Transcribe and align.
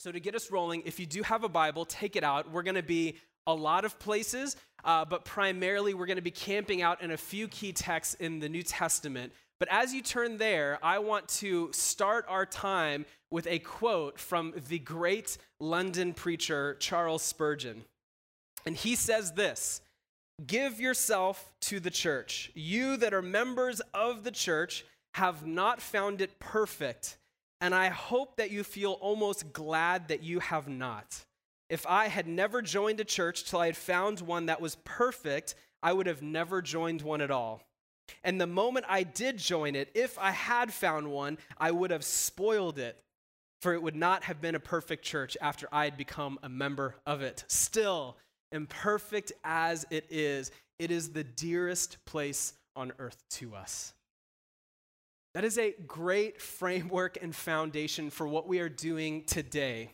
So, 0.00 0.10
to 0.10 0.18
get 0.18 0.34
us 0.34 0.50
rolling, 0.50 0.84
if 0.86 0.98
you 0.98 1.04
do 1.04 1.22
have 1.22 1.44
a 1.44 1.48
Bible, 1.50 1.84
take 1.84 2.16
it 2.16 2.24
out. 2.24 2.50
We're 2.50 2.62
going 2.62 2.76
to 2.76 2.82
be 2.82 3.18
a 3.46 3.52
lot 3.52 3.84
of 3.84 3.98
places, 3.98 4.56
uh, 4.82 5.04
but 5.04 5.26
primarily 5.26 5.92
we're 5.92 6.06
going 6.06 6.16
to 6.16 6.22
be 6.22 6.30
camping 6.30 6.80
out 6.80 7.02
in 7.02 7.10
a 7.10 7.18
few 7.18 7.48
key 7.48 7.74
texts 7.74 8.14
in 8.14 8.38
the 8.38 8.48
New 8.48 8.62
Testament. 8.62 9.30
But 9.58 9.68
as 9.70 9.92
you 9.92 10.00
turn 10.00 10.38
there, 10.38 10.78
I 10.82 11.00
want 11.00 11.28
to 11.40 11.68
start 11.74 12.24
our 12.30 12.46
time 12.46 13.04
with 13.30 13.46
a 13.46 13.58
quote 13.58 14.18
from 14.18 14.54
the 14.68 14.78
great 14.78 15.36
London 15.58 16.14
preacher 16.14 16.78
Charles 16.80 17.20
Spurgeon. 17.20 17.84
And 18.64 18.74
he 18.74 18.94
says 18.94 19.32
this 19.32 19.82
Give 20.46 20.80
yourself 20.80 21.52
to 21.60 21.78
the 21.78 21.90
church. 21.90 22.50
You 22.54 22.96
that 22.96 23.12
are 23.12 23.20
members 23.20 23.82
of 23.92 24.24
the 24.24 24.30
church 24.30 24.86
have 25.12 25.46
not 25.46 25.82
found 25.82 26.22
it 26.22 26.38
perfect 26.38 27.18
and 27.60 27.74
I 27.74 27.88
hope 27.88 28.36
that 28.36 28.50
you 28.50 28.64
feel 28.64 28.92
almost 28.92 29.52
glad 29.52 30.08
that 30.08 30.22
you 30.22 30.40
have 30.40 30.68
not. 30.68 31.24
If 31.68 31.86
I 31.86 32.08
had 32.08 32.26
never 32.26 32.62
joined 32.62 33.00
a 33.00 33.04
church 33.04 33.44
till 33.44 33.60
I 33.60 33.66
had 33.66 33.76
found 33.76 34.20
one 34.20 34.46
that 34.46 34.60
was 34.60 34.76
perfect, 34.84 35.54
I 35.82 35.92
would 35.92 36.06
have 36.06 36.22
never 36.22 36.62
joined 36.62 37.02
one 37.02 37.20
at 37.20 37.30
all. 37.30 37.62
And 38.24 38.40
the 38.40 38.46
moment 38.46 38.86
I 38.88 39.04
did 39.04 39.38
join 39.38 39.76
it, 39.76 39.90
if 39.94 40.18
I 40.18 40.32
had 40.32 40.72
found 40.72 41.08
one, 41.10 41.38
I 41.58 41.70
would 41.70 41.92
have 41.92 42.04
spoiled 42.04 42.78
it, 42.78 42.98
for 43.62 43.72
it 43.72 43.82
would 43.82 43.94
not 43.94 44.24
have 44.24 44.40
been 44.40 44.56
a 44.56 44.60
perfect 44.60 45.04
church 45.04 45.36
after 45.40 45.68
I 45.70 45.84
had 45.84 45.96
become 45.96 46.38
a 46.42 46.48
member 46.48 46.96
of 47.06 47.22
it. 47.22 47.44
Still, 47.46 48.16
imperfect 48.50 49.32
as 49.44 49.86
it 49.90 50.06
is, 50.10 50.50
it 50.78 50.90
is 50.90 51.10
the 51.10 51.24
dearest 51.24 52.04
place 52.04 52.54
on 52.74 52.92
earth 52.98 53.22
to 53.30 53.54
us. 53.54 53.92
That 55.34 55.44
is 55.44 55.58
a 55.58 55.74
great 55.86 56.40
framework 56.40 57.18
and 57.22 57.34
foundation 57.34 58.10
for 58.10 58.26
what 58.26 58.48
we 58.48 58.58
are 58.58 58.68
doing 58.68 59.24
today. 59.24 59.90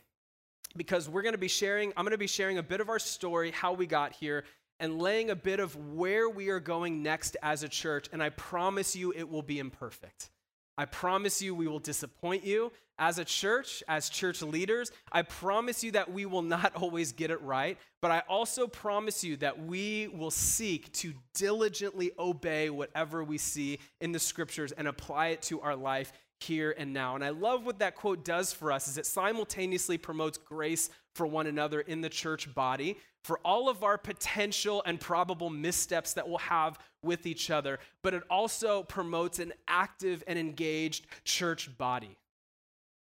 Because 0.75 1.07
we're 1.07 1.21
going 1.21 1.33
to 1.33 1.39
be 1.39 1.47
sharing, 1.47 1.93
I'm 1.95 2.03
going 2.03 2.11
to 2.11 2.17
be 2.17 2.27
sharing 2.27 2.57
a 2.57 2.63
bit 2.63 2.81
of 2.81 2.89
our 2.89 2.99
story, 2.99 3.51
how 3.51 3.73
we 3.73 3.85
got 3.85 4.13
here, 4.13 4.45
and 4.79 4.99
laying 5.01 5.29
a 5.29 5.35
bit 5.35 5.59
of 5.59 5.75
where 5.75 6.29
we 6.29 6.49
are 6.49 6.59
going 6.59 7.03
next 7.03 7.37
as 7.43 7.63
a 7.63 7.69
church. 7.69 8.07
And 8.11 8.21
I 8.21 8.29
promise 8.29 8.95
you 8.95 9.13
it 9.15 9.29
will 9.29 9.41
be 9.43 9.59
imperfect. 9.59 10.29
I 10.77 10.85
promise 10.85 11.41
you 11.41 11.55
we 11.55 11.67
will 11.67 11.79
disappoint 11.79 12.43
you 12.43 12.71
as 12.99 13.19
a 13.19 13.25
church, 13.25 13.83
as 13.87 14.09
church 14.09 14.41
leaders. 14.41 14.91
I 15.11 15.21
promise 15.21 15.83
you 15.83 15.91
that 15.91 16.11
we 16.11 16.25
will 16.25 16.41
not 16.41 16.75
always 16.81 17.11
get 17.11 17.31
it 17.31 17.41
right, 17.41 17.77
but 18.01 18.11
I 18.11 18.23
also 18.27 18.67
promise 18.67 19.23
you 19.23 19.37
that 19.37 19.65
we 19.65 20.07
will 20.07 20.31
seek 20.31 20.91
to 20.93 21.13
diligently 21.33 22.11
obey 22.17 22.69
whatever 22.69 23.23
we 23.23 23.37
see 23.37 23.79
in 24.01 24.11
the 24.11 24.19
scriptures 24.19 24.71
and 24.71 24.87
apply 24.87 25.27
it 25.27 25.41
to 25.43 25.61
our 25.61 25.75
life 25.75 26.11
here 26.39 26.75
and 26.77 26.93
now. 26.93 27.15
And 27.15 27.23
I 27.23 27.29
love 27.29 27.65
what 27.65 27.79
that 27.79 27.95
quote 27.95 28.23
does 28.23 28.53
for 28.53 28.71
us 28.71 28.87
is 28.87 28.97
it 28.97 29.05
simultaneously 29.05 29.97
promotes 29.97 30.37
grace 30.37 30.89
for 31.17 31.27
one 31.27 31.47
another 31.47 31.81
in 31.81 31.99
the 32.01 32.09
church 32.09 32.53
body, 32.53 32.97
for 33.23 33.39
all 33.43 33.67
of 33.67 33.83
our 33.83 33.97
potential 33.97 34.83
and 34.85 34.99
probable 34.99 35.49
missteps 35.49 36.13
that 36.13 36.29
we'll 36.29 36.37
have 36.37 36.79
with 37.03 37.25
each 37.25 37.49
other, 37.49 37.79
but 38.03 38.13
it 38.13 38.23
also 38.29 38.83
promotes 38.83 39.39
an 39.39 39.51
active 39.67 40.23
and 40.27 40.37
engaged 40.37 41.07
church 41.25 41.75
body. 41.77 42.15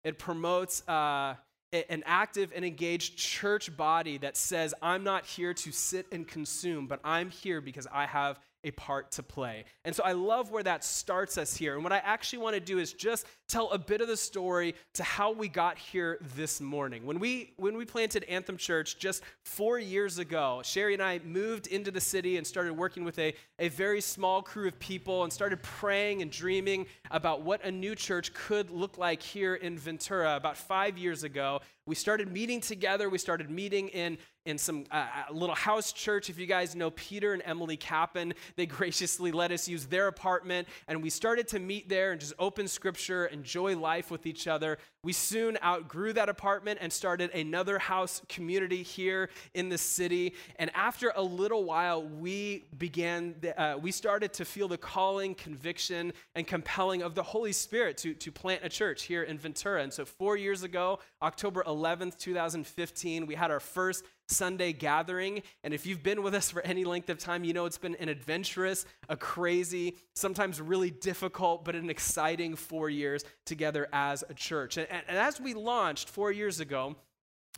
It 0.04 0.18
promotes 0.18 0.86
uh, 0.88 1.36
an 1.72 2.02
active 2.04 2.52
and 2.54 2.64
engaged 2.64 3.16
church 3.16 3.74
body 3.76 4.18
that 4.18 4.36
says, 4.36 4.74
I'm 4.82 5.04
not 5.04 5.24
here 5.24 5.54
to 5.54 5.72
sit 5.72 6.06
and 6.12 6.26
consume, 6.26 6.88
but 6.88 7.00
I'm 7.04 7.30
here 7.30 7.60
because 7.60 7.86
I 7.90 8.06
have 8.06 8.40
a 8.64 8.70
part 8.72 9.10
to 9.12 9.22
play. 9.22 9.64
And 9.84 9.94
so 9.94 10.02
I 10.04 10.12
love 10.12 10.50
where 10.50 10.62
that 10.62 10.84
starts 10.84 11.36
us 11.36 11.56
here. 11.56 11.74
And 11.74 11.82
what 11.82 11.92
I 11.92 11.98
actually 11.98 12.40
want 12.40 12.54
to 12.54 12.60
do 12.60 12.78
is 12.78 12.92
just 12.92 13.26
tell 13.48 13.70
a 13.70 13.78
bit 13.78 14.00
of 14.00 14.08
the 14.08 14.16
story 14.16 14.74
to 14.94 15.02
how 15.02 15.32
we 15.32 15.48
got 15.48 15.76
here 15.78 16.18
this 16.36 16.60
morning. 16.60 17.04
When 17.04 17.18
we 17.18 17.52
when 17.56 17.76
we 17.76 17.84
planted 17.84 18.24
Anthem 18.24 18.56
Church 18.56 18.98
just 18.98 19.22
4 19.44 19.78
years 19.78 20.18
ago, 20.18 20.62
Sherry 20.64 20.94
and 20.94 21.02
I 21.02 21.20
moved 21.24 21.66
into 21.66 21.90
the 21.90 22.00
city 22.00 22.36
and 22.36 22.46
started 22.46 22.74
working 22.74 23.04
with 23.04 23.18
a, 23.18 23.34
a 23.58 23.68
very 23.68 24.00
small 24.00 24.42
crew 24.42 24.68
of 24.68 24.78
people 24.78 25.24
and 25.24 25.32
started 25.32 25.62
praying 25.62 26.22
and 26.22 26.30
dreaming 26.30 26.86
about 27.10 27.42
what 27.42 27.64
a 27.64 27.70
new 27.70 27.94
church 27.94 28.32
could 28.32 28.70
look 28.70 28.96
like 28.96 29.22
here 29.22 29.54
in 29.56 29.78
Ventura 29.78 30.36
about 30.36 30.56
5 30.56 30.96
years 30.96 31.24
ago. 31.24 31.60
We 31.84 31.96
started 31.96 32.32
meeting 32.32 32.60
together, 32.60 33.10
we 33.10 33.18
started 33.18 33.50
meeting 33.50 33.88
in 33.88 34.18
in 34.44 34.58
some 34.58 34.84
uh, 34.90 34.94
uh, 34.96 35.32
little 35.32 35.54
house 35.54 35.92
church. 35.92 36.28
If 36.28 36.38
you 36.38 36.46
guys 36.46 36.74
know 36.74 36.90
Peter 36.90 37.32
and 37.32 37.42
Emily 37.44 37.76
Kappen, 37.76 38.34
they 38.56 38.66
graciously 38.72 39.32
let 39.32 39.52
us 39.52 39.68
use 39.68 39.86
their 39.86 40.08
apartment, 40.08 40.68
and 40.88 41.02
we 41.02 41.10
started 41.10 41.48
to 41.48 41.58
meet 41.58 41.88
there 41.88 42.12
and 42.12 42.20
just 42.20 42.34
open 42.38 42.68
scripture, 42.68 43.26
enjoy 43.26 43.76
life 43.76 44.10
with 44.10 44.26
each 44.26 44.46
other. 44.46 44.78
We 45.04 45.12
soon 45.12 45.58
outgrew 45.64 46.12
that 46.14 46.28
apartment 46.28 46.78
and 46.80 46.92
started 46.92 47.30
another 47.32 47.78
house 47.78 48.22
community 48.28 48.82
here 48.82 49.30
in 49.54 49.68
the 49.68 49.78
city. 49.78 50.34
And 50.56 50.70
after 50.74 51.12
a 51.16 51.22
little 51.22 51.64
while, 51.64 52.04
we 52.04 52.66
began, 52.78 53.34
uh, 53.56 53.76
we 53.80 53.90
started 53.90 54.32
to 54.34 54.44
feel 54.44 54.68
the 54.68 54.78
calling, 54.78 55.34
conviction, 55.34 56.12
and 56.34 56.46
compelling 56.46 57.02
of 57.02 57.14
the 57.14 57.22
Holy 57.22 57.52
Spirit 57.52 57.96
to, 57.98 58.14
to 58.14 58.30
plant 58.30 58.60
a 58.64 58.68
church 58.68 59.02
here 59.02 59.24
in 59.24 59.38
Ventura. 59.38 59.82
And 59.82 59.92
so, 59.92 60.04
four 60.04 60.36
years 60.36 60.62
ago, 60.62 61.00
October 61.20 61.64
11th, 61.66 62.16
2015, 62.18 63.26
we 63.26 63.34
had 63.34 63.50
our 63.50 63.60
first 63.60 64.04
Sunday 64.32 64.72
gathering. 64.72 65.42
And 65.62 65.72
if 65.72 65.86
you've 65.86 66.02
been 66.02 66.22
with 66.22 66.34
us 66.34 66.50
for 66.50 66.62
any 66.62 66.84
length 66.84 67.10
of 67.10 67.18
time, 67.18 67.44
you 67.44 67.52
know 67.52 67.66
it's 67.66 67.78
been 67.78 67.96
an 67.96 68.08
adventurous, 68.08 68.86
a 69.08 69.16
crazy, 69.16 69.96
sometimes 70.14 70.60
really 70.60 70.90
difficult, 70.90 71.64
but 71.64 71.74
an 71.74 71.90
exciting 71.90 72.56
four 72.56 72.90
years 72.90 73.24
together 73.44 73.88
as 73.92 74.24
a 74.28 74.34
church. 74.34 74.76
And, 74.76 74.88
and, 74.90 75.02
and 75.08 75.18
as 75.18 75.40
we 75.40 75.54
launched 75.54 76.08
four 76.08 76.32
years 76.32 76.60
ago, 76.60 76.96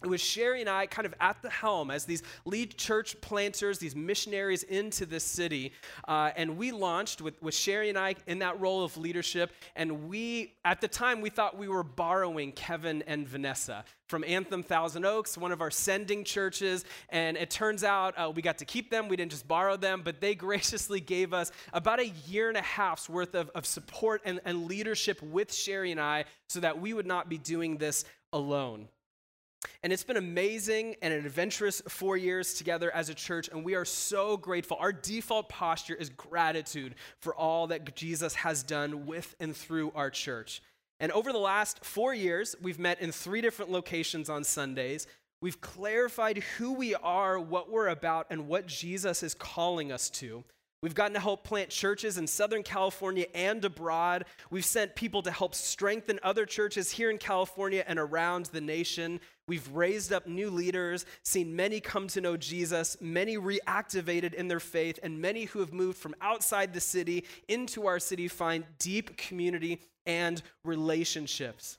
it 0.02 0.08
was 0.08 0.20
Sherry 0.20 0.60
and 0.60 0.68
I 0.68 0.86
kind 0.86 1.06
of 1.06 1.14
at 1.20 1.40
the 1.40 1.48
helm 1.48 1.90
as 1.90 2.04
these 2.04 2.22
lead 2.44 2.76
church 2.76 3.18
planters, 3.20 3.78
these 3.78 3.94
missionaries 3.94 4.64
into 4.64 5.06
this 5.06 5.24
city. 5.24 5.72
Uh, 6.06 6.30
and 6.36 6.58
we 6.58 6.72
launched 6.72 7.22
with, 7.22 7.40
with 7.40 7.54
Sherry 7.54 7.88
and 7.88 7.96
I 7.96 8.16
in 8.26 8.40
that 8.40 8.60
role 8.60 8.84
of 8.84 8.96
leadership. 8.96 9.52
And 9.76 10.08
we, 10.08 10.54
at 10.64 10.80
the 10.80 10.88
time, 10.88 11.20
we 11.20 11.30
thought 11.30 11.56
we 11.56 11.68
were 11.68 11.84
borrowing 11.84 12.52
Kevin 12.52 13.02
and 13.06 13.26
Vanessa 13.26 13.84
from 14.08 14.24
Anthem 14.24 14.62
Thousand 14.62 15.06
Oaks, 15.06 15.38
one 15.38 15.52
of 15.52 15.60
our 15.60 15.70
sending 15.70 16.24
churches. 16.24 16.84
And 17.08 17.36
it 17.36 17.50
turns 17.50 17.84
out 17.84 18.18
uh, 18.18 18.30
we 18.34 18.42
got 18.42 18.58
to 18.58 18.64
keep 18.64 18.90
them. 18.90 19.08
We 19.08 19.16
didn't 19.16 19.32
just 19.32 19.48
borrow 19.48 19.76
them, 19.76 20.02
but 20.04 20.20
they 20.20 20.34
graciously 20.34 21.00
gave 21.00 21.32
us 21.32 21.52
about 21.72 22.00
a 22.00 22.08
year 22.26 22.48
and 22.48 22.58
a 22.58 22.62
half's 22.62 23.08
worth 23.08 23.34
of, 23.34 23.48
of 23.54 23.64
support 23.64 24.22
and, 24.24 24.40
and 24.44 24.66
leadership 24.66 25.22
with 25.22 25.54
Sherry 25.54 25.92
and 25.92 26.00
I 26.00 26.24
so 26.48 26.60
that 26.60 26.80
we 26.80 26.92
would 26.92 27.06
not 27.06 27.28
be 27.28 27.38
doing 27.38 27.78
this 27.78 28.04
alone. 28.32 28.88
And 29.82 29.92
it's 29.92 30.04
been 30.04 30.16
amazing 30.16 30.96
and 31.02 31.12
an 31.12 31.24
adventurous 31.24 31.82
four 31.88 32.16
years 32.16 32.54
together 32.54 32.90
as 32.90 33.08
a 33.08 33.14
church, 33.14 33.48
and 33.48 33.64
we 33.64 33.74
are 33.74 33.84
so 33.84 34.36
grateful. 34.36 34.76
Our 34.78 34.92
default 34.92 35.48
posture 35.48 35.94
is 35.94 36.08
gratitude 36.10 36.94
for 37.20 37.34
all 37.34 37.66
that 37.68 37.94
Jesus 37.94 38.34
has 38.36 38.62
done 38.62 39.06
with 39.06 39.34
and 39.40 39.56
through 39.56 39.92
our 39.94 40.10
church. 40.10 40.62
And 41.00 41.12
over 41.12 41.32
the 41.32 41.38
last 41.38 41.84
four 41.84 42.14
years, 42.14 42.54
we've 42.62 42.78
met 42.78 43.00
in 43.00 43.12
three 43.12 43.40
different 43.40 43.70
locations 43.70 44.30
on 44.30 44.44
Sundays. 44.44 45.06
We've 45.40 45.60
clarified 45.60 46.38
who 46.56 46.72
we 46.72 46.94
are, 46.94 47.38
what 47.38 47.70
we're 47.70 47.88
about, 47.88 48.28
and 48.30 48.48
what 48.48 48.66
Jesus 48.66 49.22
is 49.22 49.34
calling 49.34 49.92
us 49.92 50.08
to. 50.10 50.44
We've 50.84 50.94
gotten 50.94 51.14
to 51.14 51.20
help 51.20 51.44
plant 51.44 51.70
churches 51.70 52.18
in 52.18 52.26
Southern 52.26 52.62
California 52.62 53.24
and 53.34 53.64
abroad. 53.64 54.26
We've 54.50 54.66
sent 54.66 54.94
people 54.94 55.22
to 55.22 55.30
help 55.30 55.54
strengthen 55.54 56.20
other 56.22 56.44
churches 56.44 56.90
here 56.90 57.08
in 57.08 57.16
California 57.16 57.82
and 57.88 57.98
around 57.98 58.50
the 58.52 58.60
nation. 58.60 59.20
We've 59.48 59.66
raised 59.72 60.12
up 60.12 60.26
new 60.26 60.50
leaders, 60.50 61.06
seen 61.22 61.56
many 61.56 61.80
come 61.80 62.06
to 62.08 62.20
know 62.20 62.36
Jesus, 62.36 62.98
many 63.00 63.38
reactivated 63.38 64.34
in 64.34 64.46
their 64.46 64.60
faith, 64.60 64.98
and 65.02 65.22
many 65.22 65.44
who 65.44 65.60
have 65.60 65.72
moved 65.72 65.96
from 65.96 66.14
outside 66.20 66.74
the 66.74 66.80
city 66.82 67.24
into 67.48 67.86
our 67.86 67.98
city 67.98 68.28
find 68.28 68.64
deep 68.78 69.16
community 69.16 69.80
and 70.04 70.42
relationships. 70.64 71.78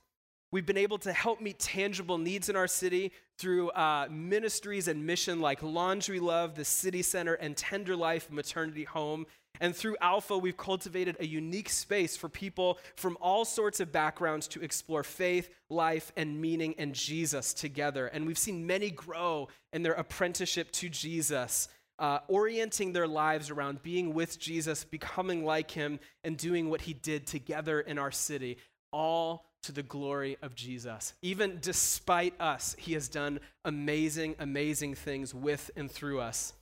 We've 0.52 0.66
been 0.66 0.78
able 0.78 0.98
to 1.00 1.14
help 1.14 1.42
meet 1.42 1.60
tangible 1.60 2.18
needs 2.18 2.50
in 2.50 2.56
our 2.56 2.66
city 2.66 3.12
through 3.38 3.70
uh, 3.72 4.08
ministries 4.10 4.88
and 4.88 5.06
mission 5.06 5.42
like 5.42 5.62
Laundry 5.62 6.20
Love, 6.20 6.56
the 6.56 6.66
City 6.66 7.02
Center, 7.02 7.34
and 7.34 7.56
Tender 7.56 7.96
Life 7.96 8.32
Maternity 8.32 8.86
Home. 8.86 9.26
And 9.62 9.76
through 9.76 9.96
Alpha, 10.02 10.38
we've 10.38 10.58
cultivated 10.58 11.18
a 11.20 11.26
unique 11.26 11.70
space 11.70 12.18
for 12.18 12.30
people 12.30 12.78
from 12.96 13.18
all 13.22 13.46
sorts 13.46 13.80
of 13.80 13.92
backgrounds 13.92 14.48
to 14.50 14.62
explore 14.62 15.04
faith, 15.04 15.50
life, 15.70 16.12
and 16.18 16.42
meaning 16.42 16.76
and 16.78 16.94
Jesus 16.94 17.54
together. 17.54 18.08
And 18.08 18.26
we've 18.26 18.38
seen 18.38 18.68
many 18.68 18.90
grow 18.90 19.48
in 19.72 19.84
their 19.84 19.94
apprenticeship 19.94 20.72
to 20.74 20.90
Jesus. 20.90 21.70
Uh, 21.98 22.20
orienting 22.28 22.92
their 22.92 23.08
lives 23.08 23.50
around 23.50 23.82
being 23.82 24.14
with 24.14 24.38
Jesus, 24.38 24.84
becoming 24.84 25.46
like 25.46 25.72
him, 25.72 25.98
and 26.26 26.36
doing 26.36 26.70
what 26.70 26.82
he 26.82 26.94
did 26.94 27.26
together 27.26 27.80
in 27.80 27.98
our 27.98 28.12
city, 28.12 28.58
all 28.92 29.46
to 29.66 29.72
the 29.72 29.84
glory 29.84 30.38
of 30.42 30.56
Jesus. 30.56 31.14
Even 31.22 31.60
despite 31.62 32.40
us, 32.40 32.76
he 32.78 32.94
has 32.94 33.08
done 33.08 33.40
amazing, 33.64 34.36
amazing 34.40 34.96
things 34.96 35.34
with 35.34 35.72
and 35.76 35.90
through 35.90 36.20
us. 36.20 36.54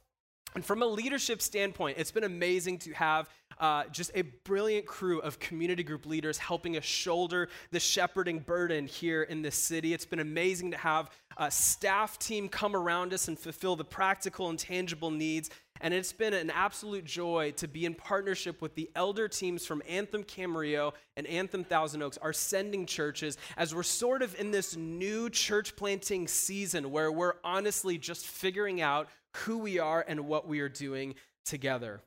And 0.56 0.64
from 0.64 0.84
a 0.84 0.86
leadership 0.86 1.42
standpoint, 1.42 1.98
it's 1.98 2.12
been 2.12 2.24
amazing 2.24 2.78
to 2.80 2.94
have 2.94 3.28
uh, 3.60 3.86
just 3.92 4.12
a 4.14 4.22
brilliant 4.22 4.86
crew 4.86 5.20
of 5.22 5.40
community 5.40 5.84
group 5.84 6.06
leaders 6.06 6.38
helping 6.38 6.78
us 6.78 6.84
shoulder 6.84 7.50
the 7.72 7.80
shepherding 7.80 8.40
burden 8.40 8.86
here 8.86 9.24
in 9.24 9.42
this 9.42 9.56
city. 9.56 9.94
It's 9.94 10.06
been 10.06 10.20
amazing 10.20 10.72
to 10.72 10.78
have 10.78 11.10
a 11.38 11.50
staff 11.50 12.20
team 12.20 12.50
come 12.50 12.76
around 12.76 13.14
us 13.14 13.28
and 13.28 13.38
fulfill 13.38 13.76
the 13.76 13.84
practical 13.84 14.50
and 14.50 14.60
tangible 14.60 15.12
needs. 15.12 15.50
And 15.84 15.94
it's 15.94 16.14
been 16.14 16.34
an 16.34 16.50
absolute 16.50 17.04
joy 17.04 17.52
to 17.58 17.68
be 17.68 17.86
in 17.86 17.94
partnership 17.94 18.62
with 18.62 18.74
the 18.74 18.90
elder 18.96 19.28
teams 19.28 19.66
from 19.66 19.84
Anthem 19.88 20.24
Camarillo 20.24 20.94
and 21.18 21.28
Anthem 21.28 21.66
Thousand 21.66 22.02
Oaks, 22.02 22.18
our 22.20 22.32
sending 22.32 22.86
churches, 22.86 23.38
as 23.58 23.76
we're 23.76 23.84
sort 23.84 24.22
of 24.22 24.34
in 24.40 24.52
this 24.52 24.78
new 24.78 25.30
church 25.30 25.76
planting 25.76 26.30
season 26.30 26.90
where 26.90 27.12
we're 27.12 27.34
honestly 27.44 27.98
just 27.98 28.26
figuring 28.26 28.80
out 28.80 29.10
who 29.40 29.58
we 29.58 29.78
are 29.78 30.06
and 30.08 30.22
what 30.22 30.48
we 30.48 30.62
are 30.62 30.70
doing 30.70 31.16
together. 31.44 32.00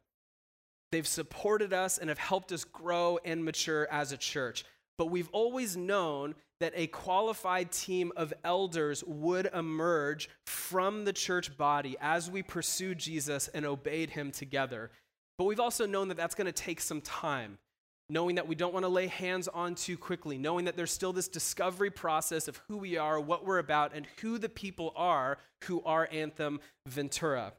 They've 0.91 1.07
supported 1.07 1.75
us 1.75 1.99
and 1.99 2.09
have 2.09 2.19
helped 2.19 2.53
us 2.53 2.65
grow 2.65 3.19
and 3.27 3.45
mature 3.45 3.87
as 3.91 4.11
a 4.11 4.17
church. 4.17 4.65
But 4.97 5.11
we've 5.11 5.29
always 5.33 5.77
known 5.77 6.35
that 6.61 6.73
a 6.75 6.87
qualified 6.87 7.71
team 7.71 8.13
of 8.17 8.33
elders 8.45 9.05
would 9.07 9.49
emerge 9.53 10.29
from 10.47 11.05
the 11.05 11.13
church 11.13 11.57
body 11.57 11.97
as 12.01 12.31
we 12.31 12.43
pursued 12.43 12.99
Jesus 12.99 13.49
and 13.49 13.67
obeyed 13.67 14.11
him 14.11 14.31
together. 14.31 14.91
But 15.39 15.45
we've 15.45 15.61
also 15.61 15.87
known 15.87 16.09
that 16.09 16.17
that's 16.17 16.35
going 16.35 16.47
to 16.47 16.53
take 16.53 16.81
some 16.81 17.03
time, 17.03 17.59
knowing 18.09 18.37
that 18.37 18.49
we 18.49 18.55
don't 18.55 18.73
want 18.73 18.85
to 18.85 18.89
lay 18.89 19.07
hands 19.07 19.49
on 19.49 19.75
too 19.75 19.99
quickly, 19.99 20.39
knowing 20.39 20.65
that 20.65 20.77
there's 20.77 20.93
still 20.93 21.13
this 21.13 21.29
discovery 21.29 21.91
process 21.91 22.49
of 22.49 22.61
who 22.69 22.79
we 22.79 22.97
are, 22.97 23.21
what 23.21 23.45
we're 23.45 23.59
about, 23.59 23.95
and 23.95 24.07
who 24.21 24.39
the 24.39 24.49
people 24.49 24.93
are 24.97 25.39
who 25.65 25.83
are 25.85 26.09
Anthem 26.11 26.61
Ventura. 26.87 27.53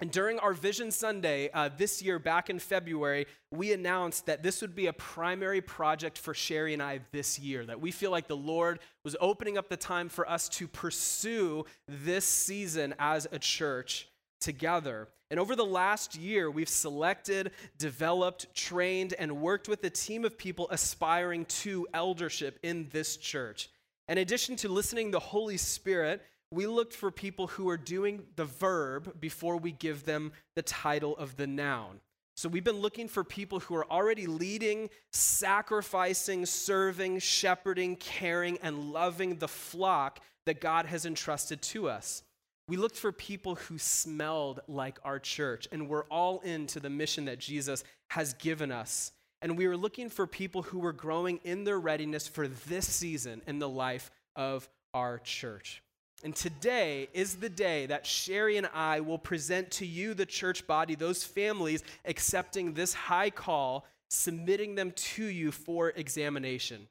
And 0.00 0.12
during 0.12 0.38
our 0.38 0.52
Vision 0.52 0.92
Sunday 0.92 1.50
uh, 1.52 1.70
this 1.76 2.00
year, 2.00 2.20
back 2.20 2.50
in 2.50 2.60
February, 2.60 3.26
we 3.50 3.72
announced 3.72 4.26
that 4.26 4.44
this 4.44 4.62
would 4.62 4.76
be 4.76 4.86
a 4.86 4.92
primary 4.92 5.60
project 5.60 6.18
for 6.18 6.34
Sherry 6.34 6.72
and 6.72 6.82
I 6.82 7.00
this 7.10 7.38
year. 7.38 7.66
That 7.66 7.80
we 7.80 7.90
feel 7.90 8.12
like 8.12 8.28
the 8.28 8.36
Lord 8.36 8.78
was 9.04 9.16
opening 9.20 9.58
up 9.58 9.68
the 9.68 9.76
time 9.76 10.08
for 10.08 10.28
us 10.28 10.48
to 10.50 10.68
pursue 10.68 11.64
this 11.88 12.24
season 12.24 12.94
as 13.00 13.26
a 13.32 13.40
church 13.40 14.08
together. 14.40 15.08
And 15.32 15.40
over 15.40 15.56
the 15.56 15.64
last 15.64 16.14
year, 16.14 16.48
we've 16.48 16.68
selected, 16.68 17.50
developed, 17.76 18.54
trained, 18.54 19.14
and 19.18 19.40
worked 19.40 19.68
with 19.68 19.82
a 19.82 19.90
team 19.90 20.24
of 20.24 20.38
people 20.38 20.68
aspiring 20.70 21.44
to 21.46 21.88
eldership 21.92 22.58
in 22.62 22.88
this 22.92 23.16
church. 23.16 23.68
In 24.08 24.18
addition 24.18 24.56
to 24.56 24.68
listening 24.68 25.10
the 25.10 25.18
Holy 25.18 25.58
Spirit, 25.58 26.22
we 26.50 26.66
looked 26.66 26.94
for 26.94 27.10
people 27.10 27.48
who 27.48 27.68
are 27.68 27.76
doing 27.76 28.22
the 28.36 28.44
verb 28.44 29.20
before 29.20 29.56
we 29.56 29.72
give 29.72 30.04
them 30.04 30.32
the 30.56 30.62
title 30.62 31.16
of 31.16 31.36
the 31.36 31.46
noun. 31.46 32.00
So 32.36 32.48
we've 32.48 32.64
been 32.64 32.80
looking 32.80 33.08
for 33.08 33.24
people 33.24 33.58
who 33.58 33.74
are 33.74 33.90
already 33.90 34.26
leading, 34.26 34.90
sacrificing, 35.12 36.46
serving, 36.46 37.18
shepherding, 37.18 37.96
caring, 37.96 38.58
and 38.62 38.92
loving 38.92 39.36
the 39.36 39.48
flock 39.48 40.20
that 40.46 40.60
God 40.60 40.86
has 40.86 41.04
entrusted 41.04 41.60
to 41.62 41.88
us. 41.88 42.22
We 42.68 42.76
looked 42.76 42.96
for 42.96 43.12
people 43.12 43.56
who 43.56 43.76
smelled 43.78 44.60
like 44.68 44.98
our 45.02 45.18
church 45.18 45.66
and 45.72 45.88
were 45.88 46.06
all 46.10 46.40
into 46.40 46.80
the 46.80 46.90
mission 46.90 47.24
that 47.24 47.40
Jesus 47.40 47.82
has 48.10 48.34
given 48.34 48.70
us. 48.70 49.10
And 49.42 49.58
we 49.58 49.66
were 49.66 49.76
looking 49.76 50.08
for 50.08 50.26
people 50.26 50.62
who 50.62 50.78
were 50.78 50.92
growing 50.92 51.40
in 51.44 51.64
their 51.64 51.78
readiness 51.78 52.28
for 52.28 52.46
this 52.46 52.86
season 52.86 53.42
in 53.46 53.58
the 53.58 53.68
life 53.68 54.10
of 54.36 54.68
our 54.94 55.18
church. 55.18 55.82
And 56.24 56.34
today 56.34 57.08
is 57.12 57.36
the 57.36 57.48
day 57.48 57.86
that 57.86 58.04
Sherry 58.04 58.56
and 58.56 58.68
I 58.74 59.00
will 59.00 59.18
present 59.18 59.70
to 59.72 59.86
you, 59.86 60.14
the 60.14 60.26
church 60.26 60.66
body, 60.66 60.94
those 60.94 61.22
families 61.22 61.84
accepting 62.04 62.74
this 62.74 62.92
high 62.92 63.30
call, 63.30 63.86
submitting 64.10 64.74
them 64.74 64.90
to 64.92 65.24
you 65.24 65.52
for 65.52 65.90
examination. 65.90 66.88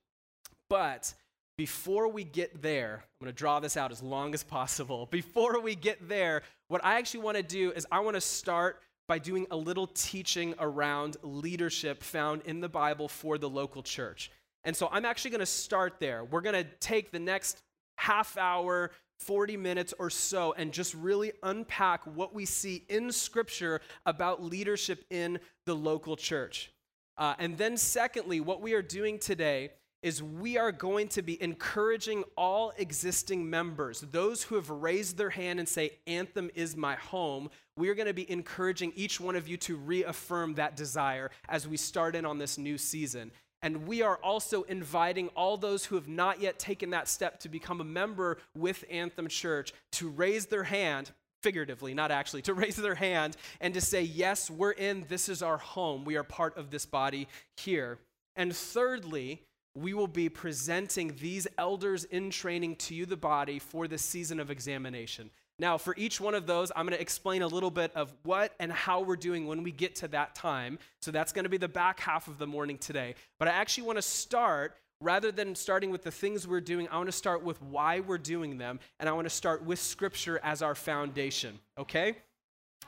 But 0.69 1.13
before 1.57 2.07
we 2.07 2.23
get 2.23 2.61
there, 2.61 3.03
I'm 3.03 3.25
going 3.25 3.33
to 3.33 3.37
draw 3.37 3.59
this 3.59 3.75
out 3.75 3.91
as 3.91 4.01
long 4.01 4.33
as 4.33 4.43
possible. 4.43 5.07
Before 5.11 5.59
we 5.59 5.75
get 5.75 6.07
there, 6.07 6.43
what 6.67 6.85
I 6.85 6.97
actually 6.99 7.21
want 7.21 7.37
to 7.37 7.43
do 7.43 7.71
is 7.71 7.87
I 7.91 7.99
want 8.01 8.15
to 8.15 8.21
start 8.21 8.79
by 9.07 9.17
doing 9.17 9.47
a 9.51 9.57
little 9.57 9.87
teaching 9.87 10.53
around 10.59 11.17
leadership 11.23 12.03
found 12.03 12.43
in 12.43 12.59
the 12.59 12.69
Bible 12.69 13.07
for 13.07 13.37
the 13.37 13.49
local 13.49 13.81
church. 13.81 14.29
And 14.65 14.75
so 14.75 14.89
I'm 14.91 15.05
actually 15.05 15.31
going 15.31 15.39
to 15.39 15.45
start 15.45 15.95
there. 15.99 16.25
We're 16.25 16.41
going 16.41 16.63
to 16.63 16.69
take 16.79 17.11
the 17.11 17.19
next 17.19 17.61
half 17.95 18.37
hour 18.37 18.91
40 19.19 19.57
minutes 19.57 19.93
or 19.99 20.09
so 20.09 20.53
and 20.57 20.71
just 20.71 20.93
really 20.93 21.31
unpack 21.43 22.05
what 22.05 22.33
we 22.33 22.45
see 22.45 22.83
in 22.89 23.11
Scripture 23.11 23.81
about 24.05 24.43
leadership 24.43 25.05
in 25.09 25.39
the 25.65 25.75
local 25.75 26.15
church. 26.15 26.71
Uh, 27.17 27.33
and 27.39 27.57
then, 27.57 27.77
secondly, 27.77 28.39
what 28.39 28.61
we 28.61 28.73
are 28.73 28.81
doing 28.81 29.17
today 29.17 29.71
is 30.03 30.21
we 30.21 30.57
are 30.57 30.71
going 30.71 31.07
to 31.07 31.21
be 31.21 31.41
encouraging 31.41 32.23
all 32.37 32.71
existing 32.77 33.49
members, 33.49 34.01
those 34.11 34.43
who 34.43 34.55
have 34.55 34.69
raised 34.69 35.17
their 35.17 35.31
hand 35.31 35.59
and 35.59 35.67
say, 35.67 35.91
Anthem 36.05 36.51
is 36.53 36.77
my 36.77 36.95
home. 36.95 37.49
We 37.75 37.89
are 37.89 37.95
going 37.95 38.07
to 38.07 38.13
be 38.13 38.29
encouraging 38.31 38.93
each 38.95 39.19
one 39.19 39.35
of 39.35 39.47
you 39.47 39.57
to 39.57 39.75
reaffirm 39.75 40.53
that 40.53 40.75
desire 40.75 41.31
as 41.49 41.67
we 41.67 41.77
start 41.77 42.15
in 42.15 42.25
on 42.25 42.37
this 42.37 42.57
new 42.59 42.77
season. 42.77 43.31
And 43.61 43.87
we 43.87 44.01
are 44.01 44.17
also 44.17 44.63
inviting 44.63 45.29
all 45.29 45.57
those 45.57 45.85
who 45.85 45.95
have 45.95 46.07
not 46.07 46.39
yet 46.39 46.59
taken 46.59 46.91
that 46.91 47.07
step 47.07 47.39
to 47.41 47.49
become 47.49 47.81
a 47.81 47.85
member 47.85 48.37
with 48.55 48.85
Anthem 48.89 49.27
Church 49.27 49.73
to 49.93 50.09
raise 50.09 50.45
their 50.45 50.63
hand, 50.63 51.11
figuratively, 51.41 51.93
not 51.93 52.11
actually, 52.11 52.43
to 52.43 52.53
raise 52.55 52.75
their 52.75 52.95
hand 52.95 53.35
and 53.59 53.73
to 53.73 53.81
say, 53.81 54.01
Yes, 54.03 54.49
we're 54.49 54.71
in. 54.71 55.05
This 55.09 55.27
is 55.27 55.41
our 55.41 55.57
home. 55.57 56.05
We 56.05 56.17
are 56.17 56.23
part 56.23 56.57
of 56.57 56.69
this 56.69 56.85
body 56.85 57.27
here. 57.55 57.99
And 58.35 58.55
thirdly, 58.55 59.41
we 59.75 59.93
will 59.93 60.07
be 60.07 60.29
presenting 60.29 61.15
these 61.19 61.47
elders 61.57 62.03
in 62.03 62.29
training 62.29 62.75
to 62.77 62.95
you, 62.95 63.05
the 63.05 63.17
body, 63.17 63.59
for 63.59 63.87
this 63.87 64.03
season 64.03 64.39
of 64.39 64.51
examination. 64.51 65.29
Now, 65.59 65.79
for 65.79 65.95
each 65.97 66.21
one 66.21 66.35
of 66.35 66.45
those, 66.45 66.71
I'm 66.75 66.85
going 66.85 66.95
to 66.95 67.01
explain 67.01 67.41
a 67.41 67.47
little 67.47 67.71
bit 67.71 67.91
of 67.95 68.13
what 68.23 68.53
and 68.59 68.71
how 68.71 69.01
we're 69.01 69.15
doing 69.15 69.47
when 69.47 69.63
we 69.63 69.71
get 69.71 69.95
to 69.97 70.07
that 70.09 70.35
time. 70.35 70.77
So 71.01 71.09
that's 71.09 71.33
going 71.33 71.45
to 71.45 71.49
be 71.49 71.57
the 71.57 71.67
back 71.67 71.99
half 71.99 72.27
of 72.27 72.37
the 72.37 72.45
morning 72.45 72.77
today. 72.77 73.15
But 73.39 73.47
I 73.47 73.51
actually 73.51 73.85
want 73.85 73.97
to 73.97 74.03
start, 74.03 74.75
rather 75.01 75.31
than 75.31 75.55
starting 75.55 75.89
with 75.89 76.03
the 76.03 76.11
things 76.11 76.47
we're 76.47 76.61
doing, 76.61 76.87
I 76.89 76.97
want 76.97 77.07
to 77.07 77.11
start 77.11 77.43
with 77.43 77.59
why 77.63 78.01
we're 78.01 78.19
doing 78.19 78.59
them. 78.59 78.79
And 78.99 79.09
I 79.09 79.13
want 79.13 79.25
to 79.25 79.33
start 79.33 79.63
with 79.63 79.79
Scripture 79.79 80.39
as 80.43 80.61
our 80.61 80.75
foundation, 80.75 81.57
okay? 81.75 82.17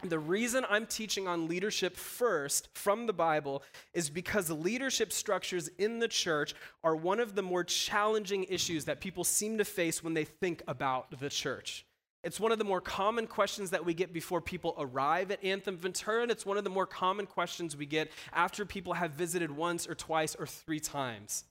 The 0.03 0.19
reason 0.19 0.63
I'm 0.69 0.85
teaching 0.85 1.27
on 1.27 1.47
leadership 1.47 1.97
first 1.97 2.69
from 2.75 3.07
the 3.07 3.13
Bible 3.13 3.63
is 3.95 4.11
because 4.11 4.51
leadership 4.51 5.11
structures 5.11 5.69
in 5.79 5.97
the 5.97 6.07
church 6.07 6.53
are 6.83 6.95
one 6.95 7.19
of 7.19 7.33
the 7.33 7.41
more 7.41 7.63
challenging 7.63 8.43
issues 8.43 8.85
that 8.85 9.01
people 9.01 9.23
seem 9.23 9.57
to 9.57 9.65
face 9.65 10.03
when 10.03 10.13
they 10.13 10.23
think 10.23 10.61
about 10.67 11.19
the 11.19 11.29
church. 11.29 11.83
It's 12.23 12.39
one 12.39 12.51
of 12.51 12.59
the 12.59 12.65
more 12.65 12.81
common 12.81 13.27
questions 13.27 13.69
that 13.69 13.85
we 13.85 13.93
get 13.93 14.11
before 14.11 14.41
people 14.41 14.75
arrive 14.77 15.31
at 15.31 15.43
Anthem 15.43 15.77
Ventura, 15.77 16.21
and 16.21 16.31
it's 16.31 16.45
one 16.45 16.57
of 16.57 16.65
the 16.65 16.69
more 16.69 16.85
common 16.85 17.25
questions 17.25 17.77
we 17.77 17.85
get 17.85 18.11
after 18.33 18.65
people 18.65 18.93
have 18.93 19.11
visited 19.11 19.51
once 19.51 19.87
or 19.87 19.95
twice 19.95 20.35
or 20.35 20.45
three 20.45 20.81
times. 20.81 21.45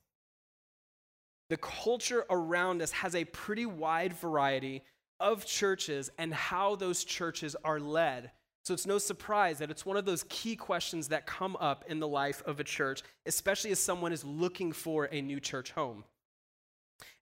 The 1.49 1.57
culture 1.57 2.27
around 2.29 2.83
us 2.83 2.93
has 2.93 3.15
a 3.15 3.25
pretty 3.25 3.65
wide 3.65 4.13
variety 4.13 4.83
of 5.19 5.47
churches 5.47 6.11
and 6.19 6.35
how 6.35 6.77
those 6.77 7.03
churches 7.03 7.57
are 7.65 7.81
led. 7.81 8.31
So 8.65 8.75
it's 8.75 8.87
no 8.87 8.99
surprise 8.99 9.59
that 9.59 9.71
it's 9.71 9.87
one 9.87 9.97
of 9.97 10.05
those 10.05 10.27
key 10.29 10.55
questions 10.55 11.09
that 11.09 11.25
come 11.25 11.57
up 11.59 11.87
in 11.89 12.01
the 12.01 12.09
life 12.09 12.43
of 12.45 12.61
a 12.61 12.65
church, 12.65 13.03
especially 13.25 13.71
as 13.71 13.81
someone 13.81 14.13
is 14.13 14.25
looking 14.25 14.73
for 14.73 15.07
a 15.07 15.23
new 15.23 15.41
church 15.41 15.71
home. 15.71 16.05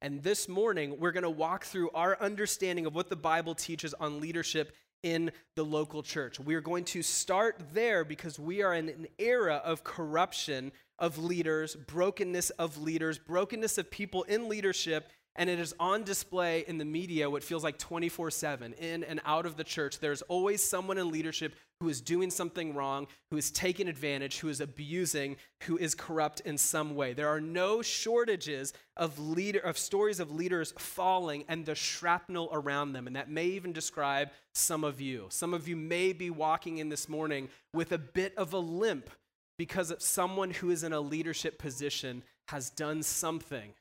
And 0.00 0.22
this 0.22 0.48
morning, 0.48 0.98
we're 0.98 1.12
going 1.12 1.22
to 1.22 1.30
walk 1.30 1.64
through 1.64 1.90
our 1.90 2.16
understanding 2.20 2.86
of 2.86 2.94
what 2.94 3.08
the 3.08 3.16
Bible 3.16 3.54
teaches 3.54 3.94
on 3.94 4.20
leadership 4.20 4.72
in 5.02 5.30
the 5.54 5.64
local 5.64 6.02
church. 6.02 6.40
We 6.40 6.54
are 6.54 6.60
going 6.60 6.84
to 6.86 7.02
start 7.02 7.60
there 7.72 8.04
because 8.04 8.38
we 8.38 8.62
are 8.62 8.74
in 8.74 8.88
an 8.88 9.06
era 9.18 9.60
of 9.64 9.84
corruption 9.84 10.72
of 10.98 11.18
leaders, 11.18 11.76
brokenness 11.76 12.50
of 12.50 12.78
leaders, 12.78 13.18
brokenness 13.18 13.78
of 13.78 13.90
people 13.90 14.22
in 14.24 14.48
leadership, 14.48 15.10
and 15.36 15.48
it 15.50 15.58
is 15.58 15.74
on 15.78 16.02
display 16.02 16.64
in 16.66 16.78
the 16.78 16.84
media 16.84 17.28
what 17.28 17.44
feels 17.44 17.62
like 17.62 17.78
24 17.78 18.30
7 18.30 18.72
in 18.74 19.04
and 19.04 19.20
out 19.24 19.46
of 19.46 19.56
the 19.56 19.64
church. 19.64 19.98
There's 19.98 20.22
always 20.22 20.62
someone 20.62 20.98
in 20.98 21.10
leadership 21.10 21.54
who 21.80 21.88
is 21.88 22.00
doing 22.00 22.30
something 22.30 22.74
wrong 22.74 23.06
who 23.30 23.36
is 23.36 23.50
taking 23.50 23.86
advantage 23.86 24.38
who 24.38 24.48
is 24.48 24.60
abusing 24.60 25.36
who 25.64 25.76
is 25.76 25.94
corrupt 25.94 26.40
in 26.40 26.56
some 26.56 26.94
way. 26.94 27.12
There 27.12 27.28
are 27.28 27.40
no 27.40 27.82
shortages 27.82 28.72
of 28.96 29.18
leader 29.18 29.60
of 29.60 29.76
stories 29.76 30.20
of 30.20 30.30
leaders 30.30 30.72
falling 30.78 31.44
and 31.48 31.66
the 31.66 31.74
shrapnel 31.74 32.48
around 32.52 32.92
them 32.92 33.06
and 33.06 33.16
that 33.16 33.30
may 33.30 33.46
even 33.46 33.72
describe 33.72 34.30
some 34.54 34.84
of 34.84 35.00
you. 35.00 35.26
Some 35.30 35.52
of 35.54 35.68
you 35.68 35.76
may 35.76 36.12
be 36.12 36.30
walking 36.30 36.78
in 36.78 36.88
this 36.88 37.08
morning 37.08 37.48
with 37.74 37.92
a 37.92 37.98
bit 37.98 38.34
of 38.36 38.52
a 38.52 38.58
limp 38.58 39.10
because 39.58 39.90
of 39.90 40.02
someone 40.02 40.50
who 40.50 40.70
is 40.70 40.82
in 40.82 40.92
a 40.92 41.00
leadership 41.00 41.58
position 41.58 42.22
has 42.48 42.70
done 42.70 43.02
something 43.02 43.72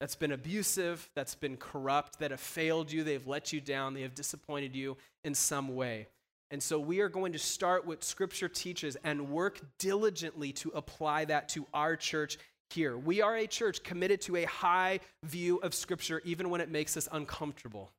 that's 0.00 0.14
been 0.14 0.32
abusive, 0.32 1.08
that's 1.14 1.34
been 1.34 1.56
corrupt, 1.56 2.18
that 2.18 2.30
have 2.30 2.40
failed 2.40 2.92
you, 2.92 3.02
they've 3.02 3.26
let 3.26 3.52
you 3.52 3.60
down, 3.60 3.94
they 3.94 4.02
have 4.02 4.14
disappointed 4.14 4.74
you 4.74 4.96
in 5.24 5.34
some 5.34 5.74
way. 5.74 6.08
And 6.50 6.62
so 6.62 6.78
we 6.78 7.00
are 7.00 7.08
going 7.08 7.32
to 7.32 7.38
start 7.38 7.86
what 7.86 8.04
Scripture 8.04 8.48
teaches 8.48 8.96
and 9.02 9.30
work 9.30 9.60
diligently 9.78 10.52
to 10.52 10.70
apply 10.70 11.24
that 11.24 11.48
to 11.50 11.66
our 11.74 11.96
church 11.96 12.38
here. 12.70 12.96
We 12.96 13.20
are 13.20 13.36
a 13.36 13.46
church 13.46 13.82
committed 13.82 14.20
to 14.22 14.36
a 14.36 14.44
high 14.44 15.00
view 15.24 15.58
of 15.58 15.74
Scripture, 15.74 16.22
even 16.24 16.50
when 16.50 16.60
it 16.60 16.70
makes 16.70 16.96
us 16.96 17.08
uncomfortable. 17.10 17.90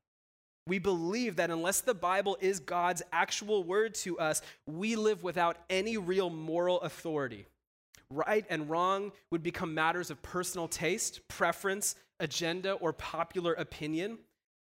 We 0.68 0.80
believe 0.80 1.38
that 1.38 1.50
unless 1.50 1.82
the 1.82 1.94
Bible 1.94 2.38
is 2.42 2.60
God's 2.60 3.02
actual 3.12 3.64
word 3.64 3.96
to 3.96 4.20
us, 4.20 4.42
we 4.66 4.96
live 4.96 5.24
without 5.24 5.58
any 5.70 5.98
real 5.98 6.30
moral 6.30 6.82
authority. 6.82 7.48
Right 8.10 8.46
and 8.50 8.70
wrong 8.70 9.12
would 9.32 9.44
become 9.44 9.74
matters 9.74 10.10
of 10.10 10.22
personal 10.22 10.68
taste, 10.68 11.28
preference, 11.28 11.96
agenda, 12.20 12.74
or 12.74 12.94
popular 12.94 13.54
opinion. 13.54 14.20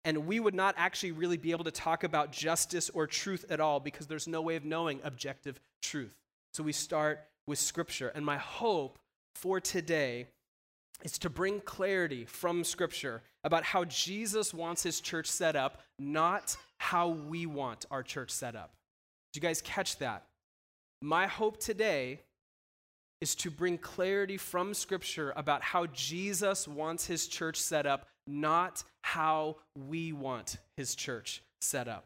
And 0.06 0.26
we 0.28 0.40
would 0.40 0.56
not 0.56 0.76
actually 0.78 1.12
really 1.12 1.38
be 1.38 1.52
able 1.52 1.64
to 1.66 1.72
talk 1.72 2.04
about 2.04 2.32
justice 2.32 2.90
or 2.90 3.08
truth 3.08 3.46
at 3.50 3.60
all 3.60 3.80
because 3.80 4.08
there's 4.08 4.28
no 4.28 4.42
way 4.42 4.56
of 4.56 4.66
knowing 4.66 5.00
objective 5.04 5.60
truth. 5.82 6.14
So 6.54 6.64
we 6.64 6.72
start 6.72 7.22
with 7.48 7.60
Scripture. 7.60 8.10
And 8.10 8.26
my 8.26 8.38
hope 8.38 9.00
for 9.36 9.60
today 9.60 10.28
is 11.04 11.18
to 11.20 11.30
bring 11.30 11.60
clarity 11.62 12.26
from 12.26 12.64
Scripture 12.64 13.24
about 13.44 13.64
how 13.64 13.86
Jesus 13.86 14.54
wants 14.54 14.84
his 14.84 15.02
church 15.02 15.28
set 15.28 15.56
up, 15.56 15.82
not 16.00 16.56
how 16.78 17.10
we 17.10 17.46
want 17.46 17.86
our 17.92 18.04
church 18.04 18.32
set 18.32 18.56
up. 18.56 18.72
Do 19.32 19.40
you 19.40 19.42
guys 19.42 19.62
catch 19.62 19.98
that? 19.98 20.24
My 21.02 21.28
hope 21.28 21.60
today 21.60 22.22
is 23.24 23.36
to 23.36 23.50
bring 23.50 23.78
clarity 23.78 24.36
from 24.36 24.74
Scripture 24.74 25.32
about 25.38 25.64
how 25.64 25.86
Jesus 25.86 26.68
wants 26.68 27.06
his 27.06 27.26
church 27.26 27.56
set 27.56 27.86
up, 27.86 28.06
not 28.28 28.84
how 29.02 29.56
we 29.88 30.12
want 30.12 30.58
his 30.76 30.94
church 30.94 31.42
set 31.62 31.88
up. 31.88 32.04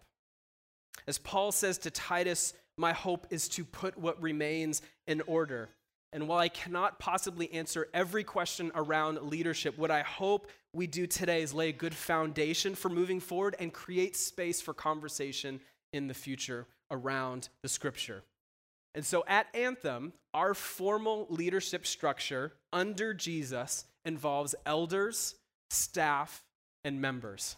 As 1.07 1.17
Paul 1.17 1.51
says 1.51 1.79
to 1.79 1.89
Titus, 1.89 2.53
my 2.77 2.93
hope 2.93 3.25
is 3.31 3.49
to 3.49 3.65
put 3.65 3.97
what 3.97 4.21
remains 4.21 4.83
in 5.07 5.21
order. 5.25 5.69
And 6.13 6.27
while 6.27 6.37
I 6.37 6.49
cannot 6.49 6.99
possibly 6.99 7.51
answer 7.51 7.87
every 7.95 8.23
question 8.23 8.71
around 8.75 9.19
leadership, 9.23 9.75
what 9.75 9.89
I 9.89 10.03
hope 10.03 10.51
we 10.71 10.85
do 10.85 11.07
today 11.07 11.41
is 11.41 11.51
lay 11.51 11.69
a 11.69 11.73
good 11.73 11.95
foundation 11.95 12.75
for 12.75 12.89
moving 12.89 13.19
forward 13.19 13.55
and 13.57 13.73
create 13.73 14.15
space 14.15 14.61
for 14.61 14.75
conversation 14.75 15.61
in 15.93 16.07
the 16.07 16.13
future 16.13 16.67
around 16.91 17.49
the 17.63 17.69
scripture. 17.69 18.21
And 18.97 19.05
so 19.05 19.23
at 19.27 19.47
Anthem, 19.55 20.11
our 20.33 20.53
formal 20.53 21.27
leadership 21.29 21.87
structure 21.87 22.51
under 22.73 23.13
Jesus 23.13 23.85
involves 24.03 24.55
elders, 24.65 25.35
staff, 25.69 26.43
and 26.83 26.99
members. 26.99 27.55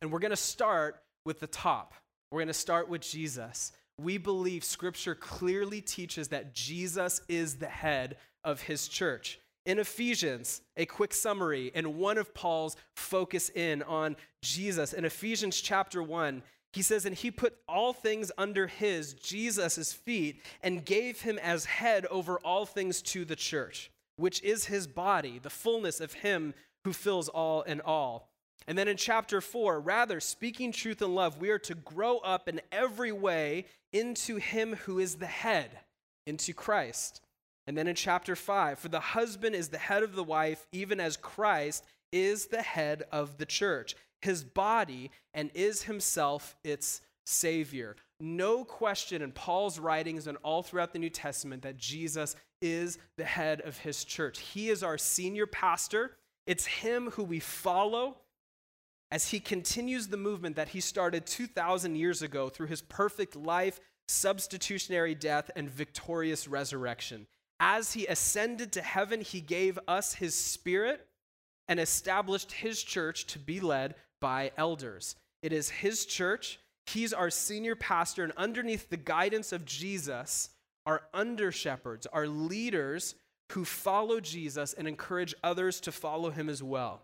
And 0.00 0.12
we're 0.12 0.20
going 0.20 0.30
to 0.30 0.36
start 0.36 1.02
with 1.26 1.40
the 1.40 1.48
top. 1.48 1.94
We're 2.30 2.40
going 2.40 2.46
to 2.46 2.54
start 2.54 2.88
with 2.88 3.00
Jesus 3.00 3.72
we 3.98 4.18
believe 4.18 4.64
Scripture 4.64 5.14
clearly 5.14 5.80
teaches 5.80 6.28
that 6.28 6.54
Jesus 6.54 7.20
is 7.28 7.56
the 7.56 7.68
head 7.68 8.16
of 8.44 8.62
his 8.62 8.88
church. 8.88 9.38
In 9.64 9.78
Ephesians, 9.78 10.60
a 10.76 10.86
quick 10.86 11.14
summary 11.14 11.70
and 11.74 11.94
one 11.94 12.18
of 12.18 12.34
Paul's 12.34 12.76
focus 12.96 13.48
in 13.50 13.82
on 13.84 14.16
Jesus. 14.42 14.92
In 14.92 15.04
Ephesians 15.04 15.60
chapter 15.60 16.02
1, 16.02 16.42
he 16.72 16.82
says, 16.82 17.04
And 17.04 17.14
he 17.14 17.30
put 17.30 17.56
all 17.68 17.92
things 17.92 18.32
under 18.38 18.66
his, 18.66 19.14
Jesus' 19.14 19.92
feet, 19.92 20.42
and 20.62 20.84
gave 20.84 21.20
him 21.20 21.38
as 21.38 21.66
head 21.66 22.06
over 22.06 22.38
all 22.38 22.66
things 22.66 23.02
to 23.02 23.24
the 23.24 23.36
church, 23.36 23.90
which 24.16 24.42
is 24.42 24.66
his 24.66 24.86
body, 24.86 25.38
the 25.38 25.50
fullness 25.50 26.00
of 26.00 26.14
him 26.14 26.54
who 26.84 26.92
fills 26.92 27.28
all 27.28 27.62
in 27.62 27.80
all. 27.80 28.28
And 28.66 28.78
then 28.78 28.88
in 28.88 28.96
chapter 28.96 29.40
4, 29.40 29.80
rather, 29.80 30.20
speaking 30.20 30.72
truth 30.72 31.02
in 31.02 31.14
love, 31.14 31.40
we 31.40 31.50
are 31.50 31.58
to 31.60 31.74
grow 31.74 32.18
up 32.18 32.48
in 32.48 32.60
every 32.70 33.12
way 33.12 33.66
into 33.92 34.36
him 34.36 34.76
who 34.84 34.98
is 34.98 35.16
the 35.16 35.26
head, 35.26 35.70
into 36.26 36.52
Christ. 36.52 37.20
And 37.66 37.76
then 37.76 37.88
in 37.88 37.94
chapter 37.94 38.36
5, 38.36 38.78
for 38.78 38.88
the 38.88 39.00
husband 39.00 39.54
is 39.54 39.68
the 39.68 39.78
head 39.78 40.02
of 40.02 40.14
the 40.14 40.24
wife, 40.24 40.66
even 40.72 41.00
as 41.00 41.16
Christ 41.16 41.84
is 42.12 42.46
the 42.46 42.62
head 42.62 43.04
of 43.10 43.38
the 43.38 43.46
church, 43.46 43.96
his 44.22 44.44
body, 44.44 45.10
and 45.34 45.50
is 45.54 45.82
himself 45.82 46.56
its 46.64 47.02
Savior. 47.24 47.96
No 48.20 48.64
question 48.64 49.22
in 49.22 49.32
Paul's 49.32 49.78
writings 49.78 50.26
and 50.26 50.38
all 50.42 50.62
throughout 50.62 50.92
the 50.92 50.98
New 50.98 51.10
Testament 51.10 51.62
that 51.62 51.76
Jesus 51.76 52.36
is 52.60 52.98
the 53.16 53.24
head 53.24 53.60
of 53.62 53.78
his 53.78 54.04
church. 54.04 54.38
He 54.38 54.70
is 54.70 54.82
our 54.82 54.96
senior 54.96 55.46
pastor. 55.46 56.12
It's 56.46 56.66
him 56.66 57.10
who 57.10 57.24
we 57.24 57.40
follow 57.40 58.18
as 59.10 59.28
he 59.28 59.40
continues 59.40 60.08
the 60.08 60.16
movement 60.16 60.56
that 60.56 60.68
he 60.68 60.80
started 60.80 61.26
2,000 61.26 61.96
years 61.96 62.22
ago 62.22 62.48
through 62.48 62.68
his 62.68 62.82
perfect 62.82 63.36
life, 63.36 63.80
substitutionary 64.08 65.14
death, 65.14 65.50
and 65.54 65.68
victorious 65.68 66.48
resurrection. 66.48 67.26
As 67.60 67.92
he 67.92 68.06
ascended 68.06 68.72
to 68.72 68.82
heaven, 68.82 69.20
he 69.20 69.40
gave 69.40 69.78
us 69.86 70.14
his 70.14 70.34
spirit 70.34 71.06
and 71.68 71.78
established 71.78 72.52
his 72.52 72.82
church 72.82 73.26
to 73.26 73.38
be 73.38 73.60
led 73.60 73.94
by 74.22 74.52
elders. 74.56 75.16
It 75.42 75.52
is 75.52 75.68
his 75.68 76.06
church. 76.06 76.60
He's 76.86 77.12
our 77.12 77.28
senior 77.28 77.76
pastor, 77.76 78.24
and 78.24 78.32
underneath 78.36 78.88
the 78.88 78.96
guidance 78.96 79.52
of 79.52 79.66
Jesus 79.66 80.48
are 80.86 81.02
under 81.12 81.52
shepherds, 81.52 82.06
are 82.06 82.26
leaders 82.26 83.16
who 83.52 83.64
follow 83.64 84.20
Jesus 84.20 84.72
and 84.72 84.88
encourage 84.88 85.34
others 85.44 85.80
to 85.80 85.92
follow 85.92 86.30
him 86.30 86.48
as 86.48 86.62
well. 86.62 87.02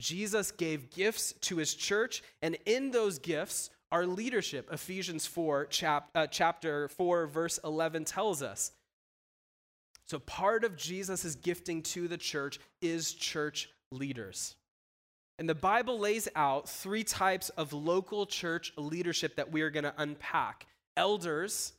Jesus 0.00 0.50
gave 0.50 0.90
gifts 0.90 1.32
to 1.42 1.56
his 1.56 1.74
church, 1.74 2.22
and 2.40 2.56
in 2.64 2.90
those 2.90 3.18
gifts 3.18 3.70
our 3.92 4.06
leadership. 4.06 4.70
Ephesians 4.72 5.26
4, 5.26 5.66
chap, 5.66 6.08
uh, 6.14 6.26
chapter 6.26 6.88
4, 6.88 7.26
verse 7.26 7.58
11 7.62 8.04
tells 8.04 8.42
us. 8.42 8.72
So, 10.06 10.18
part 10.18 10.64
of 10.64 10.76
Jesus' 10.76 11.34
gifting 11.36 11.82
to 11.82 12.08
the 12.08 12.16
church 12.16 12.58
is 12.80 13.12
church 13.12 13.68
leaders. 13.92 14.56
And 15.38 15.48
the 15.48 15.54
Bible 15.54 15.98
lays 15.98 16.28
out 16.36 16.68
three 16.68 17.04
types 17.04 17.48
of 17.50 17.72
local 17.72 18.26
church 18.26 18.72
leadership 18.76 19.36
that 19.36 19.50
we 19.50 19.62
are 19.62 19.70
going 19.70 19.84
to 19.84 19.94
unpack 19.96 20.66
elders, 20.96 21.72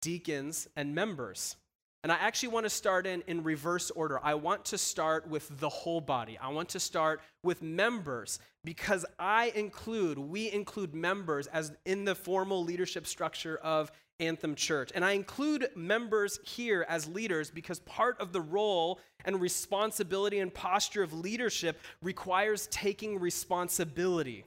deacons, 0.00 0.68
and 0.76 0.94
members. 0.94 1.56
And 2.04 2.10
I 2.10 2.16
actually 2.16 2.48
want 2.48 2.66
to 2.66 2.70
start 2.70 3.06
in, 3.06 3.22
in 3.28 3.44
reverse 3.44 3.90
order. 3.92 4.18
I 4.22 4.34
want 4.34 4.64
to 4.66 4.78
start 4.78 5.28
with 5.28 5.60
the 5.60 5.68
whole 5.68 6.00
body. 6.00 6.36
I 6.36 6.48
want 6.48 6.70
to 6.70 6.80
start 6.80 7.20
with 7.44 7.62
members 7.62 8.40
because 8.64 9.06
I 9.20 9.52
include, 9.54 10.18
we 10.18 10.50
include 10.50 10.94
members 10.94 11.46
as 11.48 11.72
in 11.84 12.04
the 12.04 12.16
formal 12.16 12.64
leadership 12.64 13.06
structure 13.06 13.56
of 13.58 13.92
Anthem 14.22 14.54
Church. 14.54 14.90
And 14.94 15.04
I 15.04 15.12
include 15.12 15.68
members 15.74 16.38
here 16.44 16.86
as 16.88 17.08
leaders 17.08 17.50
because 17.50 17.80
part 17.80 18.20
of 18.20 18.32
the 18.32 18.40
role 18.40 19.00
and 19.24 19.40
responsibility 19.40 20.38
and 20.38 20.52
posture 20.52 21.02
of 21.02 21.12
leadership 21.12 21.80
requires 22.00 22.68
taking 22.68 23.18
responsibility. 23.18 24.44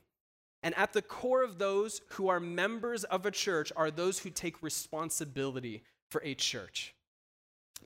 And 0.64 0.76
at 0.76 0.94
the 0.94 1.02
core 1.02 1.44
of 1.44 1.60
those 1.60 2.02
who 2.12 2.28
are 2.28 2.40
members 2.40 3.04
of 3.04 3.26
a 3.26 3.32
church 3.32 3.72
are 3.76 3.92
those 3.92 4.20
who 4.20 4.30
take 4.30 4.64
responsibility 4.64 5.84
for 6.10 6.22
a 6.24 6.34
church. 6.34 6.96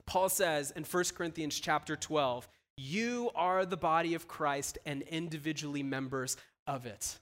Paul 0.06 0.28
says 0.28 0.70
in 0.70 0.84
1 0.84 1.04
Corinthians 1.14 1.58
chapter 1.60 1.96
12, 1.96 2.48
you 2.76 3.30
are 3.34 3.66
the 3.66 3.76
body 3.76 4.14
of 4.14 4.28
Christ 4.28 4.78
and 4.86 5.02
individually 5.02 5.82
members 5.82 6.36
of 6.66 6.86
it. 6.86 7.18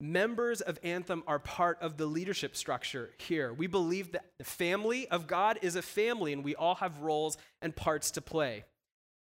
Members 0.00 0.60
of 0.60 0.78
Anthem 0.84 1.24
are 1.26 1.40
part 1.40 1.78
of 1.80 1.96
the 1.96 2.06
leadership 2.06 2.54
structure 2.54 3.10
here. 3.18 3.52
We 3.52 3.66
believe 3.66 4.12
that 4.12 4.26
the 4.38 4.44
family 4.44 5.08
of 5.08 5.26
God 5.26 5.58
is 5.60 5.74
a 5.74 5.82
family 5.82 6.32
and 6.32 6.44
we 6.44 6.54
all 6.54 6.76
have 6.76 7.00
roles 7.00 7.36
and 7.60 7.74
parts 7.74 8.12
to 8.12 8.20
play. 8.20 8.64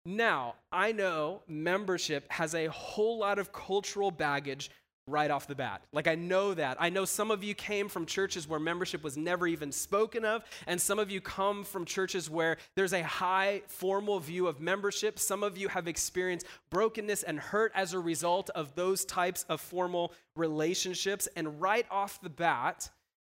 Now, 0.05 0.55
I 0.71 0.91
know 0.91 1.41
membership 1.47 2.31
has 2.31 2.53
a 2.53 2.67
whole 2.67 3.17
lot 3.17 3.39
of 3.39 3.51
cultural 3.51 4.11
baggage 4.11 4.69
right 5.07 5.31
off 5.31 5.47
the 5.47 5.55
bat. 5.55 5.81
Like, 5.93 6.07
I 6.07 6.15
know 6.15 6.53
that. 6.53 6.77
I 6.79 6.89
know 6.89 7.05
some 7.05 7.31
of 7.31 7.43
you 7.43 7.55
came 7.55 7.87
from 7.89 8.05
churches 8.05 8.47
where 8.47 8.59
membership 8.59 9.03
was 9.03 9.17
never 9.17 9.47
even 9.47 9.71
spoken 9.71 10.25
of, 10.25 10.43
and 10.67 10.79
some 10.79 10.99
of 10.99 11.09
you 11.09 11.21
come 11.21 11.63
from 11.63 11.85
churches 11.85 12.29
where 12.29 12.57
there's 12.75 12.93
a 12.93 13.03
high 13.03 13.61
formal 13.67 14.19
view 14.19 14.47
of 14.47 14.59
membership. 14.59 15.17
Some 15.17 15.43
of 15.43 15.57
you 15.57 15.69
have 15.69 15.87
experienced 15.87 16.45
brokenness 16.69 17.23
and 17.23 17.39
hurt 17.39 17.71
as 17.73 17.93
a 17.93 17.99
result 17.99 18.49
of 18.51 18.75
those 18.75 19.05
types 19.05 19.45
of 19.49 19.61
formal 19.61 20.13
relationships. 20.35 21.27
And 21.35 21.61
right 21.61 21.85
off 21.89 22.21
the 22.21 22.29
bat, 22.29 22.89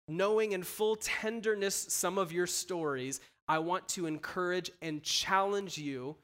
knowing 0.07 0.51
in 0.51 0.63
full 0.63 0.97
tenderness 0.97 1.75
some 1.89 2.17
of 2.17 2.31
your 2.31 2.47
stories, 2.47 3.21
I 3.47 3.59
want 3.59 3.87
to 3.89 4.05
encourage 4.05 4.71
and 4.81 5.01
challenge 5.01 5.77
you 5.77 6.17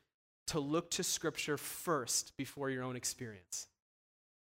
to 0.48 0.60
look 0.60 0.90
to 0.92 1.04
Scripture 1.04 1.58
first 1.58 2.36
before 2.38 2.70
your 2.70 2.84
own 2.84 2.96
experience. 2.96 3.68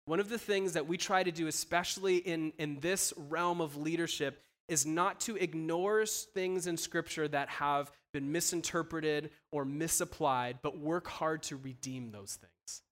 One 0.08 0.22
of 0.22 0.30
the 0.30 0.40
things 0.40 0.72
that 0.74 0.88
we 0.88 0.96
try 0.96 1.22
to 1.22 1.34
do, 1.34 1.48
especially 1.48 2.16
in, 2.16 2.54
in 2.58 2.80
this 2.80 3.14
realm 3.30 3.60
of 3.60 3.76
leadership, 3.76 4.42
is 4.70 4.86
not 4.86 5.20
to 5.22 5.36
ignore 5.36 6.06
things 6.06 6.66
in 6.66 6.78
Scripture 6.78 7.28
that 7.28 7.50
have 7.50 7.92
been 8.14 8.32
misinterpreted 8.32 9.32
or 9.52 9.66
misapplied, 9.66 10.60
but 10.62 10.80
work 10.80 11.08
hard 11.08 11.44
to 11.44 11.58
redeem 11.58 12.12
those 12.12 12.40
things. 12.40 12.84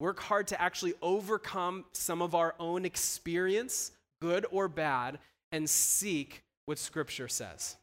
Work 0.00 0.20
hard 0.20 0.46
to 0.46 0.60
actually 0.60 0.94
overcome 1.02 1.84
some 1.92 2.22
of 2.22 2.34
our 2.34 2.54
own 2.58 2.86
experience, 2.86 3.90
good 4.22 4.46
or 4.50 4.68
bad, 4.68 5.18
and 5.52 5.68
seek 5.68 6.44
what 6.64 6.78
Scripture 6.78 7.28
says. 7.28 7.76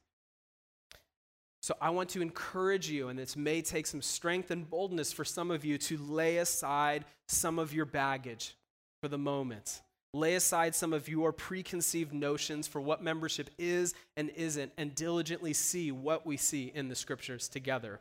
So 1.66 1.76
I 1.82 1.90
want 1.90 2.10
to 2.10 2.22
encourage 2.22 2.92
you, 2.92 3.08
and 3.08 3.18
this 3.18 3.36
may 3.36 3.64
take 3.64 3.88
some 3.88 4.04
strength 4.04 4.52
and 4.52 4.70
boldness 4.70 5.12
for 5.12 5.26
some 5.26 5.50
of 5.50 5.66
you 5.66 5.80
to 5.80 5.98
lay 5.98 6.38
aside 6.38 7.06
some 7.28 7.58
of 7.58 7.74
your 7.74 7.86
baggage 7.86 8.56
for 9.02 9.08
the 9.08 9.18
moment. 9.18 9.82
Lay 10.14 10.36
aside 10.36 10.76
some 10.76 10.94
of 10.94 11.10
your 11.10 11.34
preconceived 11.34 12.14
notions 12.14 12.68
for 12.68 12.80
what 12.80 13.02
membership 13.02 13.50
is 13.58 13.96
and 14.16 14.30
isn't, 14.36 14.74
and 14.78 14.94
diligently 14.94 15.54
see 15.54 15.92
what 15.92 16.24
we 16.24 16.38
see 16.38 16.72
in 16.76 16.88
the 16.88 16.94
scriptures 16.94 17.50
together. 17.50 18.00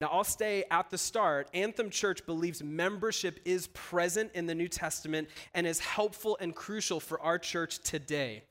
Now, 0.00 0.08
I'll 0.08 0.24
stay 0.24 0.64
at 0.68 0.90
the 0.90 0.98
start. 0.98 1.48
Anthem 1.54 1.90
Church 1.90 2.26
believes 2.26 2.60
membership 2.60 3.38
is 3.44 3.68
present 3.68 4.32
in 4.34 4.46
the 4.46 4.54
New 4.56 4.66
Testament 4.66 5.28
and 5.54 5.64
is 5.64 5.78
helpful 5.78 6.36
and 6.40 6.52
crucial 6.52 6.98
for 6.98 7.20
our 7.20 7.38
church 7.38 7.78
today. 7.78 8.42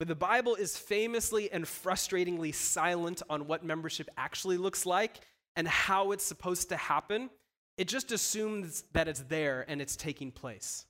But 0.00 0.08
the 0.08 0.14
Bible 0.14 0.54
is 0.54 0.78
famously 0.78 1.52
and 1.52 1.66
frustratingly 1.66 2.54
silent 2.54 3.20
on 3.28 3.46
what 3.46 3.62
membership 3.62 4.08
actually 4.16 4.56
looks 4.56 4.86
like 4.86 5.20
and 5.56 5.68
how 5.68 6.12
it's 6.12 6.24
supposed 6.24 6.70
to 6.70 6.76
happen. 6.78 7.28
It 7.76 7.86
just 7.86 8.10
assumes 8.10 8.82
that 8.94 9.08
it's 9.08 9.20
there 9.28 9.66
and 9.68 9.82
it's 9.82 9.96
taking 9.96 10.32
place. 10.32 10.86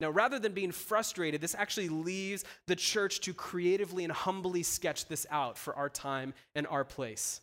Now, 0.00 0.08
rather 0.08 0.38
than 0.38 0.54
being 0.54 0.72
frustrated, 0.72 1.42
this 1.42 1.54
actually 1.54 1.90
leaves 1.90 2.44
the 2.66 2.74
church 2.74 3.20
to 3.20 3.34
creatively 3.34 4.02
and 4.02 4.12
humbly 4.12 4.62
sketch 4.62 5.08
this 5.08 5.26
out 5.30 5.58
for 5.58 5.76
our 5.76 5.90
time 5.90 6.32
and 6.54 6.66
our 6.66 6.84
place. 6.84 7.42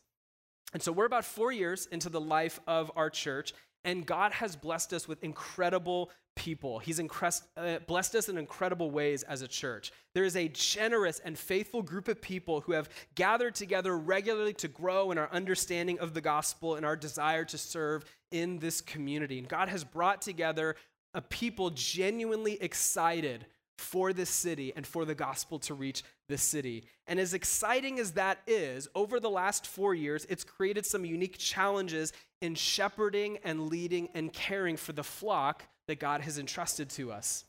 And 0.74 0.82
so 0.82 0.92
we're 0.92 1.06
about 1.06 1.24
four 1.24 1.52
years 1.52 1.86
into 1.92 2.10
the 2.10 2.20
life 2.20 2.60
of 2.66 2.92
our 2.96 3.12
church, 3.12 3.54
and 3.84 4.08
God 4.08 4.32
has 4.32 4.56
blessed 4.56 4.92
us 4.92 5.08
with 5.08 5.24
incredible 5.24 6.10
people. 6.36 6.80
He's 6.80 7.00
uh, 7.00 7.80
blessed 7.88 8.16
us 8.16 8.30
in 8.30 8.38
incredible 8.38 8.92
ways 8.92 9.24
as 9.24 9.42
a 9.42 9.48
church. 9.48 9.92
There 10.14 10.24
is 10.24 10.36
a 10.36 10.48
generous 10.48 11.20
and 11.20 11.38
faithful 11.38 11.82
group 11.82 12.08
of 12.08 12.22
people 12.22 12.62
who 12.62 12.72
have 12.72 12.90
gathered 13.16 13.56
together 13.56 13.98
regularly 13.98 14.54
to 14.56 14.68
grow 14.68 15.12
in 15.12 15.18
our 15.18 15.30
understanding 15.32 16.00
of 16.00 16.14
the 16.14 16.22
gospel 16.22 16.76
and 16.76 16.86
our 16.86 16.96
desire 16.96 17.46
to 17.46 17.58
serve 17.58 18.06
in 18.32 18.60
this 18.60 18.82
community. 18.82 19.40
And 19.40 19.48
God 19.48 19.70
has 19.70 19.84
brought 19.84 20.22
together 20.22 20.76
a 21.14 21.22
people 21.22 21.70
genuinely 21.72 22.62
excited 22.62 23.46
for 23.78 24.14
this 24.14 24.30
city 24.30 24.72
and 24.76 24.86
for 24.86 25.06
the 25.06 25.16
gospel 25.16 25.58
to 25.60 25.74
reach 25.74 26.04
this 26.30 26.44
city. 26.44 26.84
And 27.08 27.20
as 27.20 27.34
exciting 27.34 28.00
as 28.00 28.12
that 28.12 28.40
is, 28.48 28.88
over 28.96 29.20
the 29.20 29.30
last 29.30 29.66
four 29.66 29.94
years, 29.94 30.26
it's 30.30 30.44
created 30.44 30.86
some 30.86 31.04
unique 31.04 31.38
challenges 31.38 32.14
in 32.42 32.56
shepherding 32.56 33.40
and 33.44 33.68
leading 33.70 34.10
and 34.14 34.32
caring 34.32 34.78
for 34.78 34.94
the 34.94 35.04
flock 35.04 35.66
that 35.88 36.00
God 36.00 36.22
has 36.22 36.38
entrusted 36.38 36.90
to 36.92 37.12
us. 37.12 37.46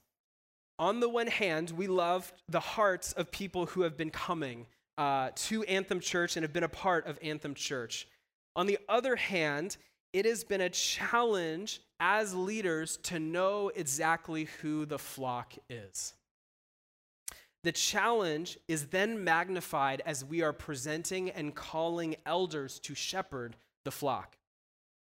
On 0.78 1.00
the 1.00 1.08
one 1.08 1.26
hand, 1.26 1.70
we 1.70 1.86
love 1.86 2.32
the 2.48 2.60
hearts 2.60 3.12
of 3.12 3.30
people 3.30 3.66
who 3.66 3.82
have 3.82 3.96
been 3.96 4.10
coming 4.10 4.66
uh, 4.98 5.30
to 5.34 5.62
Anthem 5.64 6.00
Church 6.00 6.36
and 6.36 6.44
have 6.44 6.52
been 6.52 6.64
a 6.64 6.68
part 6.68 7.06
of 7.06 7.18
Anthem 7.22 7.54
Church. 7.54 8.08
On 8.56 8.66
the 8.66 8.78
other 8.88 9.16
hand, 9.16 9.76
it 10.12 10.26
has 10.26 10.44
been 10.44 10.60
a 10.60 10.68
challenge 10.68 11.80
as 12.00 12.34
leaders 12.34 12.98
to 12.98 13.18
know 13.18 13.70
exactly 13.74 14.48
who 14.60 14.84
the 14.84 14.98
flock 14.98 15.54
is. 15.70 16.14
The 17.64 17.72
challenge 17.72 18.58
is 18.66 18.86
then 18.86 19.22
magnified 19.22 20.02
as 20.04 20.24
we 20.24 20.42
are 20.42 20.52
presenting 20.52 21.30
and 21.30 21.54
calling 21.54 22.16
elders 22.26 22.80
to 22.80 22.94
shepherd 22.94 23.56
the 23.84 23.92
flock. 23.92 24.36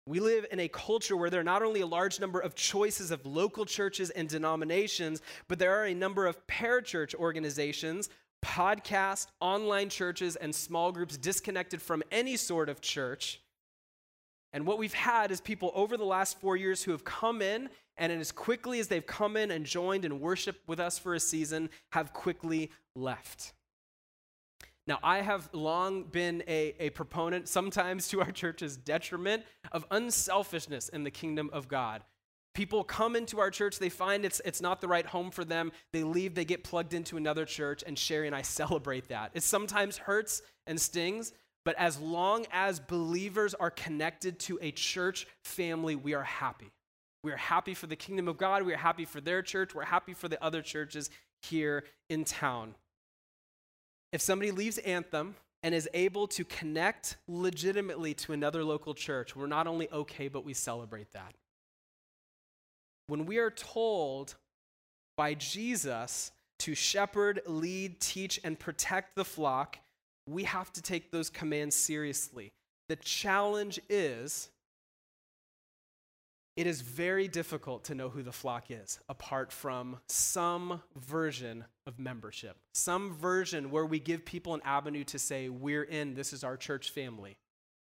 We 0.08 0.20
live 0.20 0.46
in 0.50 0.58
a 0.58 0.68
culture 0.68 1.18
where 1.18 1.28
there 1.28 1.42
are 1.42 1.44
not 1.44 1.62
only 1.62 1.82
a 1.82 1.86
large 1.86 2.18
number 2.18 2.40
of 2.40 2.54
choices 2.54 3.10
of 3.10 3.26
local 3.26 3.66
churches 3.66 4.08
and 4.08 4.26
denominations, 4.26 5.20
but 5.48 5.58
there 5.58 5.78
are 5.78 5.84
a 5.84 5.92
number 5.92 6.26
of 6.26 6.46
parachurch 6.46 7.14
organizations, 7.14 8.08
podcasts, 8.42 9.26
online 9.38 9.90
churches, 9.90 10.34
and 10.36 10.54
small 10.54 10.92
groups 10.92 11.18
disconnected 11.18 11.82
from 11.82 12.02
any 12.10 12.38
sort 12.38 12.70
of 12.70 12.80
church. 12.80 13.42
And 14.54 14.66
what 14.66 14.78
we've 14.78 14.94
had 14.94 15.30
is 15.30 15.42
people 15.42 15.72
over 15.74 15.98
the 15.98 16.06
last 16.06 16.40
four 16.40 16.56
years 16.56 16.82
who 16.82 16.92
have 16.92 17.04
come 17.04 17.42
in, 17.42 17.68
and 17.98 18.10
as 18.10 18.32
quickly 18.32 18.80
as 18.80 18.88
they've 18.88 19.06
come 19.06 19.36
in 19.36 19.50
and 19.50 19.66
joined 19.66 20.06
and 20.06 20.22
worshiped 20.22 20.66
with 20.66 20.80
us 20.80 20.98
for 20.98 21.16
a 21.16 21.20
season, 21.20 21.68
have 21.92 22.14
quickly 22.14 22.70
left. 22.96 23.52
Now, 24.88 24.98
I 25.02 25.20
have 25.20 25.50
long 25.52 26.04
been 26.04 26.42
a, 26.48 26.74
a 26.80 26.88
proponent, 26.90 27.46
sometimes 27.46 28.08
to 28.08 28.22
our 28.22 28.32
church's 28.32 28.78
detriment, 28.78 29.44
of 29.70 29.84
unselfishness 29.90 30.88
in 30.88 31.04
the 31.04 31.10
kingdom 31.10 31.50
of 31.52 31.68
God. 31.68 32.02
People 32.54 32.82
come 32.84 33.14
into 33.14 33.38
our 33.38 33.50
church, 33.50 33.78
they 33.78 33.90
find 33.90 34.24
it's, 34.24 34.40
it's 34.46 34.62
not 34.62 34.80
the 34.80 34.88
right 34.88 35.04
home 35.04 35.30
for 35.30 35.44
them, 35.44 35.72
they 35.92 36.04
leave, 36.04 36.34
they 36.34 36.46
get 36.46 36.64
plugged 36.64 36.94
into 36.94 37.18
another 37.18 37.44
church, 37.44 37.84
and 37.86 37.98
Sherry 37.98 38.26
and 38.26 38.34
I 38.34 38.40
celebrate 38.60 39.08
that. 39.08 39.30
It 39.34 39.42
sometimes 39.42 39.98
hurts 39.98 40.40
and 40.66 40.80
stings, 40.80 41.34
but 41.66 41.76
as 41.78 42.00
long 42.00 42.46
as 42.50 42.80
believers 42.80 43.52
are 43.52 43.70
connected 43.70 44.38
to 44.40 44.58
a 44.62 44.70
church 44.70 45.26
family, 45.44 45.96
we 45.96 46.14
are 46.14 46.22
happy. 46.22 46.72
We 47.22 47.30
are 47.32 47.36
happy 47.36 47.74
for 47.74 47.88
the 47.88 47.96
kingdom 47.96 48.26
of 48.26 48.38
God, 48.38 48.62
we 48.62 48.72
are 48.72 48.78
happy 48.78 49.04
for 49.04 49.20
their 49.20 49.42
church, 49.42 49.74
we're 49.74 49.84
happy 49.84 50.14
for 50.14 50.28
the 50.28 50.42
other 50.42 50.62
churches 50.62 51.10
here 51.42 51.84
in 52.08 52.24
town 52.24 52.74
if 54.12 54.20
somebody 54.20 54.50
leaves 54.50 54.78
Anthem 54.78 55.34
and 55.62 55.74
is 55.74 55.88
able 55.92 56.26
to 56.28 56.44
connect 56.44 57.16
legitimately 57.26 58.14
to 58.14 58.32
another 58.32 58.64
local 58.64 58.94
church, 58.94 59.34
we're 59.36 59.46
not 59.46 59.66
only 59.66 59.90
okay, 59.90 60.28
but 60.28 60.44
we 60.44 60.54
celebrate 60.54 61.12
that. 61.12 61.34
When 63.08 63.26
we 63.26 63.38
are 63.38 63.50
told 63.50 64.34
by 65.16 65.34
Jesus 65.34 66.30
to 66.60 66.74
shepherd, 66.74 67.40
lead, 67.46 68.00
teach, 68.00 68.40
and 68.44 68.58
protect 68.58 69.16
the 69.16 69.24
flock, 69.24 69.78
we 70.26 70.44
have 70.44 70.72
to 70.74 70.82
take 70.82 71.10
those 71.10 71.30
commands 71.30 71.74
seriously. 71.74 72.52
The 72.88 72.96
challenge 72.96 73.80
is 73.88 74.50
it 76.58 76.66
is 76.66 76.80
very 76.80 77.28
difficult 77.28 77.84
to 77.84 77.94
know 77.94 78.08
who 78.08 78.24
the 78.24 78.32
flock 78.32 78.68
is 78.68 78.98
apart 79.08 79.52
from 79.52 80.00
some 80.08 80.82
version 80.96 81.64
of 81.86 82.00
membership, 82.00 82.56
some 82.74 83.14
version 83.14 83.70
where 83.70 83.86
we 83.86 84.00
give 84.00 84.24
people 84.24 84.54
an 84.54 84.60
avenue 84.64 85.04
to 85.04 85.20
say, 85.20 85.48
We're 85.48 85.84
in, 85.84 86.14
this 86.14 86.32
is 86.32 86.42
our 86.42 86.56
church 86.56 86.90
family. 86.90 87.36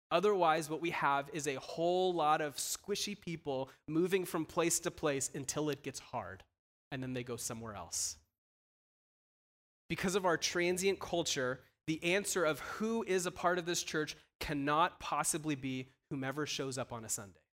Otherwise, 0.09 0.67
what 0.67 0.81
we 0.81 0.89
have 0.89 1.29
is 1.31 1.47
a 1.47 1.59
whole 1.59 2.11
lot 2.11 2.41
of 2.41 2.55
squishy 2.55 3.15
people 3.19 3.69
moving 3.87 4.25
from 4.25 4.45
place 4.45 4.79
to 4.79 4.89
place 4.89 5.29
until 5.35 5.69
it 5.69 5.83
gets 5.83 5.99
hard, 5.99 6.43
and 6.91 7.03
then 7.03 7.13
they 7.13 7.23
go 7.23 7.35
somewhere 7.35 7.75
else. 7.75 8.17
Because 9.89 10.15
of 10.15 10.25
our 10.25 10.37
transient 10.37 10.99
culture, 10.99 11.59
the 11.85 12.03
answer 12.03 12.43
of 12.43 12.61
who 12.61 13.03
is 13.07 13.27
a 13.27 13.31
part 13.31 13.59
of 13.59 13.67
this 13.67 13.83
church 13.83 14.17
cannot 14.39 14.99
possibly 14.99 15.53
be 15.53 15.89
whomever 16.09 16.47
shows 16.47 16.79
up 16.79 16.91
on 16.91 17.05
a 17.05 17.09
Sunday. 17.09 17.44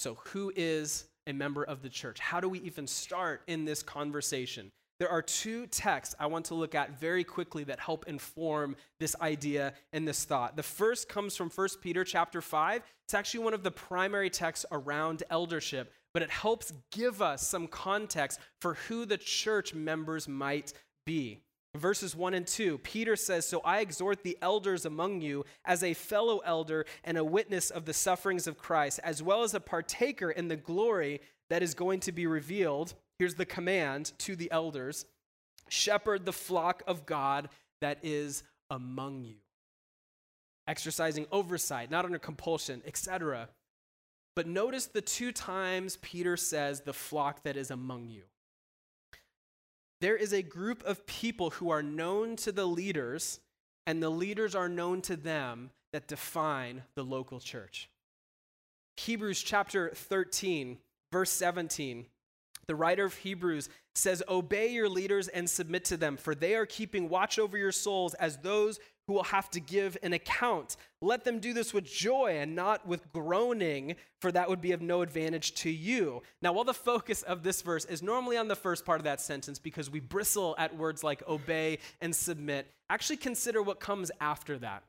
So, 0.00 0.16
who 0.28 0.50
is 0.56 1.04
a 1.26 1.34
member 1.34 1.62
of 1.62 1.82
the 1.82 1.90
church? 1.90 2.20
How 2.20 2.40
do 2.40 2.48
we 2.48 2.60
even 2.60 2.86
start 2.86 3.42
in 3.48 3.66
this 3.66 3.82
conversation? 3.82 4.72
There 4.98 5.10
are 5.10 5.20
two 5.20 5.66
texts 5.66 6.14
I 6.18 6.24
want 6.24 6.46
to 6.46 6.54
look 6.54 6.74
at 6.74 6.98
very 6.98 7.22
quickly 7.22 7.64
that 7.64 7.78
help 7.78 8.08
inform 8.08 8.76
this 8.98 9.14
idea 9.20 9.74
and 9.92 10.08
this 10.08 10.24
thought. 10.24 10.56
The 10.56 10.62
first 10.62 11.10
comes 11.10 11.36
from 11.36 11.50
1 11.50 11.68
Peter 11.82 12.02
chapter 12.02 12.40
5. 12.40 12.82
It's 13.04 13.12
actually 13.12 13.44
one 13.44 13.52
of 13.52 13.62
the 13.62 13.70
primary 13.70 14.30
texts 14.30 14.64
around 14.72 15.22
eldership, 15.28 15.92
but 16.14 16.22
it 16.22 16.30
helps 16.30 16.72
give 16.92 17.20
us 17.20 17.46
some 17.46 17.66
context 17.66 18.40
for 18.62 18.76
who 18.88 19.04
the 19.04 19.18
church 19.18 19.74
members 19.74 20.26
might 20.26 20.72
be. 21.04 21.42
Verses 21.76 22.16
1 22.16 22.34
and 22.34 22.46
2, 22.46 22.78
Peter 22.78 23.14
says, 23.14 23.46
So 23.46 23.60
I 23.60 23.80
exhort 23.80 24.24
the 24.24 24.36
elders 24.42 24.84
among 24.84 25.20
you 25.20 25.44
as 25.64 25.84
a 25.84 25.94
fellow 25.94 26.38
elder 26.38 26.84
and 27.04 27.16
a 27.16 27.24
witness 27.24 27.70
of 27.70 27.84
the 27.84 27.92
sufferings 27.92 28.48
of 28.48 28.58
Christ, 28.58 28.98
as 29.04 29.22
well 29.22 29.44
as 29.44 29.54
a 29.54 29.60
partaker 29.60 30.30
in 30.30 30.48
the 30.48 30.56
glory 30.56 31.20
that 31.48 31.62
is 31.62 31.74
going 31.74 32.00
to 32.00 32.12
be 32.12 32.26
revealed. 32.26 32.94
Here's 33.20 33.34
the 33.34 33.46
command 33.46 34.12
to 34.18 34.34
the 34.34 34.50
elders 34.50 35.04
shepherd 35.68 36.26
the 36.26 36.32
flock 36.32 36.82
of 36.88 37.06
God 37.06 37.48
that 37.80 37.98
is 38.02 38.42
among 38.68 39.22
you. 39.22 39.36
Exercising 40.66 41.26
oversight, 41.30 41.88
not 41.88 42.04
under 42.04 42.18
compulsion, 42.18 42.82
etc. 42.84 43.48
But 44.34 44.48
notice 44.48 44.86
the 44.86 45.00
two 45.00 45.30
times 45.30 45.98
Peter 46.02 46.36
says 46.36 46.80
the 46.80 46.92
flock 46.92 47.44
that 47.44 47.56
is 47.56 47.70
among 47.70 48.08
you 48.08 48.24
there 50.00 50.16
is 50.16 50.32
a 50.32 50.42
group 50.42 50.82
of 50.84 51.06
people 51.06 51.50
who 51.50 51.70
are 51.70 51.82
known 51.82 52.36
to 52.36 52.52
the 52.52 52.66
leaders, 52.66 53.40
and 53.86 54.02
the 54.02 54.10
leaders 54.10 54.54
are 54.54 54.68
known 54.68 55.02
to 55.02 55.16
them 55.16 55.70
that 55.92 56.08
define 56.08 56.82
the 56.94 57.04
local 57.04 57.40
church. 57.40 57.90
Hebrews 58.96 59.42
chapter 59.42 59.90
13, 59.90 60.78
verse 61.12 61.30
17. 61.30 62.06
The 62.66 62.76
writer 62.76 63.04
of 63.04 63.14
Hebrews 63.14 63.68
says, 63.94 64.22
Obey 64.28 64.68
your 64.68 64.88
leaders 64.88 65.28
and 65.28 65.48
submit 65.48 65.84
to 65.86 65.96
them, 65.96 66.16
for 66.16 66.34
they 66.34 66.54
are 66.54 66.66
keeping 66.66 67.08
watch 67.08 67.38
over 67.38 67.58
your 67.58 67.72
souls 67.72 68.14
as 68.14 68.38
those 68.38 68.78
who 69.10 69.14
will 69.14 69.24
have 69.24 69.50
to 69.50 69.58
give 69.58 69.98
an 70.04 70.12
account. 70.12 70.76
Let 71.02 71.24
them 71.24 71.40
do 71.40 71.52
this 71.52 71.74
with 71.74 71.84
joy 71.84 72.38
and 72.38 72.54
not 72.54 72.86
with 72.86 73.12
groaning, 73.12 73.96
for 74.20 74.30
that 74.30 74.48
would 74.48 74.60
be 74.60 74.70
of 74.70 74.82
no 74.82 75.02
advantage 75.02 75.52
to 75.56 75.68
you. 75.68 76.22
Now, 76.40 76.52
while 76.52 76.62
the 76.62 76.72
focus 76.72 77.22
of 77.22 77.42
this 77.42 77.60
verse 77.60 77.84
is 77.86 78.04
normally 78.04 78.36
on 78.36 78.46
the 78.46 78.54
first 78.54 78.84
part 78.84 79.00
of 79.00 79.04
that 79.04 79.20
sentence 79.20 79.58
because 79.58 79.90
we 79.90 79.98
bristle 79.98 80.54
at 80.58 80.76
words 80.76 81.02
like 81.02 81.26
obey 81.26 81.80
and 82.00 82.14
submit, 82.14 82.68
actually 82.88 83.16
consider 83.16 83.60
what 83.60 83.80
comes 83.80 84.12
after 84.20 84.56
that. 84.58 84.84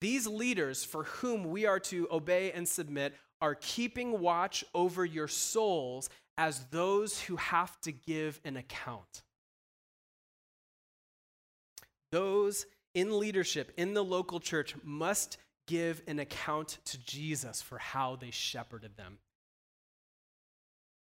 These 0.00 0.26
leaders 0.26 0.82
for 0.82 1.04
whom 1.04 1.44
we 1.44 1.64
are 1.64 1.78
to 1.78 2.08
obey 2.10 2.50
and 2.50 2.66
submit 2.66 3.14
are 3.40 3.54
keeping 3.54 4.18
watch 4.18 4.64
over 4.74 5.04
your 5.04 5.28
souls 5.28 6.10
as 6.36 6.64
those 6.72 7.20
who 7.20 7.36
have 7.36 7.80
to 7.82 7.92
give 7.92 8.40
an 8.44 8.56
account. 8.56 9.22
Those 12.10 12.66
in 12.94 13.18
leadership 13.18 13.72
in 13.76 13.94
the 13.94 14.04
local 14.04 14.40
church 14.40 14.74
must 14.82 15.38
give 15.66 16.02
an 16.06 16.18
account 16.18 16.78
to 16.84 16.98
Jesus 17.04 17.62
for 17.62 17.78
how 17.78 18.16
they 18.16 18.30
shepherded 18.30 18.96
them. 18.96 19.18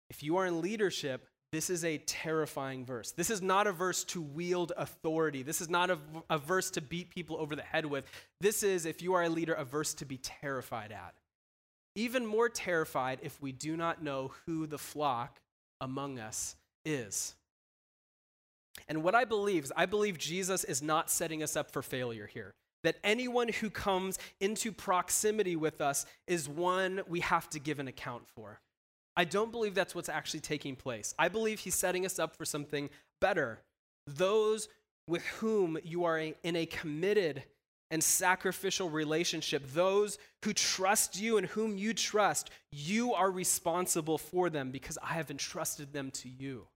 If 0.09 0.23
you 0.23 0.37
are 0.37 0.45
in 0.45 0.61
leadership, 0.61 1.27
this 1.51 1.69
is 1.69 1.85
a 1.85 1.97
terrifying 1.99 2.85
verse. 2.85 3.11
This 3.11 3.29
is 3.29 3.41
not 3.41 3.67
a 3.67 3.71
verse 3.71 4.03
to 4.05 4.21
wield 4.21 4.73
authority. 4.75 5.43
This 5.43 5.61
is 5.61 5.69
not 5.69 5.89
a, 5.89 5.97
a, 6.29 6.37
verse 6.37 6.69
to 6.71 6.81
beat 6.81 7.09
people 7.09 7.37
over 7.37 7.55
the 7.55 7.61
head 7.61 7.85
with. 7.85 8.03
This 8.41 8.63
is, 8.63 8.85
if 8.85 9.01
you 9.01 9.13
are 9.13 9.23
a 9.23 9.29
leader, 9.29 9.53
a 9.53 9.63
verse 9.63 9.93
to 9.95 10.05
be 10.05 10.17
terrified 10.17 10.91
at. 10.91 11.13
Even 11.95 12.25
more 12.25 12.49
terrified 12.49 13.19
if 13.23 13.41
we 13.41 13.53
do 13.53 13.77
not 13.77 14.03
know 14.03 14.31
who 14.45 14.67
the 14.67 14.77
flock 14.77 15.39
among 15.79 16.19
us 16.19 16.57
is. 16.85 17.33
And 18.89 19.03
what 19.03 19.15
I 19.15 19.25
believe 19.25 19.65
is, 19.65 19.73
I 19.75 19.85
believe 19.85 20.17
Jesus 20.17 20.63
is 20.63 20.81
not 20.81 21.09
setting 21.09 21.43
us 21.43 21.55
up 21.55 21.71
for 21.71 21.81
failure 21.81 22.27
here. 22.27 22.53
That 22.83 22.97
anyone 23.03 23.49
who 23.49 23.69
comes 23.69 24.17
into 24.39 24.71
proximity 24.71 25.55
with 25.55 25.81
us 25.81 26.05
is 26.25 26.47
one 26.47 27.01
we 27.07 27.19
have 27.21 27.49
to 27.49 27.59
give 27.59 27.79
an 27.79 27.87
account 27.87 28.27
for. 28.27 28.61
I 29.15 29.25
don't 29.25 29.51
believe 29.51 29.73
that's 29.73 29.95
what's 29.95 30.09
actually 30.09 30.41
taking 30.41 30.75
place. 30.75 31.13
I 31.17 31.27
believe 31.27 31.59
he's 31.59 31.75
setting 31.75 32.05
us 32.05 32.19
up 32.19 32.37
for 32.37 32.45
something 32.45 32.89
better. 33.19 33.59
Those 34.05 34.69
with 35.07 35.25
whom 35.25 35.77
you 35.83 36.03
are 36.03 36.19
in 36.19 36.55
a 36.55 36.65
committed 36.65 37.43
and 37.89 38.03
sacrificial 38.03 38.89
relationship, 38.89 39.65
those 39.73 40.17
who 40.43 40.53
trust 40.53 41.19
you 41.19 41.37
and 41.37 41.47
whom 41.47 41.77
you 41.77 41.93
trust, 41.93 42.51
you 42.71 43.13
are 43.13 43.31
responsible 43.31 44.17
for 44.17 44.49
them 44.49 44.71
because 44.71 44.97
I 45.01 45.13
have 45.13 45.31
entrusted 45.31 45.93
them 45.93 46.11
to 46.11 46.29
you. 46.29 46.67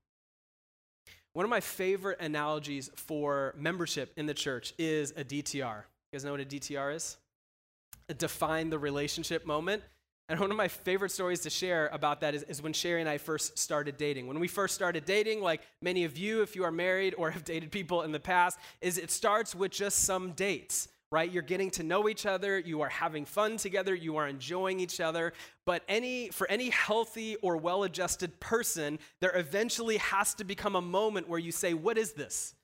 One 1.34 1.44
of 1.44 1.50
my 1.50 1.60
favorite 1.60 2.20
analogies 2.20 2.90
for 2.94 3.54
membership 3.56 4.12
in 4.16 4.26
the 4.26 4.34
church 4.34 4.74
is 4.78 5.12
a 5.12 5.24
DTR. 5.24 5.76
You 5.76 5.82
guys 6.12 6.24
know 6.24 6.32
what 6.32 6.40
a 6.40 6.44
DTR 6.44 6.94
is? 6.94 7.16
A 8.10 8.14
define 8.14 8.68
the 8.68 8.78
relationship 8.78 9.46
moment. 9.46 9.82
And 10.28 10.38
one 10.38 10.50
of 10.50 10.56
my 10.56 10.68
favorite 10.68 11.10
stories 11.10 11.40
to 11.40 11.50
share 11.50 11.88
about 11.92 12.20
that 12.20 12.34
is, 12.34 12.42
is, 12.44 12.62
when 12.62 12.72
Sherry 12.72 13.00
and 13.00 13.08
I 13.08 13.18
first 13.18 13.58
started 13.58 13.96
dating. 13.96 14.26
When 14.26 14.40
we 14.40 14.48
first 14.48 14.74
started 14.74 15.04
dating, 15.04 15.40
like 15.40 15.62
many 15.80 16.04
of 16.04 16.16
you, 16.16 16.42
if 16.42 16.54
you 16.54 16.64
are 16.64 16.70
married 16.70 17.14
or 17.16 17.30
have 17.30 17.44
dated 17.52 17.70
people 17.70 18.02
in 18.02 18.12
the 18.12 18.20
past, 18.20 18.58
is 18.80 18.98
it 18.98 19.10
starts 19.10 19.54
with 19.54 19.72
just 19.72 20.00
some 20.00 20.32
dates 20.32 20.88
right? 21.12 21.30
You're 21.30 21.42
getting 21.42 21.70
to 21.72 21.82
know 21.82 22.08
each 22.08 22.24
other, 22.24 22.58
you 22.58 22.80
are 22.80 22.88
having 22.88 23.26
fun 23.26 23.58
together, 23.58 23.94
you 23.94 24.16
are 24.16 24.26
enjoying 24.26 24.80
each 24.80 24.98
other. 24.98 25.34
But 25.66 25.82
any 25.86 26.30
for 26.30 26.50
any 26.50 26.70
healthy 26.70 27.36
or 27.36 27.56
well-adjusted 27.58 28.40
person, 28.40 28.98
there 29.20 29.36
eventually 29.36 29.98
has 29.98 30.34
to 30.34 30.44
become 30.44 30.74
a 30.74 30.80
moment 30.80 31.28
where 31.28 31.38
you 31.38 31.52
say, 31.52 31.74
"What 31.74 31.98
is 31.98 32.14
this? 32.14 32.54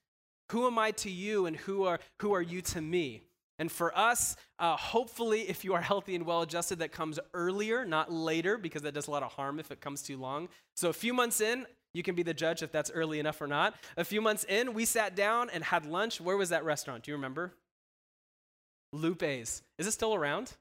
Who 0.50 0.66
am 0.66 0.78
I 0.78 0.92
to 0.92 1.10
you 1.10 1.46
and 1.46 1.56
who 1.56 1.84
are 1.84 2.00
who 2.20 2.32
are 2.32 2.42
you 2.42 2.62
to 2.62 2.80
me?" 2.80 3.24
And 3.60 3.70
for 3.70 3.96
us, 3.96 4.36
uh, 4.58 4.76
hopefully, 4.76 5.42
if 5.42 5.64
you 5.64 5.74
are 5.74 5.80
healthy 5.80 6.14
and 6.14 6.24
well 6.24 6.42
adjusted, 6.42 6.78
that 6.78 6.92
comes 6.92 7.18
earlier, 7.34 7.84
not 7.84 8.10
later, 8.10 8.56
because 8.56 8.82
that 8.82 8.94
does 8.94 9.08
a 9.08 9.10
lot 9.10 9.22
of 9.24 9.32
harm 9.32 9.58
if 9.58 9.70
it 9.70 9.80
comes 9.80 10.02
too 10.02 10.16
long. 10.16 10.48
So, 10.74 10.88
a 10.88 10.92
few 10.92 11.12
months 11.12 11.40
in, 11.40 11.66
you 11.92 12.02
can 12.02 12.14
be 12.14 12.22
the 12.22 12.34
judge 12.34 12.62
if 12.62 12.70
that's 12.70 12.90
early 12.90 13.18
enough 13.18 13.40
or 13.40 13.46
not. 13.46 13.74
A 13.96 14.04
few 14.04 14.20
months 14.20 14.44
in, 14.44 14.74
we 14.74 14.84
sat 14.84 15.16
down 15.16 15.50
and 15.50 15.64
had 15.64 15.86
lunch. 15.86 16.20
Where 16.20 16.36
was 16.36 16.50
that 16.50 16.64
restaurant? 16.64 17.02
Do 17.02 17.10
you 17.10 17.16
remember? 17.16 17.54
Lupe's. 18.92 19.62
Is 19.78 19.86
it 19.86 19.92
still 19.92 20.14
around? 20.14 20.52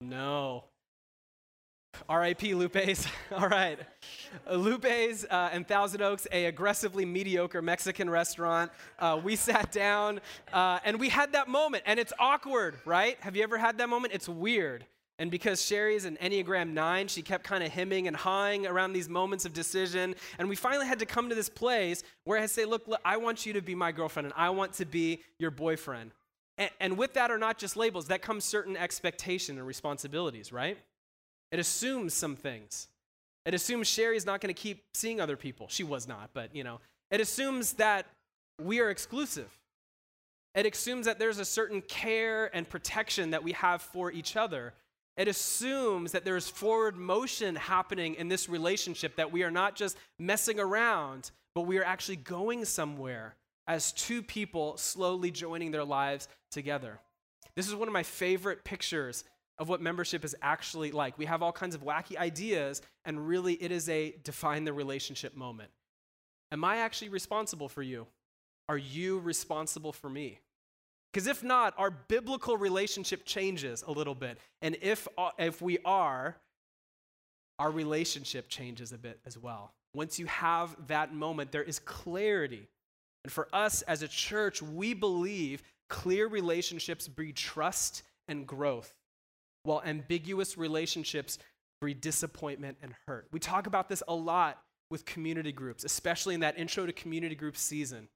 No. 0.00 0.64
RIP 2.10 2.42
Lupe's. 2.42 3.06
All 3.32 3.48
right. 3.48 3.78
Lupe's 4.50 5.24
uh, 5.30 5.50
in 5.52 5.64
Thousand 5.64 6.02
Oaks, 6.02 6.26
a 6.32 6.46
aggressively 6.46 7.04
mediocre 7.04 7.62
Mexican 7.62 8.10
restaurant. 8.10 8.70
Uh, 8.98 9.20
we 9.22 9.36
sat 9.36 9.72
down 9.72 10.20
uh, 10.52 10.78
and 10.84 11.00
we 11.00 11.08
had 11.08 11.32
that 11.32 11.48
moment, 11.48 11.84
and 11.86 11.98
it's 11.98 12.12
awkward, 12.18 12.76
right? 12.84 13.16
Have 13.20 13.36
you 13.36 13.42
ever 13.42 13.58
had 13.58 13.78
that 13.78 13.88
moment? 13.88 14.14
It's 14.14 14.28
weird. 14.28 14.86
And 15.18 15.30
because 15.30 15.64
Sherry's 15.64 16.04
an 16.04 16.18
Enneagram 16.20 16.72
9, 16.74 17.08
she 17.08 17.22
kept 17.22 17.42
kind 17.42 17.64
of 17.64 17.72
hemming 17.72 18.06
and 18.06 18.14
hawing 18.14 18.66
around 18.66 18.92
these 18.92 19.08
moments 19.08 19.46
of 19.46 19.54
decision. 19.54 20.14
And 20.38 20.46
we 20.46 20.56
finally 20.56 20.86
had 20.86 20.98
to 20.98 21.06
come 21.06 21.30
to 21.30 21.34
this 21.34 21.48
place 21.48 22.02
where 22.24 22.38
I 22.38 22.44
say, 22.44 22.66
look, 22.66 22.86
look, 22.86 23.00
I 23.02 23.16
want 23.16 23.46
you 23.46 23.54
to 23.54 23.62
be 23.62 23.74
my 23.74 23.92
girlfriend 23.92 24.26
and 24.26 24.34
I 24.36 24.50
want 24.50 24.74
to 24.74 24.84
be 24.84 25.22
your 25.38 25.50
boyfriend. 25.50 26.10
And, 26.58 26.70
and 26.80 26.98
with 26.98 27.14
that 27.14 27.30
are 27.30 27.38
not 27.38 27.58
just 27.58 27.76
labels, 27.76 28.08
that 28.08 28.22
comes 28.22 28.44
certain 28.44 28.76
expectation 28.76 29.58
and 29.58 29.66
responsibilities, 29.66 30.52
right? 30.52 30.78
It 31.52 31.58
assumes 31.58 32.14
some 32.14 32.36
things. 32.36 32.88
It 33.44 33.54
assumes 33.54 33.86
Sherry's 33.86 34.26
not 34.26 34.40
going 34.40 34.52
to 34.52 34.60
keep 34.60 34.82
seeing 34.94 35.20
other 35.20 35.36
people. 35.36 35.68
She 35.68 35.84
was 35.84 36.08
not, 36.08 36.30
but 36.34 36.54
you 36.54 36.64
know. 36.64 36.80
It 37.10 37.20
assumes 37.20 37.74
that 37.74 38.06
we 38.60 38.80
are 38.80 38.90
exclusive. 38.90 39.50
It 40.54 40.66
assumes 40.66 41.06
that 41.06 41.18
there's 41.18 41.38
a 41.38 41.44
certain 41.44 41.82
care 41.82 42.50
and 42.56 42.68
protection 42.68 43.30
that 43.30 43.44
we 43.44 43.52
have 43.52 43.82
for 43.82 44.10
each 44.10 44.36
other. 44.36 44.72
It 45.16 45.28
assumes 45.28 46.12
that 46.12 46.24
there's 46.24 46.48
forward 46.48 46.96
motion 46.96 47.54
happening 47.54 48.14
in 48.14 48.28
this 48.28 48.48
relationship, 48.48 49.16
that 49.16 49.30
we 49.30 49.42
are 49.44 49.50
not 49.50 49.76
just 49.76 49.96
messing 50.18 50.58
around, 50.58 51.30
but 51.54 51.62
we 51.62 51.78
are 51.78 51.84
actually 51.84 52.16
going 52.16 52.64
somewhere 52.64 53.34
as 53.66 53.92
two 53.92 54.22
people 54.22 54.76
slowly 54.76 55.30
joining 55.30 55.70
their 55.70 55.84
lives 55.84 56.28
together. 56.50 57.00
This 57.54 57.68
is 57.68 57.74
one 57.74 57.88
of 57.88 57.94
my 57.94 58.02
favorite 58.02 58.64
pictures 58.64 59.24
of 59.58 59.68
what 59.68 59.80
membership 59.80 60.24
is 60.24 60.36
actually 60.42 60.92
like. 60.92 61.16
We 61.16 61.24
have 61.24 61.42
all 61.42 61.52
kinds 61.52 61.74
of 61.74 61.82
wacky 61.82 62.16
ideas, 62.16 62.82
and 63.04 63.26
really 63.26 63.54
it 63.54 63.72
is 63.72 63.88
a 63.88 64.14
define 64.22 64.64
the 64.64 64.72
relationship 64.72 65.34
moment. 65.34 65.70
Am 66.52 66.62
I 66.64 66.78
actually 66.78 67.08
responsible 67.08 67.68
for 67.68 67.82
you? 67.82 68.06
Are 68.68 68.76
you 68.76 69.18
responsible 69.18 69.92
for 69.92 70.10
me? 70.10 70.40
Because 71.12 71.26
if 71.26 71.42
not, 71.42 71.72
our 71.78 71.90
biblical 71.90 72.58
relationship 72.58 73.24
changes 73.24 73.82
a 73.86 73.90
little 73.90 74.14
bit. 74.14 74.38
And 74.60 74.76
if, 74.82 75.08
uh, 75.16 75.30
if 75.38 75.62
we 75.62 75.78
are, 75.84 76.36
our 77.58 77.70
relationship 77.70 78.48
changes 78.48 78.92
a 78.92 78.98
bit 78.98 79.18
as 79.24 79.38
well. 79.38 79.72
Once 79.94 80.18
you 80.18 80.26
have 80.26 80.76
that 80.88 81.14
moment, 81.14 81.52
there 81.52 81.62
is 81.62 81.78
clarity 81.78 82.68
and 83.26 83.32
for 83.32 83.48
us 83.52 83.82
as 83.82 84.02
a 84.02 84.08
church, 84.08 84.62
we 84.62 84.94
believe 84.94 85.60
clear 85.88 86.28
relationships 86.28 87.08
breed 87.08 87.34
trust 87.34 88.04
and 88.28 88.46
growth, 88.46 88.94
while 89.64 89.82
ambiguous 89.84 90.56
relationships 90.56 91.36
breed 91.80 92.00
disappointment 92.00 92.78
and 92.82 92.94
hurt. 93.08 93.26
We 93.32 93.40
talk 93.40 93.66
about 93.66 93.88
this 93.88 94.00
a 94.06 94.14
lot 94.14 94.62
with 94.92 95.04
community 95.06 95.50
groups, 95.50 95.82
especially 95.82 96.34
in 96.36 96.40
that 96.42 96.56
intro 96.56 96.86
to 96.86 96.92
community 96.92 97.34
group 97.34 97.56
season. 97.56 98.06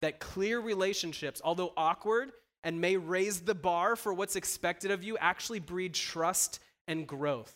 That 0.00 0.20
clear 0.20 0.58
relationships, 0.58 1.42
although 1.44 1.74
awkward 1.76 2.32
and 2.64 2.80
may 2.80 2.96
raise 2.96 3.42
the 3.42 3.54
bar 3.54 3.94
for 3.94 4.14
what's 4.14 4.36
expected 4.36 4.90
of 4.90 5.04
you, 5.04 5.18
actually 5.18 5.60
breed 5.60 5.92
trust 5.92 6.60
and 6.88 7.06
growth. 7.06 7.54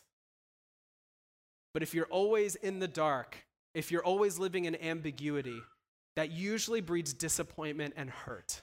But 1.72 1.82
if 1.82 1.94
you're 1.94 2.04
always 2.10 2.56
in 2.56 2.78
the 2.78 2.88
dark, 2.88 3.38
if 3.72 3.90
you're 3.90 4.04
always 4.04 4.38
living 4.38 4.66
in 4.66 4.76
ambiguity, 4.76 5.62
that 6.16 6.30
usually 6.30 6.80
breeds 6.80 7.12
disappointment 7.12 7.94
and 7.96 8.10
hurt. 8.10 8.62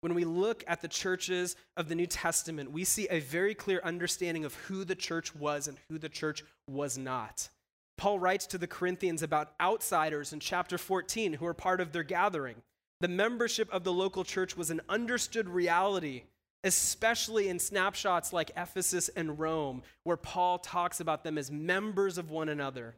When 0.00 0.14
we 0.14 0.24
look 0.24 0.64
at 0.66 0.82
the 0.82 0.88
churches 0.88 1.56
of 1.78 1.88
the 1.88 1.94
New 1.94 2.06
Testament, 2.06 2.70
we 2.70 2.84
see 2.84 3.08
a 3.08 3.20
very 3.20 3.54
clear 3.54 3.80
understanding 3.82 4.44
of 4.44 4.54
who 4.54 4.84
the 4.84 4.94
church 4.94 5.34
was 5.34 5.66
and 5.66 5.78
who 5.88 5.98
the 5.98 6.10
church 6.10 6.44
was 6.68 6.98
not. 6.98 7.48
Paul 7.96 8.18
writes 8.18 8.46
to 8.48 8.58
the 8.58 8.66
Corinthians 8.66 9.22
about 9.22 9.52
outsiders 9.60 10.32
in 10.32 10.40
chapter 10.40 10.76
14 10.76 11.34
who 11.34 11.46
are 11.46 11.54
part 11.54 11.80
of 11.80 11.92
their 11.92 12.02
gathering. 12.02 12.56
The 13.00 13.08
membership 13.08 13.72
of 13.72 13.84
the 13.84 13.92
local 13.92 14.24
church 14.24 14.56
was 14.56 14.70
an 14.70 14.80
understood 14.88 15.48
reality, 15.48 16.24
especially 16.64 17.48
in 17.48 17.58
snapshots 17.58 18.32
like 18.32 18.50
Ephesus 18.56 19.08
and 19.10 19.38
Rome, 19.38 19.82
where 20.02 20.16
Paul 20.16 20.58
talks 20.58 21.00
about 21.00 21.24
them 21.24 21.38
as 21.38 21.50
members 21.50 22.18
of 22.18 22.30
one 22.30 22.48
another. 22.48 22.96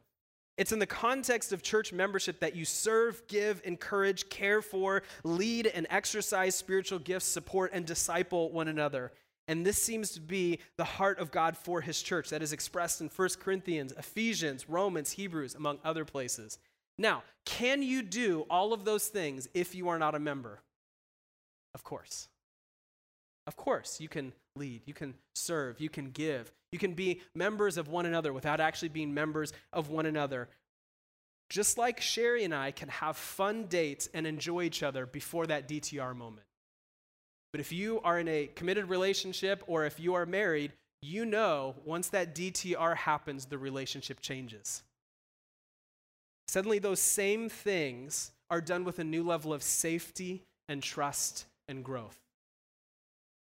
It's 0.56 0.72
in 0.72 0.78
the 0.78 0.86
context 0.86 1.52
of 1.52 1.62
church 1.62 1.92
membership 1.92 2.40
that 2.40 2.56
you 2.56 2.64
serve, 2.64 3.22
give, 3.28 3.60
encourage, 3.64 4.28
care 4.30 4.62
for, 4.62 5.02
lead, 5.22 5.66
and 5.66 5.86
exercise 5.90 6.54
spiritual 6.54 6.98
gifts, 6.98 7.26
support, 7.26 7.72
and 7.74 7.84
disciple 7.84 8.50
one 8.50 8.68
another. 8.68 9.12
And 9.48 9.64
this 9.64 9.80
seems 9.80 10.12
to 10.12 10.20
be 10.20 10.60
the 10.76 10.84
heart 10.84 11.18
of 11.18 11.30
God 11.30 11.56
for 11.56 11.80
his 11.80 12.02
church 12.02 12.30
that 12.30 12.42
is 12.42 12.52
expressed 12.52 13.00
in 13.00 13.10
1 13.14 13.28
Corinthians, 13.38 13.92
Ephesians, 13.92 14.68
Romans, 14.68 15.12
Hebrews, 15.12 15.54
among 15.54 15.78
other 15.84 16.04
places. 16.04 16.58
Now, 16.98 17.22
can 17.44 17.82
you 17.82 18.02
do 18.02 18.46
all 18.48 18.72
of 18.72 18.84
those 18.84 19.08
things 19.08 19.48
if 19.54 19.74
you 19.74 19.88
are 19.88 19.98
not 19.98 20.14
a 20.14 20.18
member? 20.18 20.62
Of 21.74 21.84
course. 21.84 22.28
Of 23.46 23.56
course, 23.56 24.00
you 24.00 24.08
can 24.08 24.32
lead, 24.56 24.82
you 24.86 24.94
can 24.94 25.14
serve, 25.34 25.80
you 25.80 25.90
can 25.90 26.10
give, 26.10 26.50
you 26.72 26.78
can 26.78 26.94
be 26.94 27.22
members 27.34 27.76
of 27.76 27.88
one 27.88 28.06
another 28.06 28.32
without 28.32 28.60
actually 28.60 28.88
being 28.88 29.14
members 29.14 29.52
of 29.72 29.90
one 29.90 30.06
another. 30.06 30.48
Just 31.48 31.78
like 31.78 32.00
Sherry 32.00 32.44
and 32.44 32.54
I 32.54 32.72
can 32.72 32.88
have 32.88 33.16
fun 33.16 33.66
dates 33.66 34.08
and 34.12 34.26
enjoy 34.26 34.62
each 34.62 34.82
other 34.82 35.06
before 35.06 35.46
that 35.46 35.68
DTR 35.68 36.14
moment. 36.16 36.46
But 37.52 37.60
if 37.60 37.72
you 37.72 38.00
are 38.02 38.18
in 38.18 38.28
a 38.28 38.48
committed 38.48 38.88
relationship 38.88 39.62
or 39.66 39.84
if 39.84 40.00
you 40.00 40.14
are 40.14 40.26
married, 40.26 40.72
you 41.00 41.24
know 41.24 41.76
once 41.84 42.08
that 42.08 42.34
DTR 42.34 42.96
happens, 42.96 43.46
the 43.46 43.58
relationship 43.58 44.20
changes. 44.20 44.82
Suddenly, 46.48 46.78
those 46.78 47.00
same 47.00 47.48
things 47.48 48.32
are 48.50 48.60
done 48.60 48.84
with 48.84 48.98
a 48.98 49.04
new 49.04 49.24
level 49.24 49.52
of 49.52 49.62
safety 49.62 50.42
and 50.68 50.82
trust 50.82 51.46
and 51.68 51.84
growth 51.84 52.18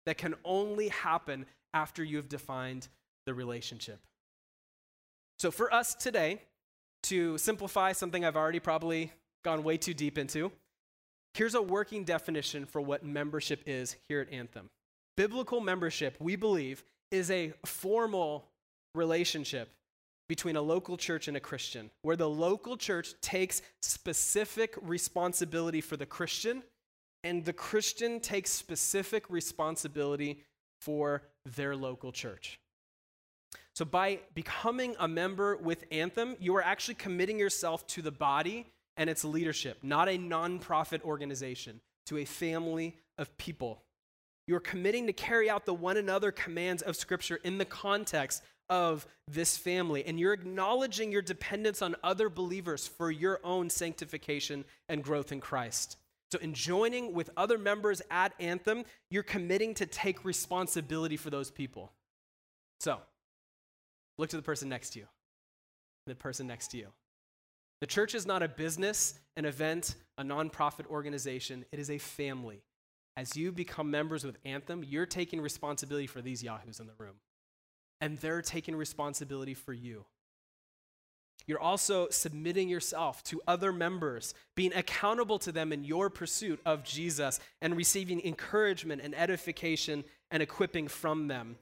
that 0.06 0.18
can 0.18 0.34
only 0.44 0.88
happen 0.88 1.46
after 1.74 2.02
you've 2.02 2.28
defined 2.28 2.88
the 3.26 3.34
relationship. 3.34 4.00
So, 5.38 5.50
for 5.50 5.72
us 5.72 5.94
today, 5.94 6.42
to 7.04 7.36
simplify 7.38 7.92
something 7.92 8.24
I've 8.24 8.36
already 8.36 8.60
probably 8.60 9.12
gone 9.44 9.64
way 9.64 9.76
too 9.76 9.94
deep 9.94 10.18
into, 10.18 10.52
here's 11.34 11.54
a 11.54 11.62
working 11.62 12.04
definition 12.04 12.64
for 12.64 12.80
what 12.80 13.04
membership 13.04 13.62
is 13.66 13.96
here 14.08 14.20
at 14.20 14.32
Anthem. 14.32 14.70
Biblical 15.16 15.60
membership, 15.60 16.16
we 16.20 16.36
believe, 16.36 16.84
is 17.10 17.30
a 17.30 17.52
formal 17.66 18.48
relationship 18.94 19.70
between 20.28 20.56
a 20.56 20.62
local 20.62 20.96
church 20.96 21.28
and 21.28 21.36
a 21.36 21.40
Christian, 21.40 21.90
where 22.02 22.16
the 22.16 22.28
local 22.28 22.76
church 22.76 23.14
takes 23.20 23.60
specific 23.82 24.74
responsibility 24.80 25.80
for 25.80 25.96
the 25.96 26.06
Christian, 26.06 26.62
and 27.24 27.44
the 27.44 27.52
Christian 27.52 28.20
takes 28.20 28.50
specific 28.50 29.28
responsibility 29.28 30.42
for 30.80 31.22
their 31.44 31.76
local 31.76 32.12
church. 32.12 32.58
So, 33.74 33.84
by 33.84 34.20
becoming 34.34 34.94
a 34.98 35.08
member 35.08 35.56
with 35.56 35.84
Anthem, 35.90 36.36
you 36.38 36.54
are 36.56 36.62
actually 36.62 36.94
committing 36.94 37.38
yourself 37.38 37.86
to 37.88 38.02
the 38.02 38.10
body 38.10 38.66
and 38.96 39.08
its 39.08 39.24
leadership, 39.24 39.78
not 39.82 40.08
a 40.08 40.18
nonprofit 40.18 41.02
organization, 41.02 41.80
to 42.06 42.18
a 42.18 42.24
family 42.24 42.96
of 43.16 43.36
people. 43.38 43.82
You're 44.46 44.60
committing 44.60 45.06
to 45.06 45.12
carry 45.12 45.48
out 45.48 45.64
the 45.64 45.72
one 45.72 45.96
another 45.96 46.32
commands 46.32 46.82
of 46.82 46.96
Scripture 46.96 47.40
in 47.44 47.58
the 47.58 47.64
context 47.64 48.42
of 48.68 49.06
this 49.28 49.56
family. 49.56 50.04
And 50.04 50.18
you're 50.18 50.32
acknowledging 50.32 51.12
your 51.12 51.22
dependence 51.22 51.80
on 51.80 51.96
other 52.02 52.28
believers 52.28 52.86
for 52.86 53.10
your 53.10 53.40
own 53.44 53.70
sanctification 53.70 54.64
and 54.88 55.02
growth 55.02 55.32
in 55.32 55.40
Christ. 55.40 55.96
So, 56.30 56.38
in 56.38 56.54
joining 56.54 57.12
with 57.12 57.30
other 57.36 57.58
members 57.58 58.00
at 58.10 58.32
Anthem, 58.40 58.84
you're 59.10 59.22
committing 59.22 59.74
to 59.74 59.86
take 59.86 60.24
responsibility 60.24 61.16
for 61.16 61.30
those 61.30 61.50
people. 61.50 61.92
So, 62.80 63.00
look 64.22 64.30
to 64.30 64.36
the 64.36 64.42
person 64.42 64.68
next 64.68 64.90
to 64.90 65.00
you, 65.00 65.06
the 66.06 66.14
person 66.14 66.46
next 66.46 66.68
to 66.68 66.78
you. 66.78 66.86
The 67.80 67.88
church 67.88 68.14
is 68.14 68.24
not 68.24 68.40
a 68.44 68.48
business, 68.48 69.18
an 69.36 69.44
event, 69.44 69.96
a 70.16 70.22
nonprofit 70.22 70.86
organization, 70.86 71.64
it 71.72 71.80
is 71.80 71.90
a 71.90 71.98
family. 71.98 72.62
As 73.16 73.36
you 73.36 73.50
become 73.50 73.90
members 73.90 74.24
with 74.24 74.38
Anthem, 74.44 74.84
you're 74.84 75.06
taking 75.06 75.40
responsibility 75.40 76.06
for 76.06 76.22
these 76.22 76.40
Yahoos 76.40 76.78
in 76.78 76.86
the 76.86 76.92
room, 76.98 77.16
and 78.00 78.16
they're 78.18 78.42
taking 78.42 78.76
responsibility 78.76 79.54
for 79.54 79.72
you. 79.72 80.04
You're 81.48 81.60
also 81.60 82.06
submitting 82.10 82.68
yourself 82.68 83.24
to 83.24 83.42
other 83.48 83.72
members, 83.72 84.34
being 84.54 84.72
accountable 84.72 85.40
to 85.40 85.50
them 85.50 85.72
in 85.72 85.82
your 85.82 86.10
pursuit 86.10 86.60
of 86.64 86.84
Jesus, 86.84 87.40
and 87.60 87.76
receiving 87.76 88.24
encouragement 88.24 89.02
and 89.02 89.16
edification 89.16 90.04
and 90.30 90.44
equipping 90.44 90.86
from 90.86 91.26
them. 91.26 91.56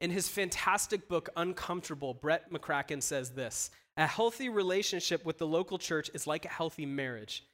In 0.00 0.10
his 0.10 0.28
fantastic 0.28 1.08
book, 1.08 1.28
Uncomfortable, 1.36 2.14
Brett 2.14 2.50
McCracken 2.50 3.02
says 3.02 3.30
this 3.30 3.70
A 3.96 4.06
healthy 4.06 4.48
relationship 4.48 5.24
with 5.24 5.38
the 5.38 5.46
local 5.46 5.78
church 5.78 6.10
is 6.14 6.26
like 6.26 6.44
a 6.44 6.48
healthy 6.48 6.86
marriage. 6.86 7.44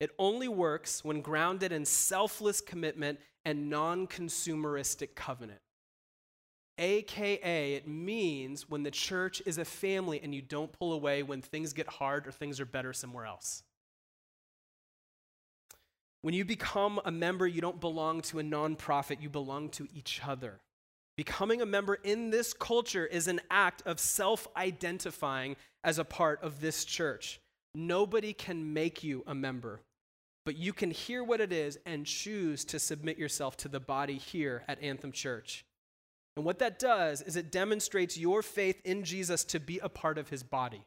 It 0.00 0.10
only 0.18 0.48
works 0.48 1.04
when 1.04 1.20
grounded 1.20 1.70
in 1.70 1.84
selfless 1.84 2.60
commitment 2.60 3.20
and 3.44 3.70
non 3.70 4.08
consumeristic 4.08 5.14
covenant. 5.14 5.60
AKA, 6.76 7.74
it 7.74 7.86
means 7.86 8.68
when 8.68 8.82
the 8.82 8.90
church 8.90 9.40
is 9.46 9.58
a 9.58 9.64
family 9.64 10.20
and 10.20 10.34
you 10.34 10.42
don't 10.42 10.72
pull 10.72 10.92
away 10.92 11.22
when 11.22 11.40
things 11.40 11.72
get 11.72 11.86
hard 11.86 12.26
or 12.26 12.32
things 12.32 12.58
are 12.58 12.66
better 12.66 12.92
somewhere 12.92 13.26
else. 13.26 13.62
When 16.22 16.34
you 16.34 16.44
become 16.44 17.00
a 17.04 17.12
member, 17.12 17.46
you 17.46 17.60
don't 17.60 17.80
belong 17.80 18.22
to 18.22 18.40
a 18.40 18.42
nonprofit, 18.42 19.20
you 19.20 19.28
belong 19.28 19.68
to 19.70 19.86
each 19.94 20.20
other. 20.26 20.58
Becoming 21.16 21.62
a 21.62 21.66
member 21.66 21.94
in 21.94 22.30
this 22.30 22.52
culture 22.52 23.06
is 23.06 23.28
an 23.28 23.40
act 23.50 23.82
of 23.86 24.00
self 24.00 24.48
identifying 24.56 25.56
as 25.84 25.98
a 25.98 26.04
part 26.04 26.42
of 26.42 26.60
this 26.60 26.84
church. 26.84 27.40
Nobody 27.74 28.32
can 28.32 28.72
make 28.72 29.04
you 29.04 29.22
a 29.26 29.34
member, 29.34 29.80
but 30.44 30.56
you 30.56 30.72
can 30.72 30.90
hear 30.90 31.22
what 31.22 31.40
it 31.40 31.52
is 31.52 31.78
and 31.86 32.06
choose 32.06 32.64
to 32.66 32.78
submit 32.78 33.18
yourself 33.18 33.56
to 33.58 33.68
the 33.68 33.80
body 33.80 34.16
here 34.16 34.64
at 34.66 34.82
Anthem 34.82 35.12
Church. 35.12 35.64
And 36.36 36.44
what 36.44 36.58
that 36.58 36.78
does 36.78 37.22
is 37.22 37.36
it 37.36 37.52
demonstrates 37.52 38.18
your 38.18 38.42
faith 38.42 38.80
in 38.84 39.04
Jesus 39.04 39.44
to 39.44 39.60
be 39.60 39.78
a 39.78 39.88
part 39.88 40.18
of 40.18 40.30
his 40.30 40.42
body. 40.42 40.82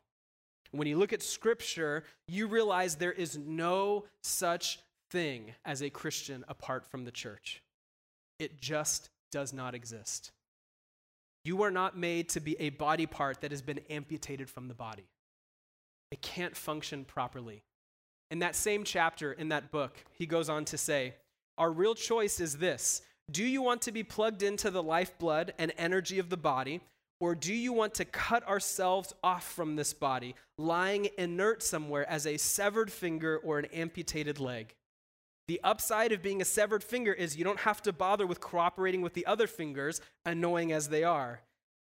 When 0.71 0.87
you 0.87 0.97
look 0.97 1.13
at 1.13 1.23
scripture, 1.23 2.03
you 2.27 2.47
realize 2.47 2.95
there 2.95 3.13
is 3.13 3.37
no 3.37 4.05
such 4.23 4.79
thing 5.09 5.53
as 5.63 5.81
a 5.81 5.89
Christian 5.89 6.43
apart 6.49 6.85
from 6.85 7.05
the 7.05 7.11
church. 7.11 7.63
It 8.39 8.59
just 8.59 9.09
does 9.31 9.53
not 9.53 9.75
exist. 9.75 10.31
You 11.43 11.63
are 11.63 11.71
not 11.71 11.97
made 11.97 12.29
to 12.29 12.39
be 12.39 12.55
a 12.59 12.71
body 12.71 13.05
part 13.05 13.41
that 13.41 13.51
has 13.51 13.61
been 13.61 13.79
amputated 13.89 14.49
from 14.49 14.67
the 14.67 14.73
body. 14.73 15.07
It 16.11 16.21
can't 16.21 16.55
function 16.55 17.05
properly. 17.05 17.63
In 18.31 18.39
that 18.39 18.55
same 18.55 18.83
chapter 18.83 19.31
in 19.31 19.49
that 19.49 19.71
book, 19.71 19.97
he 20.11 20.25
goes 20.25 20.49
on 20.49 20.65
to 20.65 20.77
say, 20.77 21.15
Our 21.57 21.71
real 21.71 21.95
choice 21.95 22.39
is 22.39 22.57
this 22.57 23.01
Do 23.31 23.45
you 23.45 23.61
want 23.61 23.81
to 23.83 23.91
be 23.91 24.03
plugged 24.03 24.43
into 24.43 24.69
the 24.69 24.83
lifeblood 24.83 25.53
and 25.57 25.71
energy 25.77 26.19
of 26.19 26.29
the 26.29 26.37
body, 26.37 26.81
or 27.19 27.33
do 27.33 27.53
you 27.53 27.73
want 27.73 27.93
to 27.95 28.05
cut 28.05 28.47
ourselves 28.47 29.13
off 29.23 29.49
from 29.49 29.75
this 29.75 29.93
body, 29.93 30.35
lying 30.57 31.09
inert 31.17 31.63
somewhere 31.63 32.07
as 32.09 32.27
a 32.27 32.37
severed 32.37 32.91
finger 32.91 33.37
or 33.37 33.57
an 33.57 33.65
amputated 33.65 34.39
leg? 34.39 34.75
The 35.47 35.62
upside 35.63 36.12
of 36.12 36.21
being 36.21 36.41
a 36.41 36.45
severed 36.45 36.83
finger 36.83 37.13
is 37.13 37.38
you 37.38 37.45
don't 37.45 37.62
have 37.62 37.81
to 37.83 37.93
bother 37.93 38.27
with 38.27 38.41
cooperating 38.41 39.01
with 39.01 39.13
the 39.13 39.25
other 39.25 39.47
fingers, 39.47 40.01
annoying 40.25 40.71
as 40.71 40.89
they 40.89 41.03
are. 41.03 41.41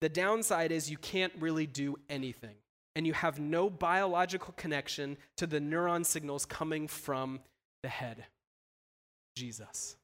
The 0.00 0.08
downside 0.08 0.72
is 0.72 0.90
you 0.90 0.98
can't 0.98 1.32
really 1.38 1.66
do 1.66 1.96
anything, 2.08 2.56
and 2.96 3.06
you 3.06 3.12
have 3.12 3.38
no 3.38 3.70
biological 3.70 4.54
connection 4.56 5.16
to 5.36 5.46
the 5.46 5.60
neuron 5.60 6.04
signals 6.04 6.44
coming 6.44 6.88
from 6.88 7.40
the 7.82 7.88
head 7.88 8.26
Jesus. 9.36 9.96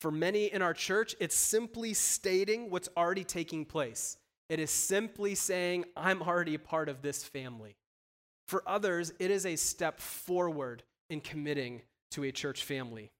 For 0.00 0.10
many 0.10 0.46
in 0.46 0.62
our 0.62 0.74
church, 0.74 1.16
it's 1.18 1.34
simply 1.34 1.92
stating 1.92 2.70
what's 2.70 2.88
already 2.96 3.24
taking 3.24 3.64
place. 3.64 4.16
It 4.48 4.60
is 4.60 4.70
simply 4.70 5.34
saying, 5.34 5.86
I'm 5.96 6.22
already 6.22 6.54
a 6.54 6.58
part 6.58 6.88
of 6.88 7.02
this 7.02 7.24
family. 7.24 7.76
For 8.46 8.62
others, 8.66 9.12
it 9.18 9.30
is 9.30 9.44
a 9.44 9.56
step 9.56 9.98
forward 9.98 10.84
in 11.10 11.20
committing 11.20 11.82
to 12.12 12.24
a 12.24 12.32
church 12.32 12.64
family. 12.64 13.10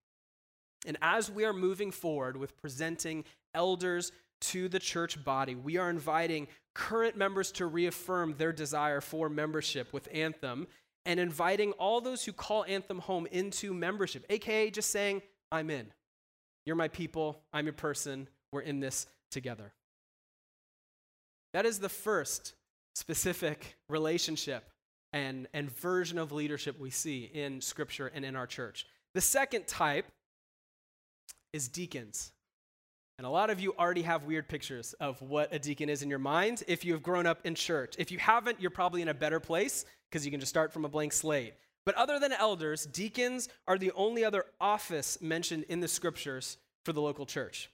And 0.87 0.97
as 1.03 1.31
we 1.31 1.45
are 1.45 1.53
moving 1.53 1.91
forward 1.91 2.37
with 2.37 2.57
presenting 2.57 3.25
elders 3.55 4.13
to 4.41 4.69
the 4.69 4.79
church 4.79 5.23
body, 5.25 5.55
we 5.55 5.77
are 5.77 5.91
inviting 5.91 6.47
current 6.75 7.17
members 7.17 7.51
to 7.53 7.67
reaffirm 7.67 8.35
their 8.39 8.53
desire 8.53 9.01
for 9.01 9.29
membership 9.29 9.93
with 9.93 10.09
Anthem 10.13 10.67
and 11.05 11.19
inviting 11.19 11.73
all 11.73 12.01
those 12.01 12.25
who 12.25 12.33
call 12.33 12.65
Anthem 12.65 12.99
home 12.99 13.27
into 13.33 13.75
membership, 13.75 14.25
aka 14.31 14.71
just 14.71 14.91
saying, 14.91 15.23
I'm 15.51 15.71
in. 15.71 15.87
You're 16.67 16.77
my 16.77 16.89
people, 16.89 17.41
I'm 17.53 17.65
your 17.65 17.73
person, 17.73 18.29
we're 18.53 18.61
in 18.61 18.81
this 18.81 19.07
together. 19.31 19.73
That 21.55 21.67
is 21.67 21.79
the 21.79 21.89
first 21.89 22.53
specific 22.95 23.77
relationship 23.89 24.69
and, 25.19 25.49
and 25.53 25.71
version 25.71 26.17
of 26.17 26.31
leadership 26.31 26.79
we 26.79 26.91
see 26.91 27.31
in 27.35 27.61
Scripture 27.61 28.11
and 28.15 28.25
in 28.25 28.37
our 28.37 28.47
church. 28.47 28.87
The 29.15 29.21
second 29.21 29.67
type 29.67 30.07
is 31.53 31.67
deacons. 31.69 32.31
And 33.19 33.27
a 33.27 33.31
lot 33.31 33.51
of 33.51 33.59
you 33.59 33.75
already 33.77 34.03
have 34.03 34.25
weird 34.25 34.49
pictures 34.49 34.93
of 35.01 35.21
what 35.21 35.53
a 35.53 35.59
deacon 35.59 35.89
is 35.89 36.03
in 36.03 36.09
your 36.09 36.21
mind 36.21 36.63
if 36.69 36.85
you 36.85 36.93
have 36.93 37.03
grown 37.03 37.27
up 37.27 37.41
in 37.45 37.57
church. 37.57 37.97
If 37.99 38.13
you 38.13 38.19
haven't, 38.19 38.61
you're 38.61 38.71
probably 38.71 39.03
in 39.03 39.09
a 39.09 39.15
better 39.15 39.41
place 39.41 39.85
because 40.09 40.25
you 40.25 40.31
can 40.31 40.39
just 40.39 40.51
start 40.51 40.73
from 40.73 40.85
a 40.85 40.89
blank 40.89 41.13
slate. 41.13 41.55
But 41.85 41.97
other 41.97 42.21
than 42.21 42.33
elders, 42.33 42.87
deacons 42.87 43.49
are 43.67 43.77
the 43.77 43.91
only 43.97 44.25
other 44.25 44.45
office 44.61 45.21
mentioned 45.21 45.65
in 45.69 45.81
the 45.81 45.89
scriptures 45.89 46.59
for 46.85 46.93
the 46.93 47.01
local 47.01 47.27
church. 47.27 47.71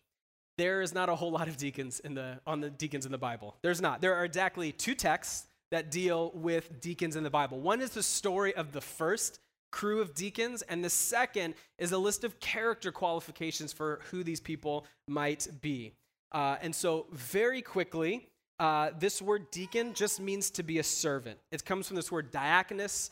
There 0.57 0.81
is 0.81 0.95
not 0.95 1.11
a 1.11 1.15
whole 1.15 1.33
lot 1.33 1.49
of 1.49 1.59
deacons 1.59 2.01
in 2.01 2.15
the, 2.15 2.41
on 2.47 2.61
the 2.61 2.71
deacons 2.71 3.05
in 3.05 3.13
the 3.13 3.19
Bible. 3.19 3.57
There's 3.61 3.83
not. 3.83 4.01
There 4.01 4.15
are 4.15 4.25
exactly 4.25 4.73
two 4.73 4.95
texts 4.95 5.47
that 5.75 5.91
deal 5.91 6.31
with 6.35 6.81
deacons 6.81 7.17
in 7.17 7.25
the 7.25 7.31
Bible. 7.31 7.59
One 7.59 7.81
is 7.81 7.91
the 7.91 8.03
story 8.03 8.55
of 8.55 8.71
the 8.71 8.81
first 8.81 9.41
crew 9.73 10.01
of 10.01 10.15
deacons, 10.15 10.63
and 10.63 10.85
the 10.85 10.89
second 10.89 11.55
is 11.79 11.91
a 11.91 11.99
list 11.99 12.23
of 12.23 12.39
character 12.39 12.93
qualifications 12.93 13.73
for 13.73 13.99
who 14.13 14.23
these 14.23 14.39
people 14.39 14.87
might 15.09 15.49
be. 15.63 15.93
Uh, 16.31 16.57
and 16.63 16.73
so, 16.73 17.07
very 17.11 17.61
quickly, 17.61 18.29
uh, 18.61 18.91
this 19.01 19.21
word 19.21 19.51
deacon 19.51 19.95
just 19.95 20.21
means 20.21 20.49
to 20.53 20.63
be 20.63 20.79
a 20.79 20.83
servant. 20.85 21.41
It 21.51 21.65
comes 21.65 21.89
from 21.89 21.97
this 21.97 22.13
word 22.13 22.31
diakonos. 22.31 23.11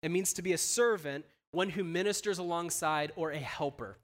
It 0.00 0.12
means 0.12 0.32
to 0.34 0.42
be 0.42 0.52
a 0.52 0.58
servant, 0.58 1.24
one 1.50 1.70
who 1.70 1.82
ministers 1.82 2.38
alongside 2.38 3.10
or 3.16 3.32
a 3.32 3.38
helper. 3.38 3.98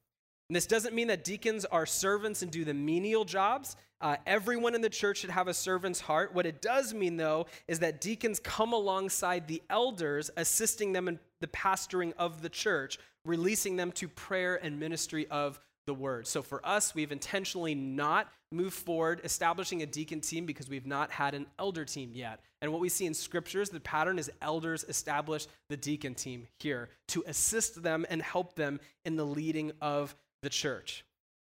And 0.49 0.57
this 0.57 0.67
doesn't 0.67 0.93
mean 0.93 1.07
that 1.07 1.23
deacons 1.23 1.65
are 1.67 1.87
servants 1.87 2.43
and 2.43 2.51
do 2.51 2.65
the 2.65 2.75
menial 2.75 3.25
jobs. 3.25 3.77
Uh, 4.03 4.17
everyone 4.27 4.75
in 4.75 4.81
the 4.81 4.91
church 4.91 5.19
should 5.19 5.31
have 5.31 5.47
a 5.47 5.55
servant's 5.55 6.01
heart. 6.01 6.35
What 6.35 6.45
it 6.45 6.61
does 6.61 6.93
mean, 6.93 7.17
though, 7.17 7.47
is 7.69 7.79
that 7.79 8.01
deacons 8.01 8.41
come 8.41 8.73
alongside 8.73 9.47
the 9.47 9.63
elders, 9.71 10.29
assisting 10.37 10.93
them 10.93 11.07
in 11.07 11.21
the 11.41 11.47
pastoring 11.47 12.13
of 12.19 12.43
the 12.43 12.49
church, 12.49 12.99
releasing 13.25 13.77
them 13.77 13.93
to 13.93 14.09
prayer 14.09 14.59
and 14.61 14.81
ministry 14.81 15.29
of 15.31 15.61
the 15.87 15.95
word. 15.95 16.27
So 16.27 16.43
for 16.43 16.65
us, 16.67 16.97
we've 16.97 17.13
intentionally 17.13 17.77
not 17.77 18.29
moved 18.51 18.75
forward 18.75 19.21
establishing 19.23 19.83
a 19.83 19.87
deacon 19.87 20.21
team 20.21 20.47
because 20.47 20.69
we've 20.69 20.87
not 20.87 21.11
had 21.13 21.35
an 21.35 21.47
elder 21.59 21.85
team 21.85 22.11
yet. 22.13 22.41
And 22.61 22.73
what 22.73 22.81
we 22.81 22.89
see 22.89 23.07
in 23.07 23.15
scriptures, 23.15 23.71
the 23.71 23.81
pattern 23.81 24.19
is 24.19 24.31
elders 24.41 24.85
establish 24.89 25.47
the 25.69 25.77
deacon 25.77 26.15
team 26.15 26.49
here 26.59 26.89
to 27.09 27.25
assist 27.27 27.83
them 27.83 28.05
and 28.11 28.21
help 28.21 28.57
them 28.57 28.81
in 29.05 29.17
the 29.17 29.25
leading 29.25 29.73
of 29.81 30.15
the 30.43 30.51
church. 30.51 31.05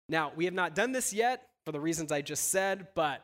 Now, 0.10 0.32
we 0.36 0.46
have 0.46 0.54
not 0.54 0.76
done 0.76 0.92
this 0.92 1.12
yet 1.12 1.48
for 1.66 1.72
the 1.72 1.80
reasons 1.80 2.12
I 2.12 2.22
just 2.22 2.50
said, 2.52 2.88
but 2.96 3.22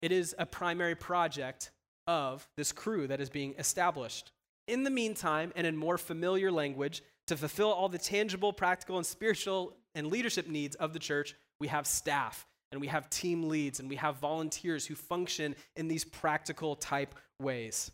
it 0.00 0.12
is 0.12 0.34
a 0.38 0.46
primary 0.46 0.94
project 0.94 1.70
of 2.06 2.48
this 2.56 2.72
crew 2.72 3.06
that 3.06 3.20
is 3.20 3.30
being 3.30 3.54
established. 3.58 4.32
In 4.66 4.82
the 4.82 4.90
meantime, 4.90 5.52
and 5.54 5.66
in 5.66 5.76
more 5.76 5.98
familiar 5.98 6.50
language, 6.50 7.02
to 7.26 7.36
fulfill 7.36 7.72
all 7.72 7.88
the 7.88 7.98
tangible, 7.98 8.52
practical, 8.52 8.96
and 8.96 9.06
spiritual 9.06 9.76
and 9.94 10.08
leadership 10.08 10.48
needs 10.48 10.74
of 10.76 10.92
the 10.92 10.98
church, 10.98 11.34
we 11.60 11.68
have 11.68 11.86
staff 11.86 12.46
and 12.72 12.80
we 12.80 12.86
have 12.86 13.10
team 13.10 13.48
leads 13.48 13.78
and 13.78 13.88
we 13.88 13.96
have 13.96 14.16
volunteers 14.16 14.86
who 14.86 14.94
function 14.94 15.54
in 15.76 15.88
these 15.88 16.04
practical 16.04 16.74
type 16.74 17.14
ways. 17.40 17.90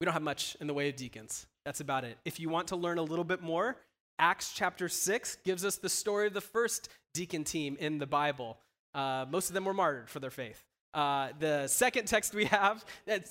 We 0.00 0.04
don't 0.04 0.14
have 0.14 0.22
much 0.22 0.56
in 0.60 0.66
the 0.66 0.74
way 0.74 0.88
of 0.88 0.96
deacons. 0.96 1.46
That's 1.64 1.80
about 1.80 2.04
it. 2.04 2.18
If 2.24 2.38
you 2.38 2.48
want 2.48 2.68
to 2.68 2.76
learn 2.76 2.98
a 2.98 3.02
little 3.02 3.24
bit 3.24 3.42
more, 3.42 3.76
Acts 4.18 4.52
chapter 4.54 4.88
6 4.88 5.38
gives 5.44 5.64
us 5.64 5.76
the 5.76 5.88
story 5.88 6.26
of 6.26 6.34
the 6.34 6.40
first 6.40 6.88
deacon 7.14 7.42
team 7.42 7.76
in 7.80 7.98
the 7.98 8.06
Bible. 8.06 8.58
Uh, 8.94 9.26
most 9.30 9.48
of 9.48 9.54
them 9.54 9.64
were 9.64 9.74
martyred 9.74 10.08
for 10.08 10.20
their 10.20 10.30
faith. 10.30 10.62
Uh, 10.92 11.28
the 11.38 11.66
second 11.68 12.06
text 12.06 12.34
we 12.34 12.46
have, 12.46 12.84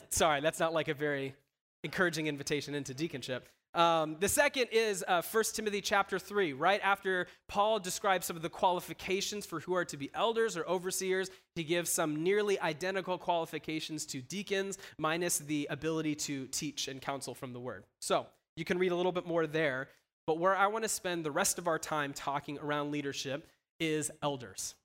sorry, 0.09 0.41
that's 0.41 0.59
not 0.59 0.73
like 0.73 0.87
a 0.87 0.93
very 0.93 1.35
encouraging 1.83 2.27
invitation 2.27 2.73
into 2.75 2.93
deaconship. 2.93 3.41
Um, 3.75 4.17
the 4.19 4.27
second 4.27 4.69
is 4.71 5.03
uh, 5.07 5.21
1 5.21 5.43
Timothy 5.53 5.81
chapter 5.81 6.17
3. 6.17 6.53
Right 6.53 6.81
after 6.83 7.27
Paul 7.47 7.79
describes 7.79 8.25
some 8.25 8.35
of 8.35 8.41
the 8.41 8.49
qualifications 8.49 9.45
for 9.45 9.59
who 9.59 9.75
are 9.75 9.85
to 9.85 9.97
be 9.97 10.09
elders 10.15 10.57
or 10.57 10.65
overseers, 10.67 11.29
he 11.55 11.63
gives 11.63 11.91
some 11.91 12.23
nearly 12.23 12.59
identical 12.59 13.17
qualifications 13.17 14.05
to 14.07 14.21
deacons, 14.21 14.79
minus 14.97 15.39
the 15.39 15.67
ability 15.69 16.15
to 16.15 16.47
teach 16.47 16.87
and 16.87 16.99
counsel 16.99 17.35
from 17.35 17.53
the 17.53 17.59
word. 17.59 17.83
So 18.01 18.25
you 18.55 18.65
can 18.65 18.79
read 18.79 18.91
a 18.91 18.95
little 18.95 19.11
bit 19.11 19.27
more 19.27 19.45
there. 19.45 19.89
But 20.25 20.39
where 20.39 20.55
I 20.55 20.67
want 20.67 20.83
to 20.83 20.89
spend 20.89 21.23
the 21.23 21.31
rest 21.31 21.57
of 21.57 21.67
our 21.67 21.79
time 21.79 22.13
talking 22.13 22.57
around 22.59 22.91
leadership 22.91 23.47
is 23.79 24.11
elders. 24.21 24.75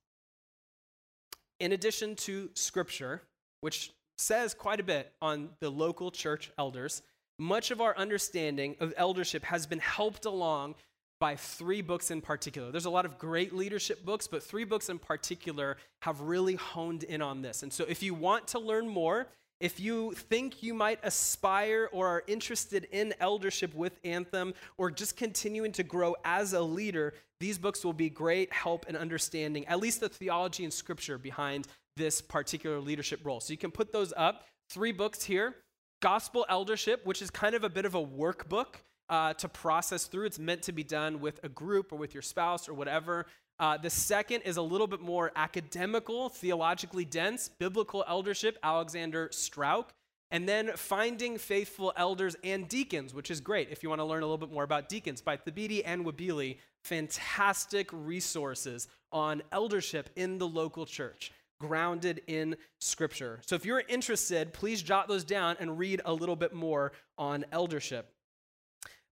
In 1.61 1.73
addition 1.73 2.17
to 2.17 2.51
scripture, 2.55 3.23
which 3.61 3.93
says 4.19 4.55
quite 4.55 4.81
a 4.81 4.85
bit 4.85 5.13
on 5.23 5.51
the 5.61 5.71
local 5.71 6.11
church 6.11 6.51
elders, 6.59 7.03
much 7.39 7.71
of 7.71 7.81
our 7.81 7.97
understanding 7.97 8.77
of 8.81 8.95
eldership 8.97 9.45
has 9.45 9.67
been 9.67 9.79
helped 9.79 10.25
along 10.25 10.75
by 11.21 11.37
three 11.37 11.81
books 11.81 12.11
in 12.11 12.21
particular. 12.21 12.71
There's 12.71 12.85
a 12.85 12.91
lot 12.91 13.07
of 13.07 13.19
great 13.19 13.55
leadership 13.55 14.05
books, 14.05 14.27
but 14.27 14.43
three 14.43 14.65
books 14.65 14.89
in 14.89 14.99
particular 14.99 15.77
have 16.03 16.21
really 16.21 16.55
honed 16.55 17.05
in 17.05 17.23
on 17.23 17.41
this. 17.41 17.63
And 17.63 17.73
so 17.73 17.85
if 17.89 18.03
you 18.03 18.15
want 18.15 18.49
to 18.49 18.59
learn 18.59 18.89
more, 18.89 19.29
if 19.61 19.81
you 19.81 20.13
think 20.13 20.63
you 20.63 20.75
might 20.75 20.99
aspire 21.03 21.89
or 21.93 22.09
are 22.09 22.25
interested 22.27 22.87
in 22.91 23.15
eldership 23.21 23.75
with 23.75 23.99
Anthem 24.05 24.53
or 24.77 24.91
just 24.91 25.17
continuing 25.17 25.73
to 25.73 25.83
grow 25.83 26.17
as 26.25 26.53
a 26.53 26.61
leader, 26.61 27.15
these 27.45 27.59
books 27.59 27.85
will 27.85 27.93
be 27.93 28.09
great 28.09 28.51
help 28.55 28.89
in 28.89 28.97
understanding 28.97 29.67
at 29.67 29.79
least 29.79 30.01
the 30.01 30.09
theology 30.09 30.65
and 30.65 30.73
scripture 30.73 31.19
behind 31.19 31.69
this 31.95 32.23
particular 32.23 32.81
leadership 32.81 33.21
role. 33.23 33.39
So 33.39 33.53
you 33.53 33.59
can 33.59 33.71
put 33.71 33.93
those 33.93 34.15
up. 34.17 34.47
Three 34.71 34.93
books 34.93 35.23
here 35.23 35.55
Gospel 36.01 36.47
Eldership, 36.49 37.05
which 37.05 37.21
is 37.21 37.29
kind 37.29 37.55
of 37.55 37.63
a 37.63 37.69
bit 37.69 37.85
of 37.85 37.95
a 37.95 38.03
workbook 38.03 38.77
uh, 39.11 39.35
to 39.35 39.47
process 39.47 40.07
through. 40.07 40.25
It's 40.25 40.39
meant 40.39 40.63
to 40.63 40.73
be 40.73 40.85
done 40.85 41.21
with 41.21 41.39
a 41.45 41.51
group 41.51 41.93
or 41.93 41.97
with 41.97 42.15
your 42.15 42.23
spouse 42.23 42.67
or 42.67 42.73
whatever. 42.73 43.27
Uh, 43.59 43.77
the 43.77 43.91
second 43.91 44.41
is 44.41 44.57
a 44.57 44.63
little 44.63 44.87
bit 44.87 45.03
more 45.03 45.31
academical, 45.37 46.31
theologically 46.31 47.05
dense, 47.05 47.51
biblical 47.59 48.07
eldership, 48.09 48.57
Alexander 48.63 49.29
Strauch. 49.33 49.93
And 50.31 50.49
then 50.49 50.73
finding 50.75 51.39
faithful 51.39 51.93
elders 51.97 52.37
and 52.43 52.69
deacons, 52.69 53.15
which 53.15 53.31
is 53.31 53.41
great 53.41 53.69
if 53.71 53.83
you 53.83 53.89
want 53.89 54.01
to 54.01 54.05
learn 54.05 54.23
a 54.23 54.27
little 54.27 54.39
bit 54.39 54.53
more 54.53 54.65
about 54.65 54.89
deacons 54.89 55.21
by 55.21 55.37
Thabiti 55.37 55.85
Anyabwile. 55.85 56.57
Fantastic 56.83 57.89
resources 57.93 58.89
on 59.13 59.43
eldership 59.53 60.11
in 60.17 60.39
the 60.39 60.49
local 60.49 60.87
church 60.87 61.31
grounded 61.61 62.23
in 62.27 62.57
Scripture. 62.81 63.41
So 63.47 63.55
if 63.55 63.65
you're 63.65 63.83
interested, 63.89 64.53
please 64.53 64.83
jot 64.83 65.09
those 65.09 65.25
down 65.25 65.57
and 65.61 65.79
read 65.79 66.01
a 66.05 66.13
little 66.13 66.37
bit 66.37 66.53
more 66.53 66.93
on 67.17 67.45
eldership. 67.53 68.11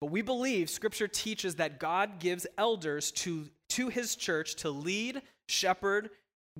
But 0.01 0.11
we 0.11 0.21
believe 0.21 0.69
Scripture 0.69 1.07
teaches 1.07 1.55
that 1.55 1.79
God 1.79 2.19
gives 2.19 2.47
elders 2.57 3.11
to, 3.11 3.49
to 3.69 3.89
his 3.89 4.15
church 4.15 4.55
to 4.57 4.69
lead, 4.69 5.21
shepherd, 5.47 6.09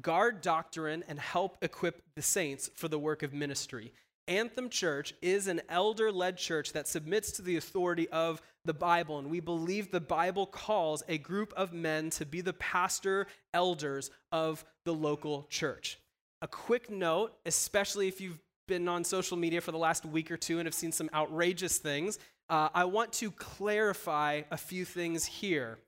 guard 0.02 0.42
doctrine, 0.42 1.04
and 1.08 1.20
help 1.20 1.58
equip 1.62 2.04
the 2.16 2.22
saints 2.22 2.70
for 2.76 2.88
the 2.88 3.00
work 3.00 3.24
of 3.24 3.34
ministry. 3.34 3.94
Anthem 4.30 4.70
Church 4.70 5.14
is 5.24 5.48
an 5.48 5.60
elder 5.70 6.12
led 6.12 6.38
church 6.38 6.72
that 6.74 6.88
submits 6.88 7.32
to 7.32 7.42
the 7.42 7.58
authority 7.58 8.08
of 8.10 8.42
the 8.64 8.76
Bible, 8.76 9.18
and 9.18 9.30
we 9.32 9.40
believe 9.40 9.90
the 9.90 10.00
Bible 10.00 10.46
calls 10.46 11.02
a 11.10 11.18
group 11.18 11.52
of 11.58 11.74
men 11.74 12.12
to 12.12 12.28
be 12.28 12.42
the 12.42 12.54
pastor 12.54 13.26
elders 13.56 14.12
of 14.32 14.64
the 14.86 14.94
local 14.94 15.48
church. 15.50 16.00
A 16.44 16.48
quick 16.48 16.92
note, 16.92 17.34
especially 17.48 18.08
if 18.08 18.22
you've 18.22 18.40
been 18.68 18.88
on 18.88 19.04
social 19.04 19.36
media 19.36 19.62
for 19.62 19.72
the 19.72 19.80
last 19.80 20.06
week 20.06 20.30
or 20.30 20.38
two 20.38 20.60
and 20.60 20.68
have 20.68 20.76
seen 20.76 20.92
some 20.92 21.10
outrageous 21.12 21.80
things, 21.80 22.20
uh, 22.52 22.70
I 22.74 22.86
want 22.86 23.12
to 23.14 23.32
clarify 23.32 24.44
a 24.52 24.58
few 24.58 24.86
things 24.86 25.26
here. 25.26 25.80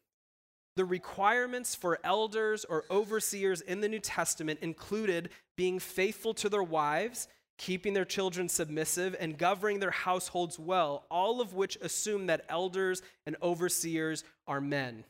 The 0.77 0.85
requirements 0.85 1.75
for 1.75 1.99
elders 2.03 2.65
or 2.65 2.85
overseers 2.89 3.61
in 3.61 3.81
the 3.81 3.89
New 3.89 3.99
Testament 3.99 4.61
included 4.63 5.29
being 5.55 5.77
faithful 5.77 6.33
to 6.35 6.49
their 6.49 6.63
wives 6.63 7.27
keeping 7.61 7.93
their 7.93 8.05
children 8.05 8.49
submissive, 8.49 9.15
and 9.19 9.37
governing 9.37 9.79
their 9.79 9.91
households 9.91 10.57
well, 10.57 11.05
all 11.11 11.39
of 11.39 11.53
which 11.53 11.77
assume 11.83 12.25
that 12.25 12.43
elders 12.49 13.03
and 13.27 13.35
overseers 13.43 14.23
are 14.47 14.59
men. 14.59 15.03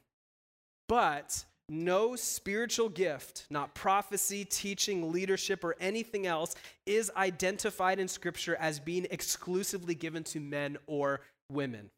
But 0.90 1.46
no 1.70 2.18
spiritual 2.18 2.90
gift, 2.90 3.46
not 3.50 3.74
prophecy, 3.74 4.44
teaching, 4.44 5.14
leadership, 5.14 5.64
or 5.64 5.78
anything 5.80 6.28
else, 6.28 6.56
is 6.86 7.10
identified 7.16 8.00
in 8.00 8.10
Scripture 8.10 8.58
as 8.58 8.82
being 8.82 9.08
exclusively 9.12 9.96
given 9.96 10.26
to 10.26 10.42
men 10.42 10.78
or 10.88 11.22
women. 11.50 11.90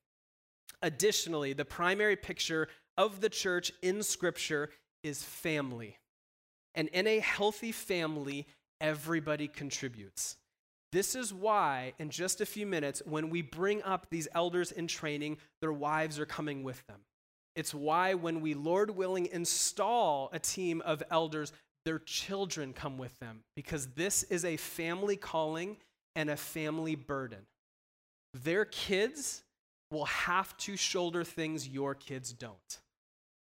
Additionally, 0.84 1.54
the 1.54 1.66
primary 1.66 2.16
picture 2.16 2.68
of 2.96 3.22
the 3.22 3.30
church 3.30 3.72
in 3.82 4.04
Scripture 4.04 4.70
is 5.02 5.24
family. 5.24 5.98
And 6.76 6.90
in 6.90 7.08
a 7.08 7.18
healthy 7.18 7.72
family, 7.72 8.46
everybody 8.80 9.48
contributes. 9.48 10.38
This 10.94 11.16
is 11.16 11.34
why, 11.34 11.94
in 11.98 12.12
just 12.12 12.40
a 12.40 12.46
few 12.46 12.68
minutes, 12.68 13.02
when 13.04 13.32
we 13.32 13.42
bring 13.42 13.82
up 13.82 14.06
these 14.12 14.28
elders 14.36 14.72
in 14.72 14.86
training, 14.86 15.38
their 15.60 15.74
wives 15.74 16.20
are 16.20 16.26
coming 16.28 16.62
with 16.62 16.86
them. 16.86 17.00
It's 17.56 17.74
why, 17.74 18.14
when 18.14 18.42
we, 18.42 18.54
Lord 18.54 18.92
willing, 18.92 19.26
install 19.32 20.30
a 20.32 20.38
team 20.38 20.84
of 20.86 21.02
elders, 21.10 21.52
their 21.84 21.98
children 21.98 22.74
come 22.74 23.00
with 23.00 23.18
them, 23.20 23.40
because 23.56 23.88
this 23.96 24.22
is 24.22 24.46
a 24.46 24.56
family 24.56 25.16
calling 25.16 25.78
and 26.16 26.30
a 26.30 26.38
family 26.38 26.94
burden. 26.94 27.48
Their 28.36 28.64
kids 28.64 29.44
will 29.90 30.06
have 30.06 30.56
to 30.58 30.78
shoulder 30.78 31.24
things 31.24 31.68
your 31.68 31.96
kids 31.96 32.34
don't, 32.34 32.80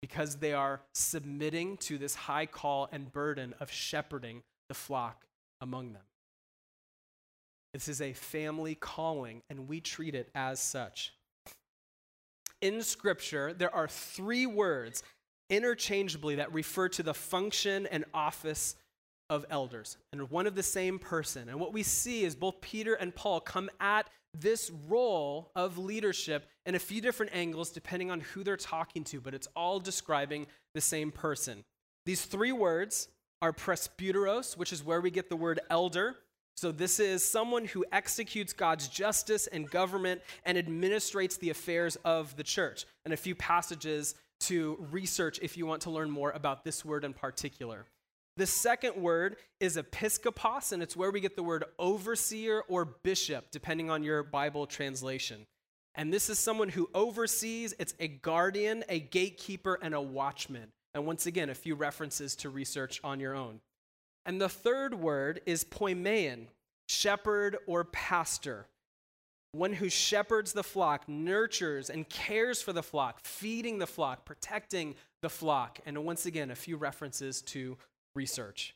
because 0.00 0.36
they 0.36 0.52
are 0.52 0.82
submitting 0.94 1.78
to 1.78 1.98
this 1.98 2.14
high 2.14 2.46
call 2.46 2.88
and 2.92 3.12
burden 3.12 3.54
of 3.58 3.72
shepherding 3.72 4.44
the 4.68 4.74
flock 4.74 5.24
among 5.60 5.94
them. 5.94 6.02
This 7.72 7.88
is 7.88 8.00
a 8.00 8.12
family 8.12 8.74
calling, 8.74 9.42
and 9.48 9.68
we 9.68 9.80
treat 9.80 10.14
it 10.14 10.28
as 10.34 10.60
such. 10.60 11.14
In 12.60 12.82
Scripture, 12.82 13.52
there 13.52 13.74
are 13.74 13.88
three 13.88 14.46
words 14.46 15.02
interchangeably 15.48 16.36
that 16.36 16.52
refer 16.52 16.88
to 16.90 17.02
the 17.02 17.14
function 17.14 17.86
and 17.86 18.04
office 18.12 18.76
of 19.30 19.46
elders 19.48 19.96
and 20.12 20.30
one 20.30 20.46
of 20.46 20.54
the 20.54 20.62
same 20.62 20.98
person. 20.98 21.48
And 21.48 21.60
what 21.60 21.72
we 21.72 21.82
see 21.82 22.24
is 22.24 22.34
both 22.34 22.60
Peter 22.60 22.94
and 22.94 23.14
Paul 23.14 23.40
come 23.40 23.70
at 23.80 24.10
this 24.38 24.70
role 24.88 25.50
of 25.56 25.78
leadership 25.78 26.46
in 26.66 26.74
a 26.74 26.78
few 26.78 27.00
different 27.00 27.34
angles 27.34 27.70
depending 27.70 28.10
on 28.10 28.20
who 28.20 28.44
they're 28.44 28.56
talking 28.56 29.04
to, 29.04 29.20
but 29.20 29.34
it's 29.34 29.48
all 29.56 29.80
describing 29.80 30.46
the 30.74 30.80
same 30.80 31.10
person. 31.10 31.64
These 32.06 32.24
three 32.24 32.52
words 32.52 33.08
are 33.42 33.52
presbyteros, 33.52 34.56
which 34.56 34.72
is 34.72 34.84
where 34.84 35.00
we 35.00 35.10
get 35.10 35.28
the 35.28 35.36
word 35.36 35.60
elder. 35.70 36.16
So, 36.60 36.70
this 36.70 37.00
is 37.00 37.24
someone 37.24 37.64
who 37.64 37.86
executes 37.90 38.52
God's 38.52 38.86
justice 38.86 39.46
and 39.46 39.70
government 39.70 40.20
and 40.44 40.58
administrates 40.58 41.38
the 41.38 41.48
affairs 41.48 41.96
of 42.04 42.36
the 42.36 42.42
church. 42.42 42.84
And 43.06 43.14
a 43.14 43.16
few 43.16 43.34
passages 43.34 44.14
to 44.40 44.76
research 44.90 45.38
if 45.40 45.56
you 45.56 45.64
want 45.64 45.80
to 45.82 45.90
learn 45.90 46.10
more 46.10 46.32
about 46.32 46.62
this 46.62 46.84
word 46.84 47.02
in 47.02 47.14
particular. 47.14 47.86
The 48.36 48.46
second 48.46 48.96
word 48.96 49.36
is 49.58 49.78
episkopos, 49.78 50.72
and 50.72 50.82
it's 50.82 50.94
where 50.94 51.10
we 51.10 51.20
get 51.20 51.34
the 51.34 51.42
word 51.42 51.64
overseer 51.78 52.62
or 52.68 52.84
bishop, 52.84 53.46
depending 53.50 53.88
on 53.88 54.02
your 54.02 54.22
Bible 54.22 54.66
translation. 54.66 55.46
And 55.94 56.12
this 56.12 56.28
is 56.28 56.38
someone 56.38 56.68
who 56.68 56.90
oversees, 56.92 57.74
it's 57.78 57.94
a 57.98 58.08
guardian, 58.08 58.84
a 58.90 59.00
gatekeeper, 59.00 59.78
and 59.80 59.94
a 59.94 60.00
watchman. 60.02 60.72
And 60.92 61.06
once 61.06 61.24
again, 61.24 61.48
a 61.48 61.54
few 61.54 61.74
references 61.74 62.36
to 62.36 62.50
research 62.50 63.00
on 63.02 63.18
your 63.18 63.34
own. 63.34 63.62
And 64.26 64.40
the 64.40 64.48
third 64.48 64.94
word 64.94 65.40
is 65.46 65.64
poimen, 65.64 66.46
shepherd 66.88 67.56
or 67.66 67.84
pastor. 67.84 68.66
One 69.52 69.72
who 69.72 69.88
shepherds 69.88 70.52
the 70.52 70.62
flock, 70.62 71.08
nurtures 71.08 71.90
and 71.90 72.08
cares 72.08 72.62
for 72.62 72.72
the 72.72 72.82
flock, 72.82 73.24
feeding 73.24 73.78
the 73.78 73.86
flock, 73.86 74.24
protecting 74.24 74.94
the 75.22 75.30
flock. 75.30 75.80
And 75.86 76.04
once 76.04 76.26
again, 76.26 76.50
a 76.50 76.56
few 76.56 76.76
references 76.76 77.42
to 77.42 77.76
research. 78.14 78.74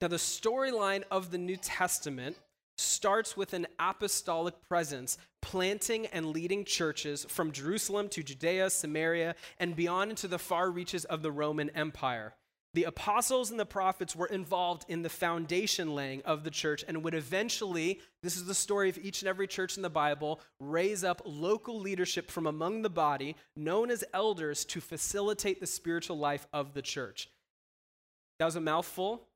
Now, 0.00 0.08
the 0.08 0.16
storyline 0.16 1.02
of 1.10 1.30
the 1.30 1.38
New 1.38 1.56
Testament 1.56 2.36
starts 2.76 3.36
with 3.36 3.54
an 3.54 3.66
apostolic 3.78 4.54
presence 4.68 5.18
planting 5.40 6.06
and 6.06 6.26
leading 6.26 6.64
churches 6.64 7.24
from 7.28 7.52
Jerusalem 7.52 8.08
to 8.10 8.22
Judea, 8.22 8.70
Samaria, 8.70 9.34
and 9.58 9.76
beyond 9.76 10.10
into 10.10 10.28
the 10.28 10.38
far 10.38 10.70
reaches 10.70 11.04
of 11.04 11.22
the 11.22 11.30
Roman 11.30 11.70
Empire. 11.70 12.34
The 12.74 12.84
apostles 12.84 13.52
and 13.52 13.60
the 13.60 13.64
prophets 13.64 14.16
were 14.16 14.26
involved 14.26 14.84
in 14.88 15.02
the 15.02 15.08
foundation 15.08 15.94
laying 15.94 16.22
of 16.22 16.42
the 16.42 16.50
church 16.50 16.84
and 16.86 17.04
would 17.04 17.14
eventually, 17.14 18.00
this 18.20 18.36
is 18.36 18.46
the 18.46 18.54
story 18.54 18.88
of 18.88 18.98
each 18.98 19.22
and 19.22 19.28
every 19.28 19.46
church 19.46 19.76
in 19.76 19.82
the 19.84 19.88
Bible, 19.90 20.40
raise 20.58 21.04
up 21.04 21.22
local 21.24 21.78
leadership 21.78 22.32
from 22.32 22.48
among 22.48 22.82
the 22.82 22.90
body, 22.90 23.36
known 23.54 23.92
as 23.92 24.02
elders, 24.12 24.64
to 24.64 24.80
facilitate 24.80 25.60
the 25.60 25.68
spiritual 25.68 26.18
life 26.18 26.48
of 26.52 26.74
the 26.74 26.82
church. 26.82 27.30
That 28.40 28.46
was 28.46 28.56
a 28.56 28.60
mouthful. 28.60 29.28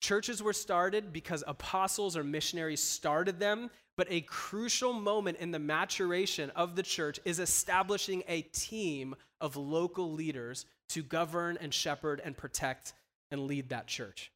Churches 0.00 0.42
were 0.42 0.54
started 0.54 1.12
because 1.12 1.44
apostles 1.46 2.16
or 2.16 2.24
missionaries 2.24 2.82
started 2.82 3.38
them, 3.38 3.68
but 3.98 4.06
a 4.08 4.22
crucial 4.22 4.94
moment 4.94 5.36
in 5.36 5.50
the 5.50 5.58
maturation 5.58 6.48
of 6.56 6.76
the 6.76 6.82
church 6.82 7.20
is 7.26 7.40
establishing 7.40 8.22
a 8.26 8.40
team 8.40 9.14
of 9.38 9.56
local 9.56 10.12
leaders 10.12 10.64
to 10.90 11.02
govern 11.02 11.58
and 11.60 11.72
shepherd 11.72 12.20
and 12.24 12.36
protect 12.36 12.92
and 13.30 13.46
lead 13.46 13.70
that 13.70 13.86
church. 13.86 14.30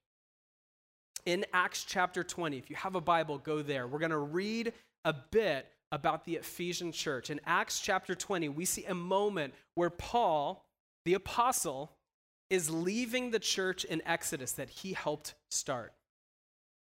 In 1.26 1.44
Acts 1.52 1.84
chapter 1.84 2.24
20, 2.24 2.58
if 2.58 2.70
you 2.70 2.76
have 2.76 2.94
a 2.94 3.00
Bible, 3.00 3.38
go 3.38 3.62
there. 3.62 3.86
We're 3.86 3.98
going 3.98 4.10
to 4.10 4.18
read 4.18 4.72
a 5.04 5.12
bit 5.12 5.66
about 5.92 6.24
the 6.24 6.36
Ephesian 6.36 6.92
church. 6.92 7.30
In 7.30 7.40
Acts 7.46 7.80
chapter 7.80 8.14
20, 8.14 8.48
we 8.48 8.64
see 8.64 8.84
a 8.84 8.94
moment 8.94 9.54
where 9.74 9.90
Paul, 9.90 10.64
the 11.04 11.14
apostle, 11.14 11.92
is 12.48 12.70
leaving 12.70 13.30
the 13.30 13.38
church 13.38 13.84
in 13.84 14.02
Ephesus 14.06 14.52
that 14.52 14.70
he 14.70 14.92
helped 14.92 15.34
start. 15.50 15.92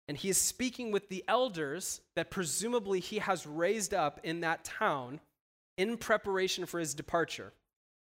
And 0.09 0.17
he 0.17 0.29
is 0.29 0.39
speaking 0.39 0.93
with 0.93 1.09
the 1.09 1.25
elders 1.27 2.01
that 2.15 2.31
presumably 2.31 3.01
he 3.01 3.19
has 3.19 3.47
raised 3.47 3.93
up 3.93 4.21
in 4.23 4.41
that 4.41 4.65
town 4.65 5.21
in 5.77 5.97
preparation 5.97 6.67
for 6.67 6.79
his 6.79 6.95
departure. 6.95 7.53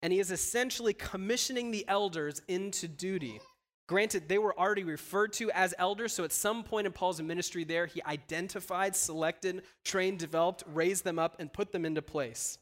And 0.02 0.12
he 0.12 0.20
is 0.20 0.30
essentially 0.30 0.94
commissioning 0.94 1.70
the 1.70 1.84
elders 1.88 2.40
into 2.48 2.86
duty. 2.88 3.40
Granted, 3.88 4.28
they 4.28 4.38
were 4.38 4.58
already 4.58 4.84
referred 4.84 5.32
to 5.34 5.50
as 5.52 5.74
elders, 5.78 6.12
so 6.12 6.22
at 6.22 6.32
some 6.32 6.62
point 6.62 6.86
in 6.86 6.92
Paul's 6.92 7.22
ministry 7.22 7.64
there, 7.64 7.86
he 7.86 8.02
identified, 8.04 8.94
selected, 8.94 9.62
trained, 9.84 10.18
developed, 10.18 10.62
raised 10.66 11.04
them 11.04 11.18
up, 11.18 11.36
and 11.40 11.52
put 11.52 11.72
them 11.72 11.86
into 11.86 12.02
place. 12.02 12.58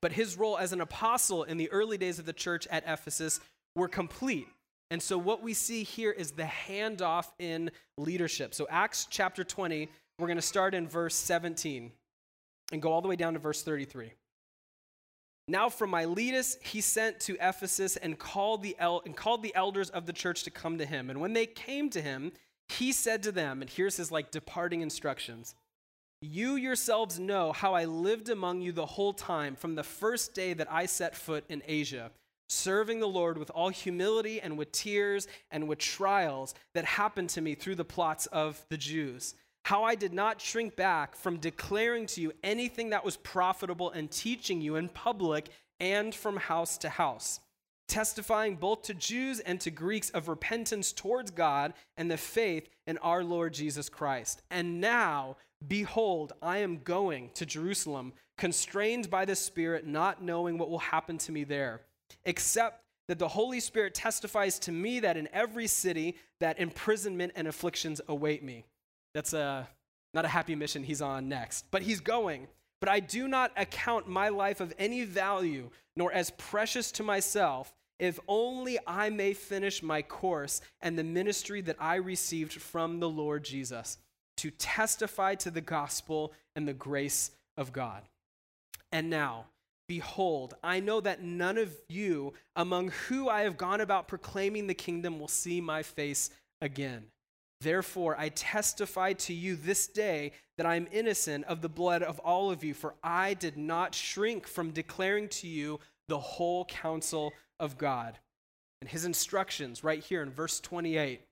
But 0.00 0.12
his 0.12 0.38
role 0.38 0.56
as 0.56 0.72
an 0.72 0.80
apostle 0.80 1.42
in 1.42 1.56
the 1.56 1.70
early 1.72 1.98
days 1.98 2.18
of 2.20 2.26
the 2.26 2.32
church 2.32 2.66
at 2.68 2.84
Ephesus 2.86 3.40
were 3.74 3.88
complete. 3.88 4.46
And 4.90 5.02
so 5.02 5.18
what 5.18 5.42
we 5.42 5.52
see 5.52 5.82
here 5.82 6.12
is 6.12 6.30
the 6.30 6.44
handoff 6.44 7.26
in 7.40 7.70
leadership. 7.98 8.54
So 8.54 8.66
Acts 8.70 9.08
chapter 9.10 9.42
20, 9.42 9.88
we're 10.18 10.26
going 10.28 10.36
to 10.36 10.42
start 10.42 10.74
in 10.74 10.86
verse 10.86 11.16
17 11.16 11.90
and 12.72 12.82
go 12.82 12.92
all 12.92 13.02
the 13.02 13.08
way 13.08 13.16
down 13.16 13.32
to 13.32 13.40
verse 13.40 13.62
33. 13.62 14.12
Now 15.46 15.68
from 15.68 15.90
Miletus 15.90 16.56
he 16.62 16.80
sent 16.80 17.20
to 17.20 17.36
Ephesus 17.40 17.96
and 17.96 18.18
called 18.18 18.62
the 18.62 18.76
el- 18.78 19.02
and 19.04 19.16
called 19.16 19.42
the 19.42 19.54
elders 19.54 19.90
of 19.90 20.06
the 20.06 20.12
church 20.12 20.44
to 20.44 20.50
come 20.50 20.78
to 20.78 20.86
him. 20.86 21.10
And 21.10 21.20
when 21.20 21.34
they 21.34 21.46
came 21.46 21.90
to 21.90 22.00
him, 22.00 22.32
he 22.68 22.92
said 22.92 23.22
to 23.24 23.32
them, 23.32 23.60
and 23.60 23.70
here's 23.70 23.96
his 23.96 24.10
like 24.10 24.30
departing 24.30 24.80
instructions. 24.80 25.54
You 26.22 26.56
yourselves 26.56 27.18
know 27.18 27.52
how 27.52 27.74
I 27.74 27.84
lived 27.84 28.30
among 28.30 28.62
you 28.62 28.72
the 28.72 28.86
whole 28.86 29.12
time 29.12 29.54
from 29.54 29.74
the 29.74 29.82
first 29.82 30.34
day 30.34 30.54
that 30.54 30.72
I 30.72 30.86
set 30.86 31.14
foot 31.14 31.44
in 31.50 31.62
Asia 31.66 32.10
serving 32.48 33.00
the 33.00 33.08
Lord 33.08 33.38
with 33.38 33.50
all 33.50 33.70
humility 33.70 34.40
and 34.40 34.56
with 34.56 34.72
tears 34.72 35.26
and 35.50 35.68
with 35.68 35.78
trials 35.78 36.54
that 36.74 36.84
happened 36.84 37.30
to 37.30 37.40
me 37.40 37.54
through 37.54 37.74
the 37.76 37.84
plots 37.84 38.26
of 38.26 38.64
the 38.68 38.76
Jews. 38.76 39.34
How 39.64 39.84
I 39.84 39.94
did 39.94 40.12
not 40.12 40.40
shrink 40.40 40.76
back 40.76 41.16
from 41.16 41.38
declaring 41.38 42.06
to 42.08 42.20
you 42.20 42.32
anything 42.42 42.90
that 42.90 43.04
was 43.04 43.16
profitable 43.16 43.90
and 43.90 44.10
teaching 44.10 44.60
you 44.60 44.76
in 44.76 44.88
public 44.88 45.48
and 45.80 46.14
from 46.14 46.36
house 46.36 46.78
to 46.78 46.88
house, 46.88 47.40
testifying 47.88 48.56
both 48.56 48.82
to 48.82 48.94
Jews 48.94 49.40
and 49.40 49.60
to 49.60 49.70
Greeks 49.70 50.10
of 50.10 50.28
repentance 50.28 50.92
towards 50.92 51.30
God 51.30 51.74
and 51.96 52.10
the 52.10 52.16
faith 52.16 52.68
in 52.86 52.98
our 52.98 53.24
Lord 53.24 53.54
Jesus 53.54 53.88
Christ. 53.88 54.42
And 54.50 54.80
now, 54.80 55.36
behold, 55.66 56.34
I 56.42 56.58
am 56.58 56.78
going 56.84 57.30
to 57.34 57.46
Jerusalem, 57.46 58.12
constrained 58.38 59.10
by 59.10 59.24
the 59.24 59.36
Spirit, 59.36 59.86
not 59.86 60.22
knowing 60.22 60.58
what 60.58 60.70
will 60.70 60.78
happen 60.78 61.18
to 61.18 61.32
me 61.32 61.44
there 61.44 61.80
except 62.24 62.82
that 63.08 63.18
the 63.18 63.28
Holy 63.28 63.60
Spirit 63.60 63.94
testifies 63.94 64.58
to 64.60 64.72
me 64.72 65.00
that 65.00 65.16
in 65.16 65.28
every 65.32 65.66
city 65.66 66.16
that 66.40 66.58
imprisonment 66.58 67.32
and 67.36 67.46
afflictions 67.46 68.00
await 68.08 68.42
me. 68.42 68.64
That's 69.14 69.32
a 69.32 69.68
not 70.12 70.24
a 70.24 70.28
happy 70.28 70.54
mission 70.54 70.84
he's 70.84 71.02
on 71.02 71.28
next, 71.28 71.66
but 71.70 71.82
he's 71.82 72.00
going. 72.00 72.46
But 72.80 72.88
I 72.88 73.00
do 73.00 73.26
not 73.26 73.52
account 73.56 74.08
my 74.08 74.28
life 74.28 74.60
of 74.60 74.74
any 74.78 75.04
value, 75.04 75.70
nor 75.96 76.12
as 76.12 76.30
precious 76.32 76.92
to 76.92 77.02
myself, 77.02 77.72
if 77.98 78.20
only 78.28 78.78
I 78.86 79.10
may 79.10 79.32
finish 79.32 79.82
my 79.82 80.02
course 80.02 80.60
and 80.80 80.98
the 80.98 81.04
ministry 81.04 81.60
that 81.62 81.76
I 81.80 81.96
received 81.96 82.52
from 82.52 83.00
the 83.00 83.08
Lord 83.08 83.44
Jesus, 83.44 83.98
to 84.36 84.50
testify 84.50 85.34
to 85.36 85.50
the 85.50 85.60
gospel 85.60 86.32
and 86.54 86.68
the 86.68 86.74
grace 86.74 87.30
of 87.56 87.72
God. 87.72 88.02
And 88.92 89.10
now, 89.10 89.46
Behold, 89.86 90.54
I 90.62 90.80
know 90.80 91.00
that 91.00 91.22
none 91.22 91.58
of 91.58 91.70
you 91.88 92.32
among 92.56 92.88
who 93.08 93.28
I 93.28 93.42
have 93.42 93.58
gone 93.58 93.82
about 93.82 94.08
proclaiming 94.08 94.66
the 94.66 94.74
kingdom 94.74 95.20
will 95.20 95.28
see 95.28 95.60
my 95.60 95.82
face 95.82 96.30
again. 96.62 97.04
Therefore, 97.64 98.14
I 98.18 98.28
testify 98.28 99.14
to 99.14 99.32
you 99.32 99.56
this 99.56 99.86
day 99.86 100.32
that 100.58 100.66
I 100.66 100.76
am 100.76 100.86
innocent 100.92 101.46
of 101.46 101.62
the 101.62 101.68
blood 101.70 102.02
of 102.02 102.18
all 102.18 102.50
of 102.50 102.62
you, 102.62 102.74
for 102.74 102.94
I 103.02 103.32
did 103.32 103.56
not 103.56 103.94
shrink 103.94 104.46
from 104.46 104.70
declaring 104.70 105.28
to 105.30 105.48
you 105.48 105.80
the 106.06 106.18
whole 106.18 106.66
counsel 106.66 107.32
of 107.58 107.78
God. 107.78 108.18
And 108.82 108.90
his 108.90 109.06
instructions, 109.06 109.82
right 109.82 110.04
here 110.04 110.22
in 110.22 110.30
verse 110.30 110.60
28 110.60 111.22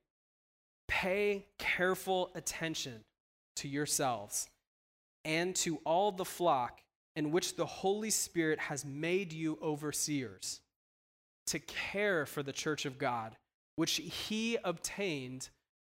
pay 0.87 1.45
careful 1.59 2.31
attention 2.35 3.03
to 3.55 3.67
yourselves 3.67 4.49
and 5.23 5.55
to 5.57 5.77
all 5.85 6.11
the 6.11 6.25
flock 6.25 6.81
in 7.15 7.31
which 7.31 7.55
the 7.55 7.65
Holy 7.65 8.09
Spirit 8.09 8.59
has 8.59 8.83
made 8.83 9.31
you 9.31 9.59
overseers 9.61 10.61
to 11.47 11.59
care 11.59 12.25
for 12.25 12.41
the 12.41 12.51
church 12.51 12.85
of 12.85 12.97
God, 12.97 13.37
which 13.75 13.97
he 13.97 14.57
obtained 14.63 15.49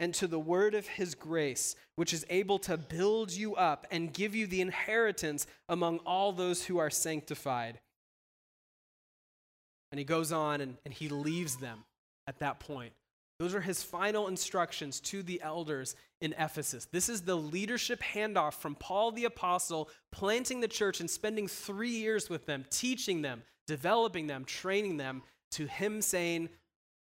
and 0.00 0.14
to 0.14 0.26
the 0.26 0.38
word 0.40 0.74
of 0.74 0.88
his 0.88 1.14
grace, 1.14 1.76
which 1.94 2.14
is 2.14 2.24
able 2.30 2.58
to 2.58 2.78
build 2.78 3.30
you 3.30 3.54
up 3.54 3.86
and 3.90 4.12
give 4.12 4.34
you 4.34 4.46
the 4.46 4.62
inheritance 4.62 5.46
among 5.68 5.98
all 5.98 6.32
those 6.32 6.64
who 6.64 6.78
are 6.78 6.90
sanctified. 6.90 7.78
And 9.92 9.98
he 9.98 10.04
goes 10.04 10.32
on 10.32 10.62
and, 10.62 10.78
and 10.84 10.94
he 10.94 11.08
leaves 11.10 11.56
them 11.56 11.84
at 12.26 12.38
that 12.38 12.60
point. 12.60 12.94
Those 13.38 13.54
are 13.54 13.60
his 13.60 13.82
final 13.82 14.28
instructions 14.28 15.00
to 15.00 15.22
the 15.22 15.40
elders 15.42 15.96
in 16.20 16.34
Ephesus. 16.38 16.86
This 16.90 17.08
is 17.08 17.22
the 17.22 17.36
leadership 17.36 18.00
handoff 18.00 18.54
from 18.54 18.74
Paul 18.74 19.12
the 19.12 19.24
Apostle, 19.24 19.90
planting 20.12 20.60
the 20.60 20.68
church 20.68 21.00
and 21.00 21.10
spending 21.10 21.46
three 21.46 21.90
years 21.90 22.28
with 22.28 22.46
them, 22.46 22.64
teaching 22.70 23.22
them, 23.22 23.42
developing 23.66 24.26
them, 24.26 24.44
training 24.44 24.96
them, 24.96 25.22
to 25.52 25.66
him 25.66 26.02
saying, 26.02 26.48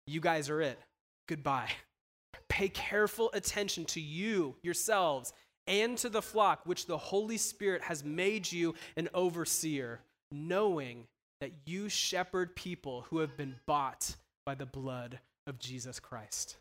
You 0.08 0.22
guys 0.22 0.50
are 0.50 0.62
it. 0.62 0.80
Goodbye. 1.28 1.70
Pay 2.50 2.70
careful 2.70 3.30
attention 3.34 3.86
to 3.86 4.02
you, 4.02 4.56
yourselves, 4.62 5.34
and 5.68 5.98
to 6.00 6.10
the 6.10 6.22
flock 6.22 6.62
which 6.66 6.88
the 6.88 6.98
Holy 6.98 7.38
Spirit 7.38 7.84
has 7.84 8.04
made 8.04 8.52
you 8.52 8.74
an 8.98 9.08
overseer, 9.14 10.02
knowing 10.32 11.08
that 11.42 11.52
you 11.66 11.88
shepherd 11.88 12.56
people 12.56 13.06
who 13.10 13.20
have 13.20 13.38
been 13.38 13.56
bought 13.66 14.16
by 14.46 14.56
the 14.56 14.66
blood 14.66 15.20
of 15.48 15.60
Jesus 15.60 16.00
Christ. 16.00 16.58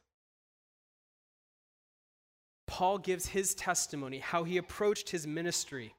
Paul 2.66 2.99
gives 2.99 3.26
his 3.26 3.55
testimony, 3.55 4.18
how 4.18 4.45
he 4.45 4.59
approached 4.59 5.11
his 5.11 5.26
ministry. 5.26 5.95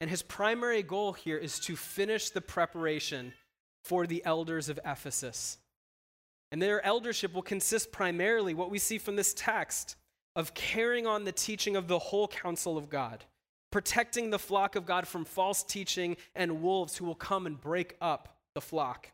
And 0.00 0.08
his 0.08 0.22
primary 0.22 0.82
goal 0.82 1.12
here 1.12 1.36
is 1.38 1.58
to 1.60 1.76
finish 1.76 2.30
the 2.30 2.40
preparation 2.40 3.32
for 3.84 4.06
the 4.06 4.22
elders 4.24 4.68
of 4.68 4.78
Ephesus. 4.84 5.58
And 6.52 6.60
their 6.60 6.84
eldership 6.84 7.32
will 7.32 7.42
consist 7.42 7.92
primarily, 7.92 8.54
what 8.54 8.70
we 8.70 8.78
see 8.78 8.98
from 8.98 9.16
this 9.16 9.34
text, 9.34 9.96
of 10.34 10.54
carrying 10.54 11.06
on 11.06 11.24
the 11.24 11.32
teaching 11.32 11.76
of 11.76 11.88
the 11.88 11.98
whole 11.98 12.28
counsel 12.28 12.76
of 12.76 12.88
God, 12.88 13.24
protecting 13.70 14.30
the 14.30 14.38
flock 14.38 14.76
of 14.76 14.86
God 14.86 15.06
from 15.06 15.24
false 15.24 15.62
teaching 15.62 16.16
and 16.34 16.62
wolves 16.62 16.96
who 16.96 17.04
will 17.04 17.14
come 17.14 17.46
and 17.46 17.60
break 17.60 17.96
up 18.00 18.36
the 18.54 18.60
flock. 18.60 19.12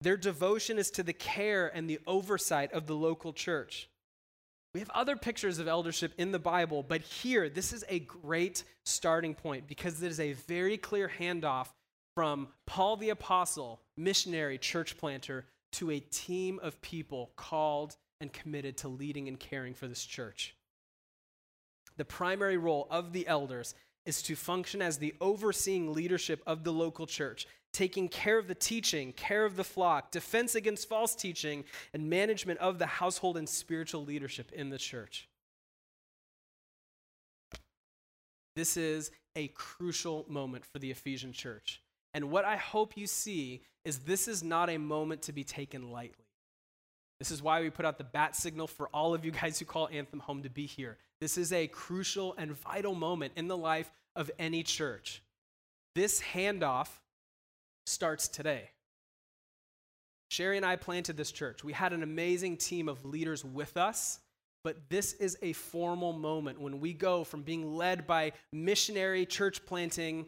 Their 0.00 0.16
devotion 0.16 0.78
is 0.78 0.90
to 0.92 1.02
the 1.02 1.12
care 1.12 1.68
and 1.74 1.88
the 1.88 2.00
oversight 2.06 2.72
of 2.72 2.86
the 2.86 2.94
local 2.94 3.32
church. 3.32 3.88
We 4.72 4.80
have 4.80 4.90
other 4.90 5.16
pictures 5.16 5.58
of 5.58 5.66
eldership 5.66 6.12
in 6.16 6.30
the 6.30 6.38
Bible, 6.38 6.82
but 6.82 7.02
here, 7.02 7.48
this 7.48 7.72
is 7.72 7.84
a 7.88 7.98
great 7.98 8.64
starting 8.84 9.34
point 9.34 9.66
because 9.66 10.02
it 10.02 10.10
is 10.10 10.20
a 10.20 10.32
very 10.32 10.76
clear 10.76 11.10
handoff 11.18 11.68
from 12.14 12.48
Paul 12.66 12.96
the 12.96 13.10
Apostle, 13.10 13.80
missionary, 13.96 14.58
church 14.58 14.96
planter, 14.96 15.44
to 15.72 15.90
a 15.90 16.00
team 16.00 16.58
of 16.62 16.80
people 16.82 17.30
called 17.36 17.96
and 18.20 18.32
committed 18.32 18.76
to 18.78 18.88
leading 18.88 19.28
and 19.28 19.38
caring 19.38 19.74
for 19.74 19.86
this 19.88 20.04
church. 20.04 20.54
The 21.96 22.04
primary 22.04 22.56
role 22.56 22.86
of 22.90 23.12
the 23.12 23.26
elders 23.26 23.74
is 24.06 24.22
to 24.22 24.34
function 24.34 24.80
as 24.80 24.98
the 24.98 25.14
overseeing 25.20 25.92
leadership 25.92 26.42
of 26.46 26.64
the 26.64 26.72
local 26.72 27.06
church, 27.06 27.46
taking 27.72 28.08
care 28.08 28.38
of 28.38 28.48
the 28.48 28.54
teaching, 28.54 29.12
care 29.12 29.44
of 29.44 29.56
the 29.56 29.64
flock, 29.64 30.10
defense 30.10 30.54
against 30.54 30.88
false 30.88 31.14
teaching, 31.14 31.64
and 31.92 32.08
management 32.08 32.58
of 32.60 32.78
the 32.78 32.86
household 32.86 33.36
and 33.36 33.48
spiritual 33.48 34.04
leadership 34.04 34.50
in 34.52 34.70
the 34.70 34.78
church. 34.78 35.28
This 38.56 38.76
is 38.76 39.10
a 39.36 39.48
crucial 39.48 40.26
moment 40.28 40.64
for 40.64 40.78
the 40.78 40.90
Ephesian 40.90 41.32
church. 41.32 41.82
And 42.14 42.30
what 42.30 42.44
I 42.44 42.56
hope 42.56 42.96
you 42.96 43.06
see 43.06 43.62
is 43.84 44.00
this 44.00 44.28
is 44.28 44.42
not 44.42 44.68
a 44.68 44.78
moment 44.78 45.22
to 45.22 45.32
be 45.32 45.44
taken 45.44 45.90
lightly. 45.90 46.26
This 47.18 47.30
is 47.30 47.42
why 47.42 47.60
we 47.60 47.70
put 47.70 47.84
out 47.84 47.98
the 47.98 48.04
bat 48.04 48.34
signal 48.34 48.66
for 48.66 48.88
all 48.88 49.14
of 49.14 49.24
you 49.24 49.30
guys 49.30 49.58
who 49.58 49.66
call 49.66 49.88
Anthem 49.92 50.20
home 50.20 50.42
to 50.42 50.50
be 50.50 50.66
here. 50.66 50.96
This 51.20 51.36
is 51.36 51.52
a 51.52 51.66
crucial 51.66 52.34
and 52.38 52.52
vital 52.52 52.94
moment 52.94 53.34
in 53.36 53.46
the 53.46 53.56
life 53.56 53.92
of 54.16 54.30
any 54.38 54.62
church. 54.62 55.22
This 55.94 56.20
handoff 56.20 56.88
starts 57.86 58.26
today. 58.26 58.70
Sherry 60.30 60.56
and 60.56 60.64
I 60.64 60.76
planted 60.76 61.16
this 61.16 61.32
church. 61.32 61.64
We 61.64 61.72
had 61.72 61.92
an 61.92 62.02
amazing 62.02 62.56
team 62.56 62.88
of 62.88 63.04
leaders 63.04 63.44
with 63.44 63.76
us, 63.76 64.20
but 64.62 64.88
this 64.88 65.12
is 65.14 65.36
a 65.42 65.52
formal 65.52 66.12
moment 66.12 66.60
when 66.60 66.80
we 66.80 66.92
go 66.92 67.24
from 67.24 67.42
being 67.42 67.76
led 67.76 68.06
by 68.06 68.32
missionary 68.52 69.26
church 69.26 69.66
planting, 69.66 70.26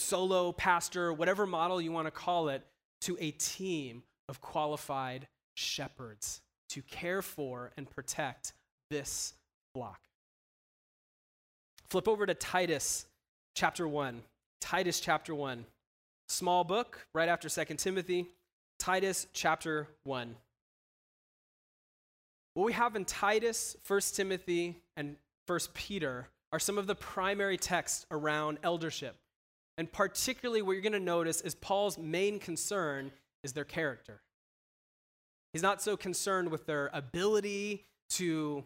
solo 0.00 0.52
pastor, 0.52 1.12
whatever 1.12 1.46
model 1.46 1.80
you 1.80 1.92
want 1.92 2.06
to 2.06 2.10
call 2.10 2.48
it, 2.48 2.62
to 3.02 3.16
a 3.20 3.30
team 3.32 4.02
of 4.28 4.40
qualified 4.40 5.28
shepherds 5.54 6.40
to 6.70 6.82
care 6.82 7.22
for 7.22 7.72
and 7.76 7.90
protect 7.90 8.52
this 8.90 9.34
flock. 9.74 10.00
Flip 11.88 12.06
over 12.06 12.26
to 12.26 12.34
Titus 12.34 13.06
chapter 13.54 13.86
1. 13.86 14.22
Titus 14.60 15.00
chapter 15.00 15.34
1. 15.34 15.64
Small 16.28 16.62
book, 16.62 17.06
right 17.14 17.28
after 17.28 17.48
2 17.48 17.74
Timothy. 17.74 18.26
Titus 18.78 19.26
chapter 19.32 19.88
1. 20.04 20.36
What 22.54 22.64
we 22.64 22.72
have 22.72 22.94
in 22.96 23.04
Titus, 23.04 23.76
1 23.86 24.00
Timothy, 24.12 24.76
and 24.96 25.16
1 25.46 25.58
Peter 25.74 26.28
are 26.52 26.58
some 26.58 26.78
of 26.78 26.86
the 26.86 26.94
primary 26.94 27.56
texts 27.56 28.06
around 28.10 28.58
eldership. 28.62 29.16
And 29.78 29.90
particularly, 29.90 30.62
what 30.62 30.72
you're 30.72 30.82
going 30.82 30.92
to 30.92 31.00
notice 31.00 31.40
is 31.40 31.54
Paul's 31.54 31.98
main 31.98 32.38
concern 32.38 33.12
is 33.42 33.52
their 33.52 33.64
character. 33.64 34.20
He's 35.52 35.62
not 35.62 35.82
so 35.82 35.96
concerned 35.96 36.50
with 36.50 36.66
their 36.66 36.90
ability 36.92 37.86
to 38.10 38.64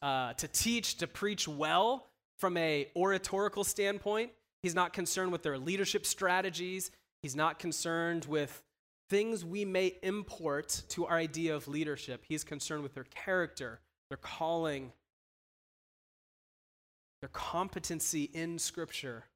uh, 0.00 0.32
to 0.34 0.48
teach, 0.48 0.96
to 0.96 1.06
preach 1.06 1.46
well 1.46 2.08
from 2.38 2.56
a 2.56 2.88
oratorical 2.96 3.62
standpoint. 3.62 4.32
He's 4.62 4.74
not 4.74 4.92
concerned 4.92 5.30
with 5.30 5.42
their 5.42 5.58
leadership 5.58 6.04
strategies. 6.06 6.90
He's 7.22 7.36
not 7.36 7.60
concerned 7.60 8.24
with 8.24 8.62
things 9.08 9.44
we 9.44 9.64
may 9.64 9.96
import 10.02 10.82
to 10.88 11.06
our 11.06 11.16
idea 11.16 11.54
of 11.54 11.68
leadership. 11.68 12.24
He's 12.26 12.42
concerned 12.42 12.82
with 12.82 12.94
their 12.94 13.04
character, 13.04 13.80
their 14.10 14.16
calling, 14.16 14.92
their 17.20 17.28
competency 17.28 18.24
in 18.24 18.58
Scripture, 18.58 19.26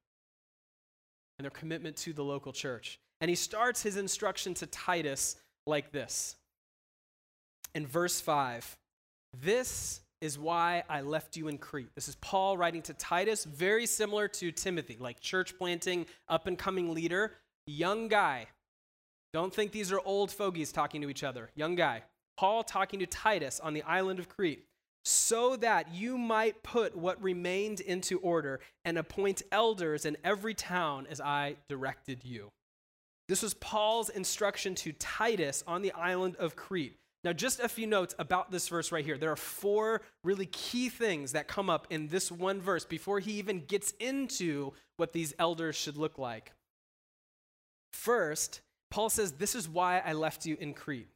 and 1.37 1.43
their 1.43 1.51
commitment 1.51 1.95
to 1.97 2.13
the 2.13 2.23
local 2.23 2.51
church. 2.51 2.99
And 3.21 3.29
he 3.29 3.35
starts 3.35 3.81
his 3.81 3.97
instruction 3.97 4.53
to 4.55 4.67
Titus 4.67 5.35
like 5.65 5.91
this 5.91 6.35
in 7.73 7.85
verse 7.85 8.19
5 8.19 8.77
This 9.39 10.01
is 10.19 10.39
why 10.39 10.83
I 10.89 11.01
left 11.01 11.37
you 11.37 11.47
in 11.47 11.57
Crete. 11.57 11.93
This 11.93 12.07
is 12.07 12.15
Paul 12.15 12.57
writing 12.57 12.81
to 12.83 12.93
Titus, 12.93 13.45
very 13.45 13.85
similar 13.85 14.27
to 14.29 14.51
Timothy, 14.51 14.97
like 14.99 15.19
church 15.19 15.57
planting, 15.57 16.07
up 16.27 16.47
and 16.47 16.57
coming 16.57 16.93
leader, 16.93 17.33
young 17.67 18.07
guy. 18.07 18.47
Don't 19.33 19.53
think 19.53 19.71
these 19.71 19.91
are 19.91 20.01
old 20.03 20.31
fogies 20.31 20.71
talking 20.71 21.01
to 21.01 21.09
each 21.09 21.23
other. 21.23 21.51
Young 21.55 21.75
guy. 21.75 22.01
Paul 22.37 22.63
talking 22.63 22.99
to 22.99 23.05
Titus 23.05 23.59
on 23.59 23.73
the 23.73 23.83
island 23.83 24.19
of 24.19 24.29
Crete, 24.29 24.65
so 25.07 25.55
that 25.55 25.93
you 25.93 26.17
might 26.17 26.63
put 26.63 26.93
what 26.93 27.23
remained 27.23 27.79
into 27.79 28.19
order 28.19 28.59
and 28.83 28.97
appoint 28.97 29.41
elders 29.53 30.05
in 30.05 30.17
every 30.21 30.53
town 30.53 31.07
as 31.09 31.21
I 31.21 31.55
directed 31.69 32.25
you. 32.25 32.49
This 33.29 33.41
was 33.41 33.53
Paul's 33.53 34.09
instruction 34.09 34.75
to 34.75 34.91
Titus 34.91 35.63
on 35.65 35.81
the 35.81 35.93
island 35.93 36.35
of 36.35 36.57
Crete. 36.57 36.97
Now, 37.23 37.31
just 37.31 37.61
a 37.61 37.69
few 37.69 37.87
notes 37.87 38.15
about 38.19 38.51
this 38.51 38.67
verse 38.67 38.91
right 38.91 39.05
here. 39.05 39.17
There 39.17 39.31
are 39.31 39.37
four 39.37 40.01
really 40.25 40.45
key 40.47 40.89
things 40.89 41.31
that 41.31 41.47
come 41.47 41.69
up 41.69 41.87
in 41.89 42.09
this 42.09 42.29
one 42.29 42.59
verse 42.59 42.83
before 42.83 43.21
he 43.21 43.31
even 43.33 43.63
gets 43.65 43.93
into 44.01 44.73
what 44.97 45.13
these 45.13 45.33
elders 45.39 45.77
should 45.77 45.95
look 45.95 46.17
like. 46.17 46.51
First, 47.93 48.59
Paul 48.91 49.09
says, 49.09 49.33
This 49.33 49.55
is 49.55 49.69
why 49.69 50.01
I 50.05 50.11
left 50.11 50.45
you 50.45 50.57
in 50.59 50.73
Crete, 50.73 51.07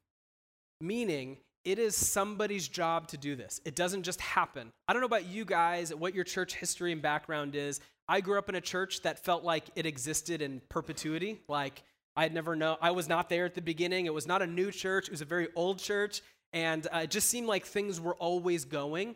meaning 0.80 1.40
it 1.64 1.78
is 1.78 1.96
somebody's 1.96 2.68
job 2.68 3.08
to 3.10 3.18
do 3.18 3.36
this. 3.36 3.62
It 3.66 3.76
doesn't 3.76 4.04
just 4.04 4.20
happen. 4.20 4.72
I 4.88 4.94
don't 4.94 5.02
know 5.02 5.08
about 5.08 5.28
you 5.28 5.46
guys, 5.46 5.94
what 5.94 6.16
your 6.16 6.24
church 6.24 6.56
history 6.56 6.92
and 6.92 7.02
background 7.02 7.56
is. 7.56 7.80
I 8.08 8.22
grew 8.22 8.38
up 8.38 8.50
in 8.50 8.56
a 8.56 8.62
church 8.62 9.02
that 9.04 9.24
felt 9.24 9.44
like 9.44 9.66
it 9.76 9.86
existed 9.86 10.42
in 10.42 10.62
perpetuity. 10.70 11.40
Like 11.48 11.84
I 12.16 12.24
had 12.24 12.34
never 12.34 12.56
known, 12.56 12.78
I 12.82 12.92
was 12.92 13.08
not 13.08 13.30
there 13.30 13.46
at 13.46 13.54
the 13.54 13.62
beginning. 13.62 14.06
It 14.06 14.14
was 14.14 14.28
not 14.28 14.42
a 14.42 14.48
new 14.48 14.72
church, 14.72 15.06
it 15.06 15.12
was 15.12 15.22
a 15.22 15.26
very 15.26 15.48
old 15.56 15.80
church. 15.80 16.22
And 16.54 16.86
uh, 16.94 17.02
it 17.04 17.12
just 17.12 17.30
seemed 17.30 17.48
like 17.48 17.66
things 17.66 18.02
were 18.02 18.16
always 18.16 18.66
going. 18.66 19.16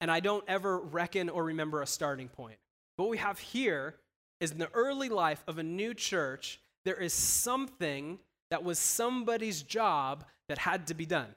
And 0.00 0.10
I 0.10 0.20
don't 0.20 0.44
ever 0.48 0.78
reckon 0.78 1.28
or 1.28 1.44
remember 1.44 1.82
a 1.82 1.86
starting 1.86 2.28
point. 2.28 2.58
What 2.96 3.08
we 3.08 3.18
have 3.18 3.38
here 3.38 3.96
is 4.40 4.52
in 4.52 4.58
the 4.58 4.70
early 4.72 5.08
life 5.08 5.42
of 5.46 5.58
a 5.58 5.62
new 5.62 5.92
church, 5.92 6.60
there 6.84 6.96
is 6.96 7.12
something 7.12 8.18
that 8.50 8.62
was 8.62 8.78
somebody's 8.78 9.62
job 9.62 10.24
that 10.48 10.58
had 10.58 10.86
to 10.86 10.94
be 10.94 11.04
done. 11.04 11.34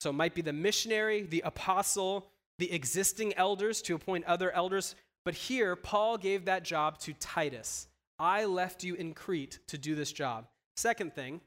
So 0.00 0.10
it 0.10 0.14
might 0.14 0.34
be 0.34 0.42
the 0.42 0.52
missionary, 0.52 1.22
the 1.22 1.42
apostle, 1.44 2.28
the 2.58 2.70
existing 2.72 3.34
elders 3.34 3.80
to 3.82 3.94
appoint 3.94 4.24
other 4.26 4.52
elders. 4.52 4.94
But 5.24 5.34
here, 5.34 5.74
Paul 5.74 6.18
gave 6.18 6.44
that 6.44 6.62
job 6.62 6.98
to 7.00 7.12
Titus. 7.14 7.88
I 8.18 8.44
left 8.44 8.84
you 8.84 8.94
in 8.94 9.14
Crete 9.14 9.58
to 9.68 9.78
do 9.78 9.94
this 9.94 10.12
job. 10.12 10.46
Second 10.76 11.14
thing, 11.14 11.40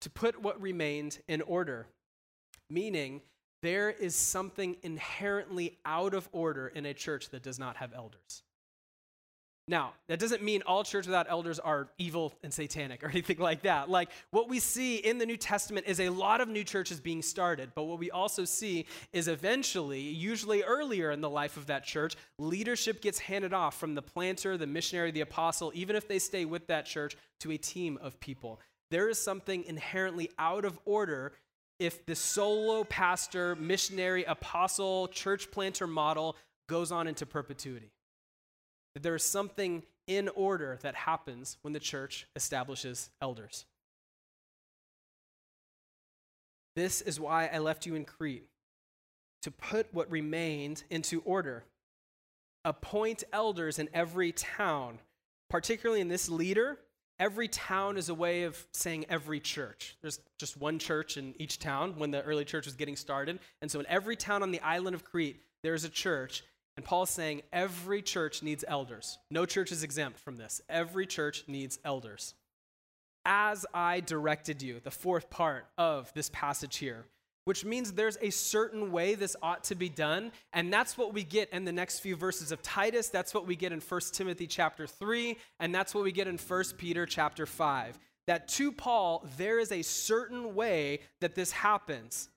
to 0.00 0.10
put 0.10 0.40
what 0.40 0.60
remained 0.60 1.18
in 1.28 1.42
order, 1.42 1.86
meaning 2.70 3.22
there 3.62 3.90
is 3.90 4.14
something 4.14 4.76
inherently 4.82 5.78
out 5.84 6.14
of 6.14 6.28
order 6.30 6.68
in 6.68 6.86
a 6.86 6.94
church 6.94 7.30
that 7.30 7.42
does 7.42 7.58
not 7.58 7.76
have 7.76 7.92
elders. 7.92 8.43
Now, 9.66 9.94
that 10.08 10.18
doesn't 10.18 10.42
mean 10.42 10.62
all 10.66 10.84
church 10.84 11.06
without 11.06 11.26
elders 11.30 11.58
are 11.58 11.88
evil 11.96 12.34
and 12.42 12.52
satanic 12.52 13.02
or 13.02 13.08
anything 13.10 13.38
like 13.38 13.62
that. 13.62 13.88
Like, 13.88 14.10
what 14.30 14.48
we 14.48 14.60
see 14.60 14.96
in 14.96 15.16
the 15.16 15.24
New 15.24 15.38
Testament 15.38 15.86
is 15.86 16.00
a 16.00 16.10
lot 16.10 16.42
of 16.42 16.48
new 16.48 16.64
churches 16.64 17.00
being 17.00 17.22
started, 17.22 17.70
but 17.74 17.84
what 17.84 17.98
we 17.98 18.10
also 18.10 18.44
see 18.44 18.86
is 19.12 19.26
eventually, 19.26 20.00
usually 20.00 20.62
earlier 20.62 21.10
in 21.10 21.22
the 21.22 21.30
life 21.30 21.56
of 21.56 21.66
that 21.66 21.84
church, 21.84 22.14
leadership 22.38 23.00
gets 23.00 23.18
handed 23.18 23.54
off 23.54 23.78
from 23.78 23.94
the 23.94 24.02
planter, 24.02 24.58
the 24.58 24.66
missionary, 24.66 25.10
the 25.10 25.22
apostle, 25.22 25.72
even 25.74 25.96
if 25.96 26.06
they 26.06 26.18
stay 26.18 26.44
with 26.44 26.66
that 26.66 26.84
church, 26.84 27.16
to 27.40 27.50
a 27.50 27.56
team 27.56 27.98
of 28.02 28.20
people. 28.20 28.60
There 28.90 29.08
is 29.08 29.18
something 29.18 29.64
inherently 29.64 30.30
out 30.38 30.66
of 30.66 30.78
order 30.84 31.32
if 31.78 32.04
the 32.04 32.14
solo 32.14 32.84
pastor, 32.84 33.56
missionary, 33.56 34.24
apostle, 34.24 35.08
church 35.08 35.50
planter 35.50 35.86
model 35.86 36.36
goes 36.68 36.92
on 36.92 37.08
into 37.08 37.26
perpetuity 37.26 37.93
that 38.94 39.02
there 39.02 39.14
is 39.14 39.22
something 39.22 39.82
in 40.06 40.28
order 40.30 40.78
that 40.82 40.94
happens 40.94 41.56
when 41.62 41.72
the 41.72 41.80
church 41.80 42.26
establishes 42.36 43.10
elders. 43.20 43.64
This 46.76 47.00
is 47.00 47.20
why 47.20 47.46
I 47.46 47.58
left 47.58 47.86
you 47.86 47.94
in 47.94 48.04
Crete, 48.04 48.48
to 49.42 49.50
put 49.50 49.92
what 49.92 50.10
remained 50.10 50.84
into 50.90 51.20
order. 51.24 51.64
Appoint 52.64 53.24
elders 53.32 53.78
in 53.78 53.88
every 53.92 54.32
town, 54.32 54.98
particularly 55.50 56.00
in 56.00 56.08
this 56.08 56.28
leader. 56.28 56.78
Every 57.20 57.46
town 57.46 57.96
is 57.96 58.08
a 58.08 58.14
way 58.14 58.42
of 58.42 58.66
saying 58.72 59.06
every 59.08 59.38
church. 59.38 59.96
There's 60.02 60.18
just 60.38 60.56
one 60.56 60.80
church 60.80 61.16
in 61.16 61.34
each 61.38 61.60
town 61.60 61.94
when 61.96 62.10
the 62.10 62.22
early 62.22 62.44
church 62.44 62.64
was 62.64 62.74
getting 62.74 62.96
started. 62.96 63.38
And 63.62 63.70
so, 63.70 63.78
in 63.78 63.86
every 63.86 64.16
town 64.16 64.42
on 64.42 64.50
the 64.50 64.60
island 64.60 64.96
of 64.96 65.04
Crete, 65.04 65.40
there's 65.62 65.84
a 65.84 65.88
church. 65.88 66.42
And 66.76 66.84
Paul 66.84 67.04
is 67.04 67.10
saying 67.10 67.42
every 67.52 68.02
church 68.02 68.42
needs 68.42 68.64
elders. 68.66 69.18
No 69.30 69.46
church 69.46 69.70
is 69.70 69.82
exempt 69.82 70.18
from 70.18 70.36
this. 70.36 70.60
Every 70.68 71.06
church 71.06 71.44
needs 71.46 71.78
elders. 71.84 72.34
As 73.24 73.64
I 73.72 74.00
directed 74.00 74.60
you, 74.60 74.80
the 74.80 74.90
fourth 74.90 75.30
part 75.30 75.66
of 75.78 76.12
this 76.14 76.30
passage 76.30 76.76
here, 76.76 77.06
which 77.44 77.64
means 77.64 77.92
there's 77.92 78.18
a 78.20 78.30
certain 78.30 78.90
way 78.90 79.14
this 79.14 79.36
ought 79.40 79.64
to 79.64 79.74
be 79.74 79.88
done. 79.88 80.32
And 80.52 80.72
that's 80.72 80.98
what 80.98 81.14
we 81.14 81.22
get 81.24 81.50
in 81.50 81.64
the 81.64 81.72
next 81.72 82.00
few 82.00 82.16
verses 82.16 82.52
of 82.52 82.60
Titus. 82.62 83.08
That's 83.08 83.32
what 83.32 83.46
we 83.46 83.54
get 83.54 83.72
in 83.72 83.80
1 83.80 84.00
Timothy 84.12 84.46
chapter 84.46 84.86
3. 84.86 85.36
And 85.60 85.74
that's 85.74 85.94
what 85.94 86.04
we 86.04 86.12
get 86.12 86.26
in 86.26 86.38
1 86.38 86.64
Peter 86.76 87.06
chapter 87.06 87.46
5. 87.46 87.98
That 88.26 88.48
to 88.48 88.72
Paul, 88.72 89.26
there 89.36 89.58
is 89.58 89.70
a 89.70 89.82
certain 89.82 90.54
way 90.54 91.00
that 91.20 91.34
this 91.34 91.52
happens. 91.52 92.30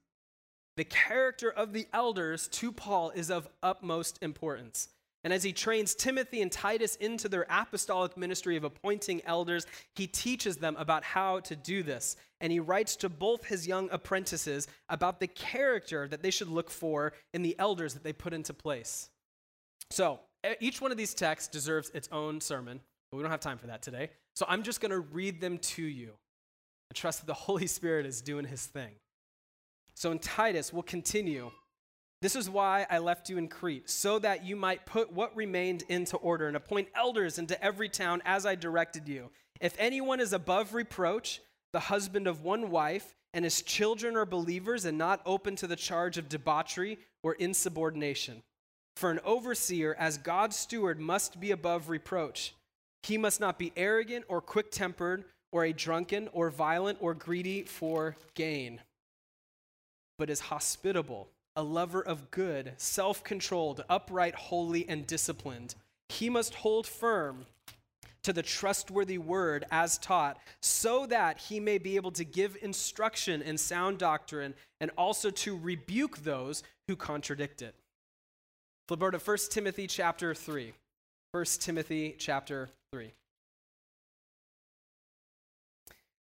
The 0.77 0.85
character 0.85 1.51
of 1.51 1.73
the 1.73 1.87
elders 1.91 2.47
to 2.49 2.71
Paul 2.71 3.09
is 3.09 3.31
of 3.31 3.49
utmost 3.63 4.19
importance. 4.21 4.89
And 5.23 5.33
as 5.33 5.43
he 5.43 5.51
trains 5.51 5.95
Timothy 5.95 6.43
and 6.43 6.51
Titus 6.51 6.95
into 6.97 7.27
their 7.27 7.47
apostolic 7.49 8.15
ministry 8.15 8.55
of 8.55 8.63
appointing 8.63 9.21
elders, 9.25 9.65
he 9.95 10.05
teaches 10.05 10.57
them 10.57 10.75
about 10.77 11.03
how 11.03 11.39
to 11.41 11.55
do 11.55 11.81
this. 11.81 12.15
And 12.39 12.51
he 12.51 12.59
writes 12.59 12.95
to 12.97 13.09
both 13.09 13.43
his 13.43 13.67
young 13.67 13.89
apprentices 13.91 14.67
about 14.87 15.19
the 15.19 15.27
character 15.27 16.07
that 16.07 16.21
they 16.21 16.29
should 16.29 16.47
look 16.47 16.69
for 16.69 17.13
in 17.33 17.41
the 17.41 17.57
elders 17.57 17.95
that 17.95 18.03
they 18.03 18.13
put 18.13 18.33
into 18.33 18.53
place. 18.53 19.09
So, 19.89 20.19
each 20.61 20.79
one 20.79 20.91
of 20.91 20.97
these 20.97 21.15
texts 21.15 21.49
deserves 21.49 21.89
its 21.95 22.07
own 22.11 22.39
sermon, 22.39 22.79
but 23.11 23.17
we 23.17 23.23
don't 23.23 23.31
have 23.31 23.39
time 23.39 23.57
for 23.57 23.67
that 23.67 23.81
today. 23.81 24.11
So, 24.35 24.45
I'm 24.47 24.61
just 24.61 24.79
going 24.79 24.91
to 24.91 24.99
read 24.99 25.41
them 25.41 25.57
to 25.57 25.81
you 25.81 26.13
and 26.89 26.95
trust 26.95 27.21
that 27.21 27.25
the 27.25 27.33
Holy 27.47 27.67
Spirit 27.67 28.05
is 28.05 28.21
doing 28.21 28.45
his 28.45 28.65
thing. 28.67 28.91
So 29.97 30.11
in 30.11 30.19
Titus, 30.19 30.71
we'll 30.71 30.83
continue. 30.83 31.49
This 32.21 32.35
is 32.35 32.51
why 32.51 32.85
I 32.87 32.99
left 32.99 33.31
you 33.31 33.39
in 33.39 33.47
Crete, 33.47 33.89
so 33.89 34.19
that 34.19 34.45
you 34.45 34.55
might 34.55 34.85
put 34.85 35.11
what 35.11 35.35
remained 35.35 35.85
into 35.89 36.17
order 36.17 36.47
and 36.47 36.55
appoint 36.55 36.89
elders 36.95 37.39
into 37.39 37.59
every 37.63 37.89
town 37.89 38.21
as 38.23 38.45
I 38.45 38.53
directed 38.53 39.07
you. 39.07 39.31
If 39.59 39.75
anyone 39.79 40.19
is 40.19 40.33
above 40.33 40.75
reproach, 40.75 41.41
the 41.73 41.79
husband 41.79 42.27
of 42.27 42.43
one 42.43 42.69
wife, 42.69 43.15
and 43.33 43.43
his 43.43 43.63
children 43.63 44.15
are 44.15 44.27
believers 44.27 44.85
and 44.85 44.99
not 44.99 45.23
open 45.25 45.55
to 45.55 45.67
the 45.67 45.75
charge 45.75 46.19
of 46.19 46.29
debauchery 46.29 46.99
or 47.23 47.33
insubordination. 47.33 48.43
For 48.97 49.09
an 49.09 49.19
overseer, 49.25 49.95
as 49.97 50.19
God's 50.19 50.57
steward, 50.57 50.99
must 50.99 51.39
be 51.39 51.49
above 51.49 51.89
reproach. 51.89 52.53
He 53.01 53.17
must 53.17 53.39
not 53.39 53.57
be 53.57 53.73
arrogant 53.75 54.25
or 54.27 54.41
quick 54.41 54.69
tempered 54.69 55.25
or 55.51 55.65
a 55.65 55.73
drunken 55.73 56.29
or 56.33 56.51
violent 56.51 56.99
or 57.01 57.15
greedy 57.15 57.63
for 57.63 58.15
gain 58.35 58.79
but 60.17 60.29
is 60.29 60.39
hospitable, 60.39 61.29
a 61.55 61.63
lover 61.63 62.01
of 62.01 62.31
good, 62.31 62.73
self 62.77 63.23
controlled, 63.23 63.83
upright, 63.89 64.35
holy, 64.35 64.87
and 64.87 65.07
disciplined. 65.07 65.75
He 66.09 66.29
must 66.29 66.55
hold 66.55 66.87
firm 66.87 67.45
to 68.23 68.33
the 68.33 68.43
trustworthy 68.43 69.17
word 69.17 69.65
as 69.71 69.97
taught, 69.97 70.37
so 70.61 71.05
that 71.05 71.37
he 71.37 71.59
may 71.59 71.77
be 71.77 71.95
able 71.95 72.11
to 72.11 72.25
give 72.25 72.57
instruction 72.61 73.41
in 73.41 73.57
sound 73.57 73.97
doctrine 73.97 74.53
and 74.81 74.91
also 74.97 75.29
to 75.29 75.57
rebuke 75.57 76.17
those 76.17 76.61
who 76.87 76.95
contradict 76.95 77.61
it. 77.61 77.73
Flip 78.87 79.01
over 79.01 79.11
to 79.11 79.17
1 79.17 79.37
Timothy 79.49 79.87
chapter 79.87 80.33
3. 80.33 80.73
1 81.31 81.45
Timothy 81.59 82.15
chapter 82.17 82.69
3. 82.91 83.13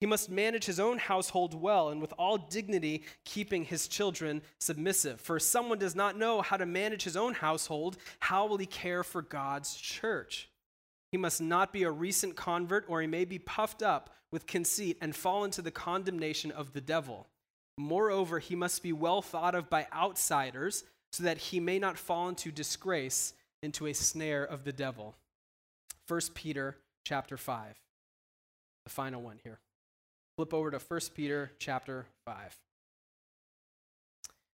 he 0.00 0.06
must 0.06 0.30
manage 0.30 0.64
his 0.64 0.80
own 0.80 0.98
household 0.98 1.54
well 1.54 1.88
and 1.88 2.00
with 2.00 2.12
all 2.18 2.36
dignity, 2.36 3.04
keeping 3.24 3.64
his 3.64 3.88
children 3.88 4.42
submissive. 4.60 5.20
For 5.20 5.36
if 5.36 5.42
someone 5.42 5.78
does 5.78 5.94
not 5.94 6.18
know 6.18 6.42
how 6.42 6.56
to 6.56 6.66
manage 6.66 7.04
his 7.04 7.16
own 7.16 7.34
household, 7.34 7.96
how 8.20 8.46
will 8.46 8.58
he 8.58 8.66
care 8.66 9.02
for 9.02 9.22
God's 9.22 9.74
church? 9.74 10.48
He 11.12 11.18
must 11.18 11.40
not 11.40 11.72
be 11.72 11.84
a 11.84 11.90
recent 11.90 12.34
convert, 12.34 12.84
or 12.88 13.00
he 13.00 13.06
may 13.06 13.24
be 13.24 13.38
puffed 13.38 13.82
up 13.82 14.10
with 14.32 14.46
conceit 14.46 14.98
and 15.00 15.14
fall 15.14 15.44
into 15.44 15.62
the 15.62 15.70
condemnation 15.70 16.50
of 16.50 16.72
the 16.72 16.80
devil. 16.80 17.28
Moreover, 17.78 18.40
he 18.40 18.56
must 18.56 18.82
be 18.82 18.92
well 18.92 19.22
thought 19.22 19.54
of 19.54 19.70
by 19.70 19.86
outsiders, 19.92 20.84
so 21.12 21.22
that 21.22 21.38
he 21.38 21.60
may 21.60 21.78
not 21.78 21.96
fall 21.96 22.28
into 22.28 22.50
disgrace, 22.50 23.32
into 23.62 23.86
a 23.86 23.94
snare 23.94 24.44
of 24.44 24.64
the 24.64 24.72
devil. 24.72 25.14
1 26.08 26.20
Peter 26.34 26.76
chapter 27.04 27.36
5, 27.36 27.80
the 28.84 28.90
final 28.90 29.22
one 29.22 29.38
here. 29.44 29.60
Flip 30.36 30.52
over 30.52 30.70
to 30.72 30.78
1 30.78 31.00
Peter 31.14 31.52
chapter 31.60 32.06
5. 32.26 32.58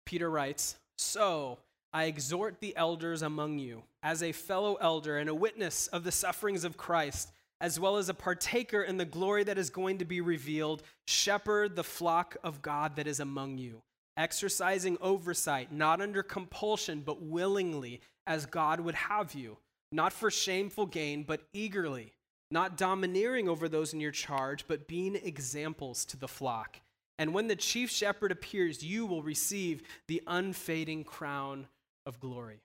Peter 0.06 0.30
writes, 0.30 0.76
So 0.98 1.58
I 1.92 2.04
exhort 2.04 2.60
the 2.60 2.76
elders 2.76 3.22
among 3.22 3.58
you, 3.58 3.82
as 4.02 4.22
a 4.22 4.30
fellow 4.30 4.76
elder 4.80 5.18
and 5.18 5.28
a 5.28 5.34
witness 5.34 5.88
of 5.88 6.04
the 6.04 6.12
sufferings 6.12 6.62
of 6.62 6.76
Christ, 6.76 7.32
as 7.60 7.80
well 7.80 7.96
as 7.96 8.08
a 8.08 8.14
partaker 8.14 8.82
in 8.82 8.98
the 8.98 9.04
glory 9.04 9.42
that 9.44 9.58
is 9.58 9.70
going 9.70 9.98
to 9.98 10.04
be 10.04 10.20
revealed, 10.20 10.82
shepherd 11.08 11.74
the 11.74 11.82
flock 11.82 12.36
of 12.44 12.62
God 12.62 12.94
that 12.94 13.08
is 13.08 13.18
among 13.18 13.58
you, 13.58 13.82
exercising 14.16 14.96
oversight, 15.00 15.72
not 15.72 16.00
under 16.00 16.22
compulsion, 16.22 17.02
but 17.04 17.20
willingly, 17.20 18.00
as 18.28 18.46
God 18.46 18.78
would 18.78 18.94
have 18.94 19.34
you, 19.34 19.58
not 19.90 20.12
for 20.12 20.30
shameful 20.30 20.86
gain, 20.86 21.24
but 21.24 21.42
eagerly 21.52 22.12
not 22.54 22.76
domineering 22.76 23.48
over 23.48 23.68
those 23.68 23.92
in 23.92 24.00
your 24.00 24.12
charge, 24.12 24.66
but 24.68 24.86
being 24.86 25.16
examples 25.16 26.04
to 26.06 26.16
the 26.16 26.28
flock. 26.28 26.80
And 27.18 27.34
when 27.34 27.48
the 27.48 27.56
chief 27.56 27.90
shepherd 27.90 28.30
appears, 28.30 28.82
you 28.82 29.06
will 29.06 29.22
receive 29.24 29.82
the 30.06 30.22
unfading 30.26 31.02
crown 31.02 31.66
of 32.06 32.20
glory. 32.20 32.60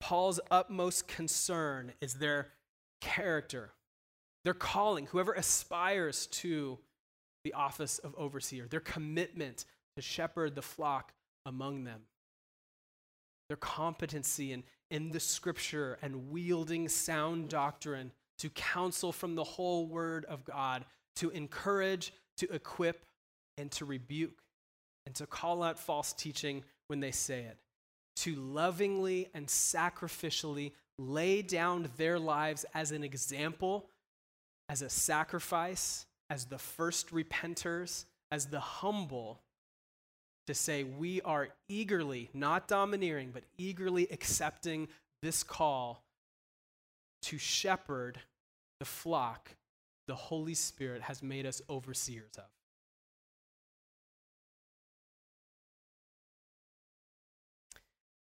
Paul's 0.00 0.38
utmost 0.52 1.08
concern 1.08 1.92
is 2.00 2.14
their 2.14 2.52
character, 3.00 3.72
their 4.44 4.54
calling, 4.54 5.06
whoever 5.06 5.32
aspires 5.32 6.26
to 6.28 6.78
the 7.42 7.54
office 7.54 7.98
of 7.98 8.14
overseer, 8.16 8.68
their 8.68 8.80
commitment 8.80 9.64
to 9.96 10.02
shepherd 10.02 10.54
the 10.54 10.62
flock 10.62 11.12
among 11.44 11.82
them, 11.84 12.02
their 13.48 13.56
competency 13.56 14.52
in, 14.52 14.62
in 14.90 15.10
the 15.10 15.20
scripture 15.20 15.98
and 16.02 16.30
wielding 16.30 16.88
sound 16.88 17.48
doctrine 17.48 18.12
to 18.38 18.50
counsel 18.50 19.12
from 19.12 19.34
the 19.34 19.44
whole 19.44 19.86
word 19.86 20.24
of 20.26 20.44
God, 20.44 20.84
to 21.16 21.30
encourage, 21.30 22.12
to 22.38 22.52
equip, 22.52 23.04
and 23.56 23.70
to 23.72 23.84
rebuke, 23.84 24.42
and 25.06 25.14
to 25.14 25.26
call 25.26 25.62
out 25.62 25.78
false 25.78 26.12
teaching 26.12 26.64
when 26.88 27.00
they 27.00 27.10
say 27.10 27.40
it, 27.40 27.56
to 28.16 28.34
lovingly 28.34 29.28
and 29.34 29.46
sacrificially 29.46 30.72
lay 30.98 31.42
down 31.42 31.88
their 31.96 32.18
lives 32.18 32.64
as 32.74 32.92
an 32.92 33.04
example, 33.04 33.86
as 34.68 34.82
a 34.82 34.90
sacrifice, 34.90 36.06
as 36.30 36.46
the 36.46 36.58
first 36.58 37.10
repenters, 37.12 38.04
as 38.30 38.46
the 38.46 38.60
humble, 38.60 39.40
to 40.46 40.54
say 40.54 40.84
we 40.84 41.20
are 41.22 41.48
eagerly, 41.68 42.30
not 42.34 42.68
domineering, 42.68 43.30
but 43.32 43.44
eagerly 43.56 44.08
accepting 44.10 44.88
this 45.22 45.42
call 45.42 46.02
to 47.24 47.38
shepherd 47.38 48.18
the 48.78 48.84
flock 48.84 49.50
the 50.06 50.14
Holy 50.14 50.54
Spirit 50.54 51.02
has 51.02 51.22
made 51.22 51.46
us 51.46 51.62
overseers 51.70 52.32
of. 52.36 52.44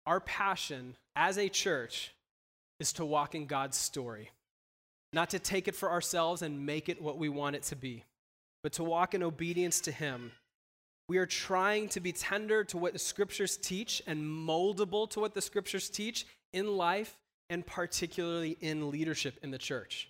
Our 0.06 0.20
passion 0.20 0.96
as 1.16 1.38
a 1.38 1.48
church 1.48 2.12
is 2.78 2.92
to 2.94 3.04
walk 3.04 3.34
in 3.34 3.46
God's 3.46 3.76
story, 3.76 4.30
not 5.12 5.30
to 5.30 5.38
take 5.38 5.68
it 5.68 5.74
for 5.74 5.90
ourselves 5.90 6.42
and 6.42 6.66
make 6.66 6.88
it 6.88 7.00
what 7.00 7.18
we 7.18 7.28
want 7.28 7.56
it 7.56 7.62
to 7.64 7.76
be, 7.76 8.04
but 8.62 8.72
to 8.74 8.84
walk 8.84 9.14
in 9.14 9.22
obedience 9.22 9.80
to 9.82 9.92
Him. 9.92 10.32
We 11.08 11.18
are 11.18 11.26
trying 11.26 11.88
to 11.90 12.00
be 12.00 12.12
tender 12.12 12.64
to 12.64 12.78
what 12.78 12.92
the 12.92 12.98
scriptures 12.98 13.56
teach 13.56 14.02
and 14.06 14.22
moldable 14.22 15.08
to 15.10 15.20
what 15.20 15.34
the 15.34 15.42
scriptures 15.42 15.88
teach 15.88 16.26
in 16.52 16.76
life 16.76 17.16
and 17.50 17.66
particularly 17.66 18.56
in 18.60 18.90
leadership 18.90 19.38
in 19.42 19.50
the 19.50 19.58
church. 19.58 20.08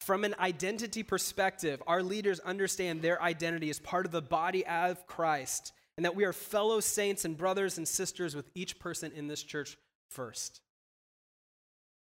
From 0.00 0.24
an 0.24 0.34
identity 0.38 1.02
perspective, 1.02 1.82
our 1.86 2.02
leaders 2.02 2.40
understand 2.40 3.02
their 3.02 3.20
identity 3.20 3.68
as 3.68 3.78
part 3.78 4.06
of 4.06 4.12
the 4.12 4.22
body 4.22 4.64
of 4.66 5.06
Christ 5.06 5.72
and 5.96 6.04
that 6.04 6.14
we 6.14 6.24
are 6.24 6.32
fellow 6.32 6.80
saints 6.80 7.24
and 7.24 7.36
brothers 7.36 7.78
and 7.78 7.88
sisters 7.88 8.36
with 8.36 8.48
each 8.54 8.78
person 8.78 9.12
in 9.12 9.26
this 9.26 9.42
church 9.42 9.76
first. 10.10 10.60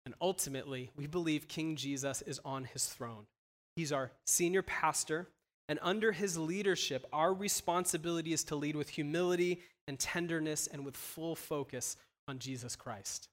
And 0.05 0.15
ultimately, 0.21 0.91
we 0.95 1.07
believe 1.07 1.47
King 1.47 1.76
Jesus 1.76 2.21
is 2.23 2.39
on 2.43 2.65
his 2.65 2.86
throne. 2.86 3.26
He's 3.76 3.91
our 3.91 4.11
senior 4.26 4.61
pastor, 4.61 5.28
and 5.67 5.80
under 5.82 6.11
his 6.11 6.38
leadership, 6.38 7.05
our 7.11 7.34
responsibility 7.34 8.34
is 8.34 8.43
to 8.45 8.55
lead 8.55 8.76
with 8.76 8.89
humility 8.89 9.61
and 9.88 9.99
tenderness 9.99 10.67
and 10.67 10.86
with 10.86 10.95
full 10.95 11.36
focus 11.36 11.97
on 12.28 12.39
Jesus 12.39 12.76
Christ. 12.76 13.30